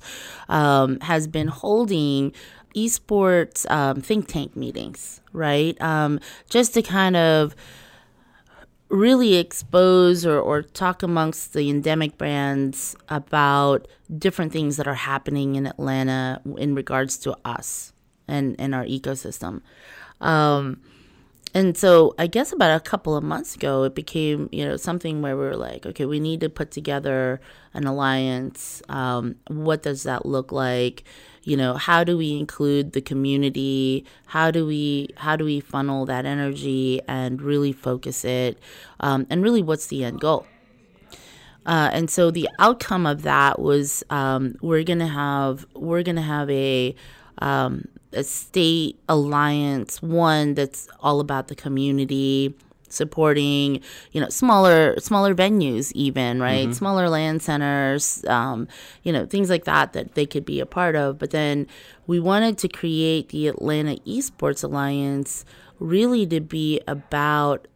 um, 0.50 1.00
has 1.02 1.28
been 1.28 1.48
holding 1.48 2.34
esports 2.76 3.70
um, 3.70 4.02
think 4.02 4.28
tank 4.28 4.56
meetings, 4.56 5.22
right? 5.32 5.80
Um, 5.82 6.20
just 6.50 6.74
to 6.74 6.82
kind 6.82 7.16
of 7.16 7.56
really 8.90 9.36
expose 9.36 10.26
or, 10.26 10.40
or 10.40 10.62
talk 10.62 11.02
amongst 11.02 11.54
the 11.54 11.70
endemic 11.70 12.18
brands 12.18 12.96
about 13.10 13.88
different 14.18 14.52
things 14.52 14.78
that 14.78 14.88
are 14.88 14.94
happening 14.94 15.56
in 15.56 15.66
Atlanta 15.66 16.42
in 16.58 16.76
regards 16.76 17.18
to 17.18 17.36
us 17.44 17.92
and, 18.28 18.56
and 18.60 18.76
our 18.76 18.86
ecosystem. 18.86 19.62
Um, 20.22 20.82
and 21.54 21.78
so 21.78 22.16
I 22.18 22.28
guess 22.28 22.52
about 22.52 22.76
a 22.76 22.80
couple 22.80 23.16
of 23.16 23.24
months 23.24 23.56
ago, 23.56 23.84
it 23.84 23.94
became, 23.94 24.50
you 24.52 24.66
know, 24.66 24.76
something 24.76 25.22
where 25.22 25.38
we 25.38 25.44
were 25.44 25.56
like, 25.56 25.86
okay, 25.86 26.06
we 26.06 26.20
need 26.20 26.42
to 26.42 26.50
put 26.50 26.72
together 26.72 27.40
an 27.74 27.86
alliance. 27.86 28.82
Um, 28.90 29.36
what 29.48 29.84
does 29.84 30.04
that 30.04 30.26
look 30.26 30.52
like? 30.52 31.04
You 31.44 31.58
know, 31.58 31.76
how 31.76 32.04
do 32.04 32.18
we 32.18 32.38
include 32.38 32.94
the 32.94 33.02
community? 33.02 34.06
How 34.28 34.50
do 34.50 34.66
we 34.66 35.10
how 35.18 35.36
do 35.36 35.46
we 35.46 35.60
funnel 35.60 36.06
that 36.06 36.26
energy 36.26 37.02
and 37.08 37.42
really 37.42 37.72
focus 37.74 38.26
it? 38.26 38.58
Um, 39.00 39.28
and 39.30 39.44
really, 39.44 39.62
what's 39.62 39.88
the 39.88 40.04
end 40.04 40.22
goal? 40.22 40.48
Uh, 41.66 41.90
and 41.94 42.10
so 42.10 42.32
the 42.32 42.50
outcome 42.60 43.06
of 43.06 43.22
that 43.22 43.60
was 43.60 44.04
um, 44.10 44.56
we're 44.62 44.84
gonna 44.84 45.08
have 45.08 45.66
we're 45.76 46.04
gonna 46.04 46.22
have 46.22 46.50
a 46.50 46.96
um, 47.40 47.88
a 48.14 48.24
state 48.24 49.00
alliance 49.10 50.02
one 50.02 50.54
that's 50.54 50.88
all 51.00 51.20
about 51.20 51.48
the 51.48 51.56
community 51.56 52.56
supporting 52.90 53.82
you 54.12 54.22
know 54.22 54.30
smaller 54.30 55.00
smaller 55.00 55.34
venues 55.34 55.92
even 55.94 56.40
right? 56.40 56.74
Smaller 56.76 57.10
LAN 57.10 57.40
centers 57.40 58.24
um, 58.26 58.68
you 59.04 59.12
know 59.12 59.26
things 59.26 59.50
like 59.50 59.66
that 59.66 59.94
that 59.94 60.14
they 60.14 60.26
could 60.26 60.46
be 60.46 60.60
a 60.60 60.66
part 60.66 60.96
of. 60.96 61.18
But 61.18 61.32
then 61.32 61.68
we 62.06 62.20
wanted 62.20 62.58
to 62.60 62.68
create 62.68 63.30
the 63.30 63.48
atlanta 63.48 63.96
esports 64.06 64.64
alliance 64.64 65.44
really 65.80 66.26
to 66.28 66.40
be 66.40 66.82
about 66.88 67.68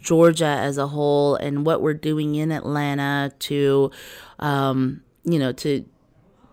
Georgia 0.00 0.46
as 0.46 0.78
a 0.78 0.88
whole 0.88 1.36
and 1.36 1.64
what 1.64 1.82
we're 1.82 1.94
doing 1.94 2.34
in 2.34 2.50
Atlanta 2.50 3.32
to, 3.40 3.90
um, 4.38 5.02
you 5.24 5.38
know, 5.38 5.52
to 5.52 5.84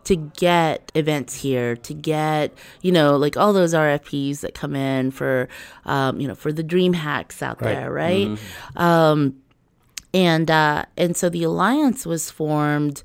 to 0.08 0.15
get 0.15 0.91
events 0.96 1.36
here, 1.36 1.76
to 1.76 1.93
get 1.93 2.54
you 2.82 2.91
know 2.91 3.15
like 3.17 3.36
all 3.38 3.54
those 3.54 3.74
RFPs 3.74 4.39
that 4.41 4.54
come 4.54 4.76
in 4.76 5.12
for, 5.12 5.48
um, 5.86 6.20
you 6.20 6.28
know, 6.28 6.36
for 6.36 6.52
the 6.52 6.63
DreamHacks 6.63 7.41
out 7.41 7.62
Right. 7.62 7.74
there, 7.76 7.91
right? 7.91 8.38
Um, 8.76 9.36
and 10.13 10.50
uh, 10.50 10.86
and 10.98 11.15
so 11.17 11.30
the 11.30 11.43
alliance 11.43 12.06
was 12.06 12.32
formed 12.32 13.04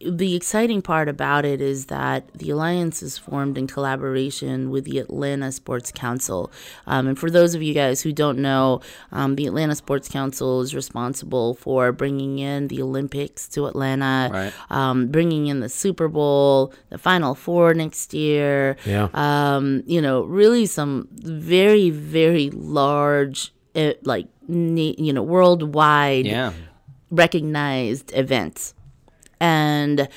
the 0.00 0.34
exciting 0.34 0.80
part 0.80 1.10
about 1.10 1.44
it 1.44 1.60
is 1.60 1.86
that 1.86 2.26
the 2.32 2.48
alliance 2.50 3.02
is 3.02 3.18
formed 3.18 3.58
in 3.58 3.66
collaboration 3.66 4.70
with 4.70 4.84
the 4.84 4.98
Atlanta 4.98 5.52
Sports 5.52 5.92
Council. 5.92 6.50
Um, 6.86 7.06
and 7.06 7.18
for 7.18 7.30
those 7.30 7.54
of 7.54 7.62
you 7.62 7.74
guys 7.74 8.00
who 8.00 8.10
don't 8.12 8.38
know, 8.38 8.80
um, 9.12 9.36
the 9.36 9.46
Atlanta 9.46 9.74
Sports 9.74 10.08
Council 10.08 10.62
is 10.62 10.74
responsible 10.74 11.54
for 11.54 11.92
bringing 11.92 12.38
in 12.38 12.68
the 12.68 12.80
Olympics 12.80 13.46
to 13.48 13.66
Atlanta, 13.66 14.30
Right. 14.32 14.52
um, 14.70 15.08
bringing 15.08 15.48
in 15.48 15.60
the 15.60 15.68
Super 15.68 16.08
Bowl, 16.08 16.72
the 16.88 16.96
Final 16.98 17.34
Four 17.34 17.74
next 17.74 18.14
year. 18.14 18.76
Yeah. 18.86 19.08
Um, 19.12 19.82
you 19.86 20.00
know, 20.00 20.22
really 20.22 20.64
some 20.64 21.08
very, 21.12 21.90
very 21.90 22.48
large, 22.50 23.52
uh, 23.76 23.92
like, 24.02 24.28
you 24.48 25.12
know, 25.12 25.22
worldwide 25.22 26.24
Yeah. 26.26 26.52
recognized 27.10 28.12
events 28.16 28.72
and 29.40 30.08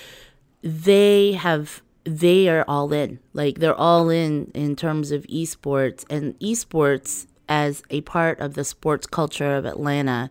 they 0.61 1.33
have 1.33 1.81
they 2.03 2.49
are 2.49 2.65
all 2.67 2.91
in. 2.93 3.19
Like 3.33 3.59
they're 3.59 3.75
all 3.75 4.09
in 4.09 4.51
in 4.53 4.75
terms 4.75 5.11
of 5.11 5.23
esports 5.27 6.03
and 6.09 6.37
esports 6.39 7.27
as 7.51 7.83
a 7.89 7.99
part 8.01 8.39
of 8.39 8.53
the 8.53 8.63
sports 8.63 9.05
culture 9.05 9.55
of 9.57 9.65
Atlanta. 9.65 10.29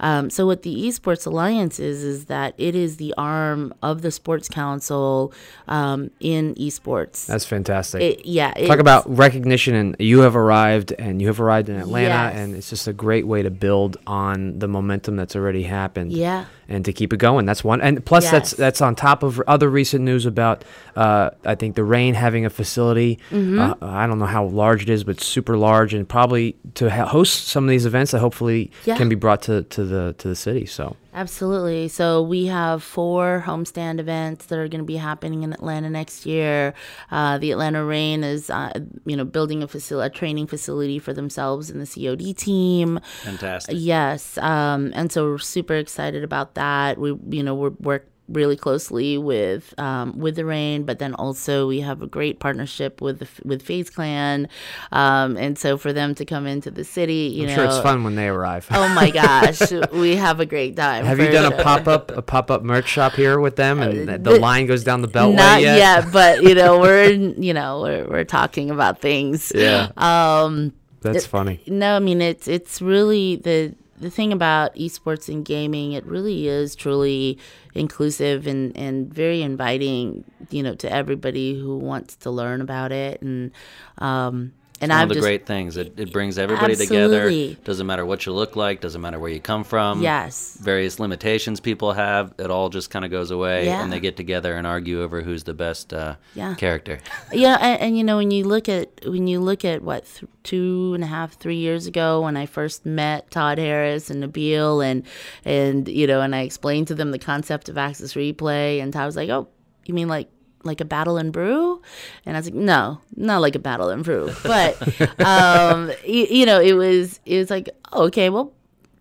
Um, 0.00 0.30
so 0.30 0.46
what 0.46 0.62
the 0.62 0.74
Esports 0.74 1.26
Alliance 1.26 1.78
is 1.78 2.02
is 2.02 2.24
that 2.26 2.54
it 2.56 2.74
is 2.74 2.96
the 2.96 3.12
arm 3.18 3.74
of 3.82 4.00
the 4.00 4.10
Sports 4.10 4.48
Council 4.48 5.34
um, 5.68 6.10
in 6.18 6.54
esports. 6.54 7.26
That's 7.26 7.44
fantastic. 7.44 8.00
It- 8.00 8.26
yeah, 8.26 8.52
Talk 8.66 8.78
about 8.78 9.04
recognition, 9.18 9.74
and 9.74 9.96
you 9.98 10.20
have 10.20 10.34
arrived, 10.34 10.92
and 10.98 11.20
you 11.20 11.26
have 11.28 11.40
arrived 11.42 11.68
in 11.68 11.76
Atlanta, 11.76 12.08
Yes. 12.08 12.36
and 12.36 12.54
it's 12.56 12.70
just 12.70 12.88
a 12.88 12.92
great 12.94 13.26
way 13.26 13.42
to 13.42 13.50
build 13.50 13.98
on 14.06 14.58
the 14.58 14.66
momentum 14.68 15.16
that's 15.16 15.36
already 15.36 15.64
happened. 15.64 16.12
yeah. 16.12 16.46
and 16.68 16.86
to 16.86 16.92
keep 16.92 17.12
it 17.12 17.18
going. 17.18 17.44
That's 17.44 17.62
one, 17.62 17.82
and 17.82 18.02
plus 18.02 18.30
that's 18.30 18.52
that's 18.52 18.80
on 18.80 18.94
top 18.94 19.22
of 19.22 19.42
other 19.46 19.68
recent 19.68 20.04
news 20.04 20.24
about. 20.24 20.64
Uh, 20.96 21.28
I 21.44 21.54
think 21.54 21.74
the 21.76 21.84
Reign 21.84 22.14
having 22.14 22.46
a 22.46 22.50
facility. 22.50 23.18
Mm-hmm. 23.30 23.58
Uh, 23.60 23.74
I 23.82 24.06
don't 24.06 24.18
know 24.18 24.24
how 24.38 24.46
large 24.46 24.82
it 24.84 24.88
is, 24.88 25.04
but 25.04 25.20
super 25.20 25.58
large, 25.58 25.92
and 25.92 26.08
probably 26.08 26.56
to 26.74 26.90
ha- 26.90 27.06
host 27.06 27.48
some 27.48 27.64
of 27.64 27.70
these 27.70 27.86
events 27.86 28.12
that 28.12 28.20
hopefully 28.20 28.70
Yeah. 28.84 28.96
can 28.96 29.08
be 29.08 29.14
brought 29.16 29.42
to, 29.42 29.62
to 29.64 29.84
the 29.84 30.14
to 30.18 30.28
the 30.28 30.36
city. 30.36 30.66
So 30.66 30.96
Absolutely. 31.14 31.88
So 31.88 32.22
we 32.22 32.46
have 32.46 32.82
four 32.82 33.44
homestand 33.46 34.00
events 34.00 34.46
that 34.46 34.58
are 34.58 34.66
going 34.66 34.80
to 34.80 34.84
be 34.86 34.96
happening 34.96 35.42
in 35.42 35.52
Atlanta 35.52 35.90
next 35.90 36.24
year. 36.24 36.72
Uh, 37.10 37.36
the 37.36 37.50
Atlanta 37.50 37.84
Reign 37.84 38.24
is, 38.24 38.48
uh, 38.48 38.72
you 39.04 39.14
know, 39.16 39.24
building 39.24 39.62
a 39.62 39.68
facility, 39.68 40.06
a 40.06 40.10
training 40.18 40.46
facility 40.46 40.98
for 40.98 41.12
themselves 41.12 41.68
and 41.68 41.82
the 41.82 41.86
COD 41.86 42.32
team. 42.32 42.98
Fantastic. 43.24 43.74
Yes, 43.78 44.38
um, 44.38 44.90
and 44.94 45.12
so 45.12 45.24
we're 45.26 45.38
super 45.38 45.74
excited 45.74 46.24
about 46.24 46.54
that. 46.54 46.96
We, 46.96 47.14
you 47.28 47.42
know, 47.42 47.54
we're 47.54 47.70
work 47.80 48.08
really 48.32 48.56
closely 48.56 49.18
with 49.18 49.74
um, 49.78 50.18
with 50.18 50.36
the 50.36 50.44
Reign, 50.44 50.84
but 50.84 50.98
then 50.98 51.14
also 51.14 51.68
we 51.68 51.80
have 51.80 52.02
a 52.02 52.06
great 52.06 52.40
partnership 52.40 53.00
with 53.00 53.18
the, 53.20 53.28
with 53.44 53.62
FaZe 53.62 53.90
Clan, 53.90 54.48
um, 54.90 55.36
and 55.36 55.58
so 55.58 55.76
for 55.78 55.92
them 55.92 56.14
to 56.16 56.24
come 56.24 56.46
into 56.46 56.70
the 56.70 56.84
city, 56.84 57.30
you 57.34 57.42
I'm 57.42 57.48
know, 57.48 57.54
sure 57.54 57.64
it's 57.66 57.78
fun 57.80 58.04
when 58.04 58.14
they 58.14 58.28
arrive. 58.28 58.66
Oh 58.70 58.88
my 58.94 59.10
gosh, 59.22 59.60
we 59.92 60.16
have 60.16 60.40
a 60.40 60.46
great 60.46 60.76
time. 60.76 61.04
have 61.04 61.18
you 61.18 61.30
done 61.30 61.52
a 61.52 61.62
pop 61.62 61.86
up 61.86 62.10
a 62.10 62.22
pop 62.22 62.50
up 62.50 62.62
merch 62.62 62.88
shop 62.88 63.12
here 63.12 63.38
with 63.38 63.56
them, 63.56 63.80
and 63.80 64.08
the, 64.08 64.18
the- 64.18 64.38
line 64.40 64.66
goes 64.66 64.82
down 64.82 65.02
the 65.02 65.08
beltway 65.08 65.36
Not 65.36 65.60
yet? 65.60 65.76
yet, 65.76 66.12
but 66.12 66.42
you 66.42 66.54
know 66.54 66.80
we're 66.80 67.10
you 67.10 67.52
know 67.54 67.82
we're 67.82 68.08
we're 68.08 68.24
talking 68.24 68.70
about 68.70 69.00
things. 69.00 69.52
Yeah, 69.54 69.90
Um, 69.96 70.72
that's 71.00 71.26
funny. 71.26 71.60
no, 71.66 71.96
I 71.96 71.98
mean 71.98 72.22
it's 72.22 72.48
it's 72.48 72.80
really 72.82 73.36
the 73.36 73.74
the 74.02 74.10
thing 74.10 74.32
about 74.32 74.74
esports 74.74 75.28
and 75.28 75.44
gaming. 75.44 75.92
It 75.92 76.04
really 76.04 76.48
is 76.48 76.74
truly 76.74 77.38
inclusive 77.74 78.46
and 78.46 78.76
and 78.76 79.12
very 79.12 79.42
inviting. 79.42 80.24
You 80.50 80.62
know, 80.62 80.74
to 80.76 80.92
everybody 80.92 81.58
who 81.58 81.78
wants 81.78 82.16
to 82.16 82.30
learn 82.30 82.60
about 82.60 82.92
it 82.92 83.22
and. 83.22 83.52
Um, 83.98 84.52
and 84.82 84.90
One 84.90 84.98
I've 84.98 85.04
of 85.04 85.08
the 85.10 85.14
just 85.14 85.24
great 85.24 85.46
things. 85.46 85.76
It, 85.78 85.94
it 85.98 86.12
brings 86.12 86.36
everybody 86.38 86.76
together. 86.76 87.22
Absolutely. 87.22 87.54
Doesn't 87.64 87.86
matter 87.86 88.04
what 88.04 88.26
you 88.26 88.32
look 88.32 88.56
like. 88.56 88.80
Doesn't 88.82 89.00
matter 89.00 89.18
where 89.18 89.30
you 89.30 89.40
come 89.40 89.64
from. 89.64 90.02
Yes. 90.02 90.58
Various 90.60 90.98
limitations 91.00 91.60
people 91.60 91.92
have. 91.92 92.34
It 92.38 92.50
all 92.50 92.68
just 92.68 92.90
kind 92.90 93.04
of 93.04 93.10
goes 93.10 93.30
away, 93.30 93.64
Yeah. 93.66 93.82
and 93.82 93.90
they 93.92 94.00
get 94.00 94.16
together 94.16 94.54
and 94.56 94.66
argue 94.66 95.00
over 95.02 95.22
who's 95.22 95.44
the 95.44 95.54
best 95.54 95.94
uh, 95.94 96.16
Yeah. 96.34 96.54
character. 96.56 96.98
yeah 97.32 97.56
and, 97.60 97.80
and 97.80 97.96
you 97.98 98.04
know 98.04 98.16
when 98.18 98.30
you 98.30 98.44
look 98.44 98.68
at 98.68 98.88
when 99.06 99.26
you 99.26 99.40
look 99.40 99.64
at 99.64 99.82
what 99.82 100.04
th- 100.04 100.30
two 100.42 100.92
and 100.94 101.04
a 101.04 101.06
half 101.06 101.34
three 101.38 101.56
years 101.56 101.86
ago 101.86 102.22
when 102.22 102.36
i 102.36 102.44
first 102.46 102.84
met 102.84 103.30
todd 103.30 103.58
harris 103.58 104.10
and 104.10 104.22
nabil 104.24 104.84
and 104.84 105.04
and 105.44 105.86
you 105.88 106.06
know 106.06 106.20
and 106.20 106.34
i 106.34 106.40
explained 106.40 106.88
to 106.88 106.94
them 106.94 107.12
the 107.12 107.18
concept 107.18 107.68
of 107.68 107.78
access 107.78 108.14
replay 108.14 108.82
and 108.82 108.92
todd 108.92 109.06
was 109.06 109.14
like 109.16 109.30
oh 109.30 109.46
you 109.86 109.94
mean 109.94 110.08
like 110.08 110.28
like 110.64 110.80
a 110.80 110.84
battle 110.84 111.16
and 111.16 111.32
brew? 111.32 111.80
And 112.26 112.36
i 112.36 112.40
was 112.40 112.46
like 112.46 112.54
no 112.54 113.00
not 113.16 113.40
like 113.40 113.54
a 113.54 113.58
battle 113.58 113.88
and 113.88 114.04
brew. 114.04 114.30
But 114.42 114.76
um 115.24 115.92
you, 116.04 116.26
you 116.30 116.46
know 116.46 116.60
it 116.60 116.74
was 116.74 117.20
it 117.26 117.38
was 117.38 117.50
like 117.50 117.68
oh, 117.92 118.04
okay 118.04 118.30
well 118.30 118.52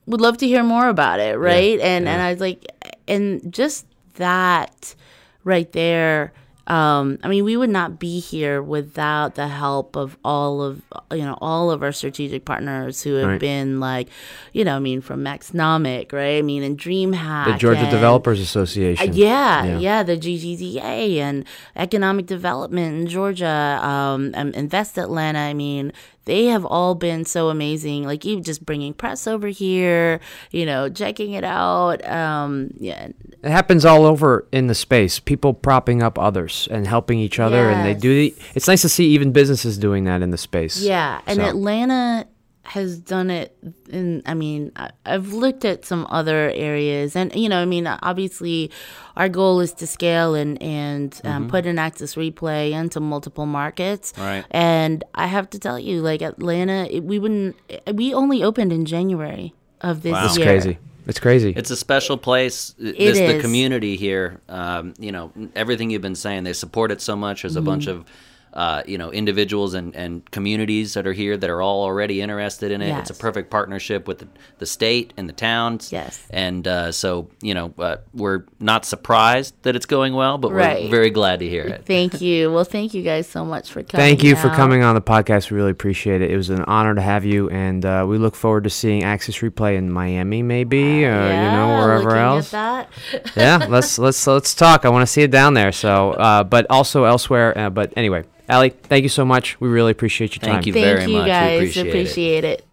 would 0.07 0.21
love 0.21 0.37
to 0.37 0.47
hear 0.47 0.63
more 0.63 0.89
about 0.89 1.19
it 1.19 1.37
right? 1.37 1.79
And 1.79 2.07
and 2.07 2.21
i 2.21 2.31
was 2.31 2.41
like 2.41 2.65
and 3.07 3.53
just 3.53 3.85
that 4.15 4.95
right 5.43 5.71
there 5.71 6.33
um, 6.67 7.17
I 7.23 7.27
mean, 7.27 7.43
we 7.43 7.57
would 7.57 7.69
not 7.71 7.99
be 7.99 8.19
here 8.19 8.61
without 8.61 9.35
the 9.35 9.47
help 9.47 9.95
of 9.95 10.17
all 10.23 10.61
of 10.61 10.81
you 11.11 11.23
know 11.25 11.37
all 11.41 11.71
of 11.71 11.81
our 11.83 11.91
strategic 11.91 12.45
partners 12.45 13.01
who 13.01 13.15
have 13.15 13.27
Right. 13.29 13.39
been 13.39 13.79
like, 13.79 14.07
you 14.53 14.63
know, 14.63 14.75
I 14.75 14.79
mean, 14.79 15.01
from 15.01 15.23
Maxnomic, 15.23 16.13
right? 16.13 16.37
I 16.37 16.41
mean, 16.41 16.63
and 16.63 16.77
DreamHack, 16.77 17.45
The 17.45 17.57
Georgia 17.57 17.81
and- 17.81 17.89
Developers 17.91 18.39
uh, 18.39 18.43
Association. 18.43 19.13
yeah, 19.13 19.63
Yeah. 19.65 19.77
yeah, 19.79 20.03
the 20.03 20.17
GGDA 20.17 21.17
and 21.19 21.45
economic 21.75 22.27
development 22.27 22.95
in 22.95 23.07
Georgia, 23.07 23.79
um, 23.81 24.33
Invest 24.35 24.97
Atlanta. 24.97 25.39
I 25.39 25.53
mean, 25.53 25.91
they 26.25 26.45
have 26.45 26.65
all 26.65 26.95
been 26.95 27.25
so 27.25 27.49
amazing. 27.49 28.03
Like 28.05 28.23
you 28.25 28.39
just 28.41 28.65
bringing 28.65 28.93
press 28.93 29.27
over 29.27 29.47
here, 29.47 30.19
you 30.51 30.65
know, 30.65 30.89
checking 30.89 31.31
it 31.33 31.43
out. 31.43 32.05
Um, 32.07 32.71
yeah, 32.79 33.07
It 33.43 33.49
happens 33.51 33.85
all 33.85 34.05
over 34.05 34.47
in 34.51 34.67
the 34.67 34.75
space. 34.75 35.19
People 35.19 35.53
propping 35.53 36.03
up 36.03 36.19
others 36.19 36.67
and 36.71 36.85
helping 36.87 37.19
each 37.19 37.39
other, 37.39 37.69
and 37.69 37.85
they 37.85 37.93
do. 37.93 38.13
The, 38.13 38.35
it's 38.55 38.67
nice 38.67 38.81
to 38.83 38.89
see 38.89 39.07
even 39.09 39.31
businesses 39.31 39.77
doing 39.77 40.03
that 40.05 40.21
in 40.21 40.29
the 40.31 40.37
space. 40.37 40.81
Yeah, 40.81 41.21
and 41.25 41.37
So- 41.37 41.45
Atlanta 41.47 42.27
has 42.63 42.99
done 42.99 43.29
it. 43.29 43.57
In 43.89 44.21
I 44.25 44.33
mean, 44.33 44.71
I, 44.75 44.91
I've 45.05 45.33
looked 45.33 45.65
at 45.65 45.85
some 45.85 46.05
other 46.09 46.51
areas, 46.55 47.15
and 47.15 47.33
you 47.35 47.49
know, 47.49 47.61
I 47.61 47.65
mean, 47.65 47.87
obviously, 47.87 48.71
our 49.17 49.29
goal 49.29 49.59
is 49.59 49.73
to 49.73 49.87
scale 49.87 50.35
and 50.35 50.61
and 50.61 51.19
um, 51.23 51.47
put 51.49 51.65
an 51.65 51.79
access 51.79 52.15
replay 52.15 52.71
into 52.71 52.99
multiple 52.99 53.45
markets. 53.45 54.13
Right. 54.17 54.45
And 54.51 55.03
I 55.15 55.27
have 55.27 55.49
to 55.51 55.59
tell 55.59 55.79
you, 55.79 56.01
like 56.01 56.21
Atlanta, 56.21 56.87
it, 56.89 57.03
we 57.03 57.19
wouldn't. 57.19 57.55
We 57.93 58.13
only 58.13 58.43
opened 58.43 58.71
in 58.71 58.85
January 58.85 59.53
of 59.81 60.03
this 60.03 60.13
Wow. 60.13 60.25
It's 60.25 60.37
year. 60.37 60.45
crazy. 60.45 60.77
It's 61.07 61.19
crazy. 61.19 61.51
It's 61.57 61.71
a 61.71 61.75
special 61.75 62.15
place. 62.15 62.75
This, 62.77 63.17
The 63.17 63.39
community 63.41 63.95
here, 63.97 64.39
um, 64.47 64.93
you 64.99 65.11
know, 65.11 65.31
everything 65.55 65.89
you've 65.89 66.03
been 66.03 66.13
saying, 66.15 66.43
they 66.43 66.53
support 66.53 66.91
it 66.91 67.01
so 67.01 67.15
much. 67.15 67.41
There's 67.41 67.55
a 67.55 67.61
bunch 67.61 67.87
Mm-hmm. 67.87 68.01
of, 68.01 68.05
uh, 68.53 68.83
you 68.85 68.97
know, 68.97 69.11
individuals 69.11 69.73
and, 69.73 69.95
and 69.95 70.29
communities 70.31 70.93
that 70.93 71.07
are 71.07 71.13
here 71.13 71.37
that 71.37 71.49
are 71.49 71.61
all 71.61 71.83
already 71.83 72.21
interested 72.21 72.71
in 72.71 72.81
it. 72.81 72.97
It's 72.99 73.09
a 73.09 73.13
perfect 73.13 73.49
partnership 73.49 74.07
with 74.07 74.19
the, 74.19 74.27
the 74.57 74.65
state 74.65 75.13
and 75.17 75.29
the 75.29 75.33
towns. 75.33 75.91
Yes. 75.91 76.25
And 76.29 76.67
uh, 76.67 76.91
so, 76.91 77.29
you 77.41 77.53
know, 77.53 77.73
uh, 77.77 77.97
we're 78.13 78.43
not 78.59 78.85
surprised 78.85 79.55
that 79.63 79.75
it's 79.75 79.85
going 79.85 80.13
well, 80.13 80.37
but 80.37 80.51
we're 80.51 80.89
very 80.89 81.09
glad 81.09 81.39
to 81.39 81.47
hear 81.47 81.63
it. 81.63 81.85
Thank 81.85 82.21
you. 82.21 82.51
Well, 82.51 82.63
thank 82.63 82.93
you 82.93 83.03
guys 83.03 83.27
so 83.27 83.45
much 83.45 83.71
for 83.71 83.83
coming. 83.83 84.05
Thank 84.05 84.23
you 84.23 84.35
for 84.35 84.49
coming 84.49 84.83
on 84.83 84.95
the 84.95 85.01
podcast. 85.01 85.49
We 85.49 85.57
really 85.57 85.71
appreciate 85.71 86.21
it. 86.21 86.31
It 86.31 86.37
was 86.37 86.49
an 86.49 86.63
honor 86.65 86.93
to 86.95 87.01
have 87.01 87.23
you, 87.23 87.49
and 87.49 87.85
uh, 87.85 88.05
we 88.07 88.17
look 88.17 88.35
forward 88.35 88.65
to 88.65 88.69
seeing 88.69 89.03
Access 89.03 89.37
Replay 89.37 89.77
in 89.77 89.89
Miami, 89.89 90.43
maybe, 90.43 91.05
or 91.05 91.11
you 91.11 91.51
know, 91.51 91.77
wherever 91.79 92.03
looking 92.03 92.17
at 92.17 92.25
else. 92.25 92.51
that. 92.51 92.89
yeah, 93.35 93.65
let's 93.69 93.97
let's 93.97 94.25
let's 94.27 94.53
talk. 94.53 94.85
I 94.85 94.89
want 94.89 95.03
to 95.03 95.11
see 95.11 95.21
it 95.21 95.31
down 95.31 95.53
there. 95.53 95.71
So, 95.71 96.11
uh, 96.11 96.43
but 96.43 96.67
also 96.69 97.05
elsewhere. 97.05 97.57
Uh, 97.57 97.69
but 97.69 97.93
anyway, 97.95 98.23
Allie, 98.51 98.71
thank 98.71 99.03
you 99.03 99.09
so 99.09 99.23
much. 99.23 99.57
We 99.61 99.69
really 99.69 99.91
appreciate 99.91 100.35
your 100.35 100.41
time. 100.41 100.55
Thank 100.55 100.65
you 100.67 100.73
Thank 100.73 100.83
very 100.83 101.05
you 101.09 101.17
much. 101.17 101.23
We 101.23 101.29
guys. 101.29 101.77
appreciate 101.77 101.85
it. 101.85 101.89
appreciate 101.89 102.43
it. 102.43 102.65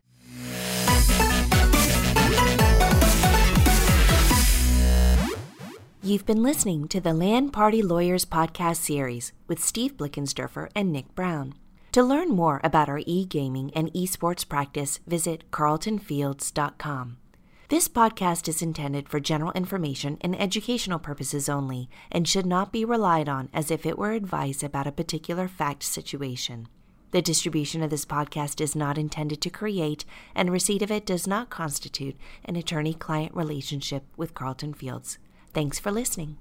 You've 6.03 6.27
been 6.27 6.43
listening 6.43 6.89
to 6.89 7.01
the 7.01 7.15
LAN 7.15 7.51
Party 7.51 7.81
Lawyers 7.81 8.25
podcast 8.25 8.79
series 8.79 9.33
with 9.47 9.63
Steve 9.63 9.97
Blickensderfer 9.97 10.69
and 10.75 10.93
Nick 10.93 11.15
Brown. 11.15 11.55
To 11.93 12.03
learn 12.03 12.31
more 12.31 12.61
about 12.65 12.89
our 12.89 13.03
e 13.07 13.25
gaming 13.25 13.71
and 13.73 13.93
esports 13.93 14.49
practice, 14.49 14.99
visit 15.07 15.49
carltonfields.com. 15.53 17.19
This 17.69 17.87
podcast 17.87 18.49
is 18.49 18.63
intended 18.63 19.11
for 19.11 19.21
general 19.21 19.53
information 19.53 20.17
and 20.23 20.35
educational 20.41 20.99
purposes 20.99 21.51
only 21.51 21.91
and 22.11 22.27
should 22.27 22.47
not 22.47 22.73
be 22.73 22.83
relied 22.83 23.29
on 23.29 23.51
as 23.53 23.71
if 23.71 23.85
it 23.85 23.99
were 23.99 24.13
advice 24.13 24.63
about 24.63 24.87
a 24.87 24.93
particular 24.93 25.49
fact 25.49 25.83
situation. 25.83 26.69
The 27.11 27.21
distribution 27.21 27.83
of 27.83 27.91
this 27.91 28.07
podcast 28.07 28.63
is 28.63 28.75
not 28.75 28.97
intended 28.97 29.43
to 29.43 29.51
create, 29.51 30.07
and 30.35 30.51
receipt 30.51 30.81
of 30.81 30.91
it 30.91 31.05
does 31.05 31.27
not 31.27 31.51
constitute 31.51 32.17
an 32.43 32.57
attorney 32.57 32.95
client 32.95 33.35
relationship 33.35 34.05
with 34.17 34.33
Carlton 34.33 34.73
Fields. 34.73 35.19
Thanks 35.53 35.79
for 35.79 35.93
listening. 35.93 36.39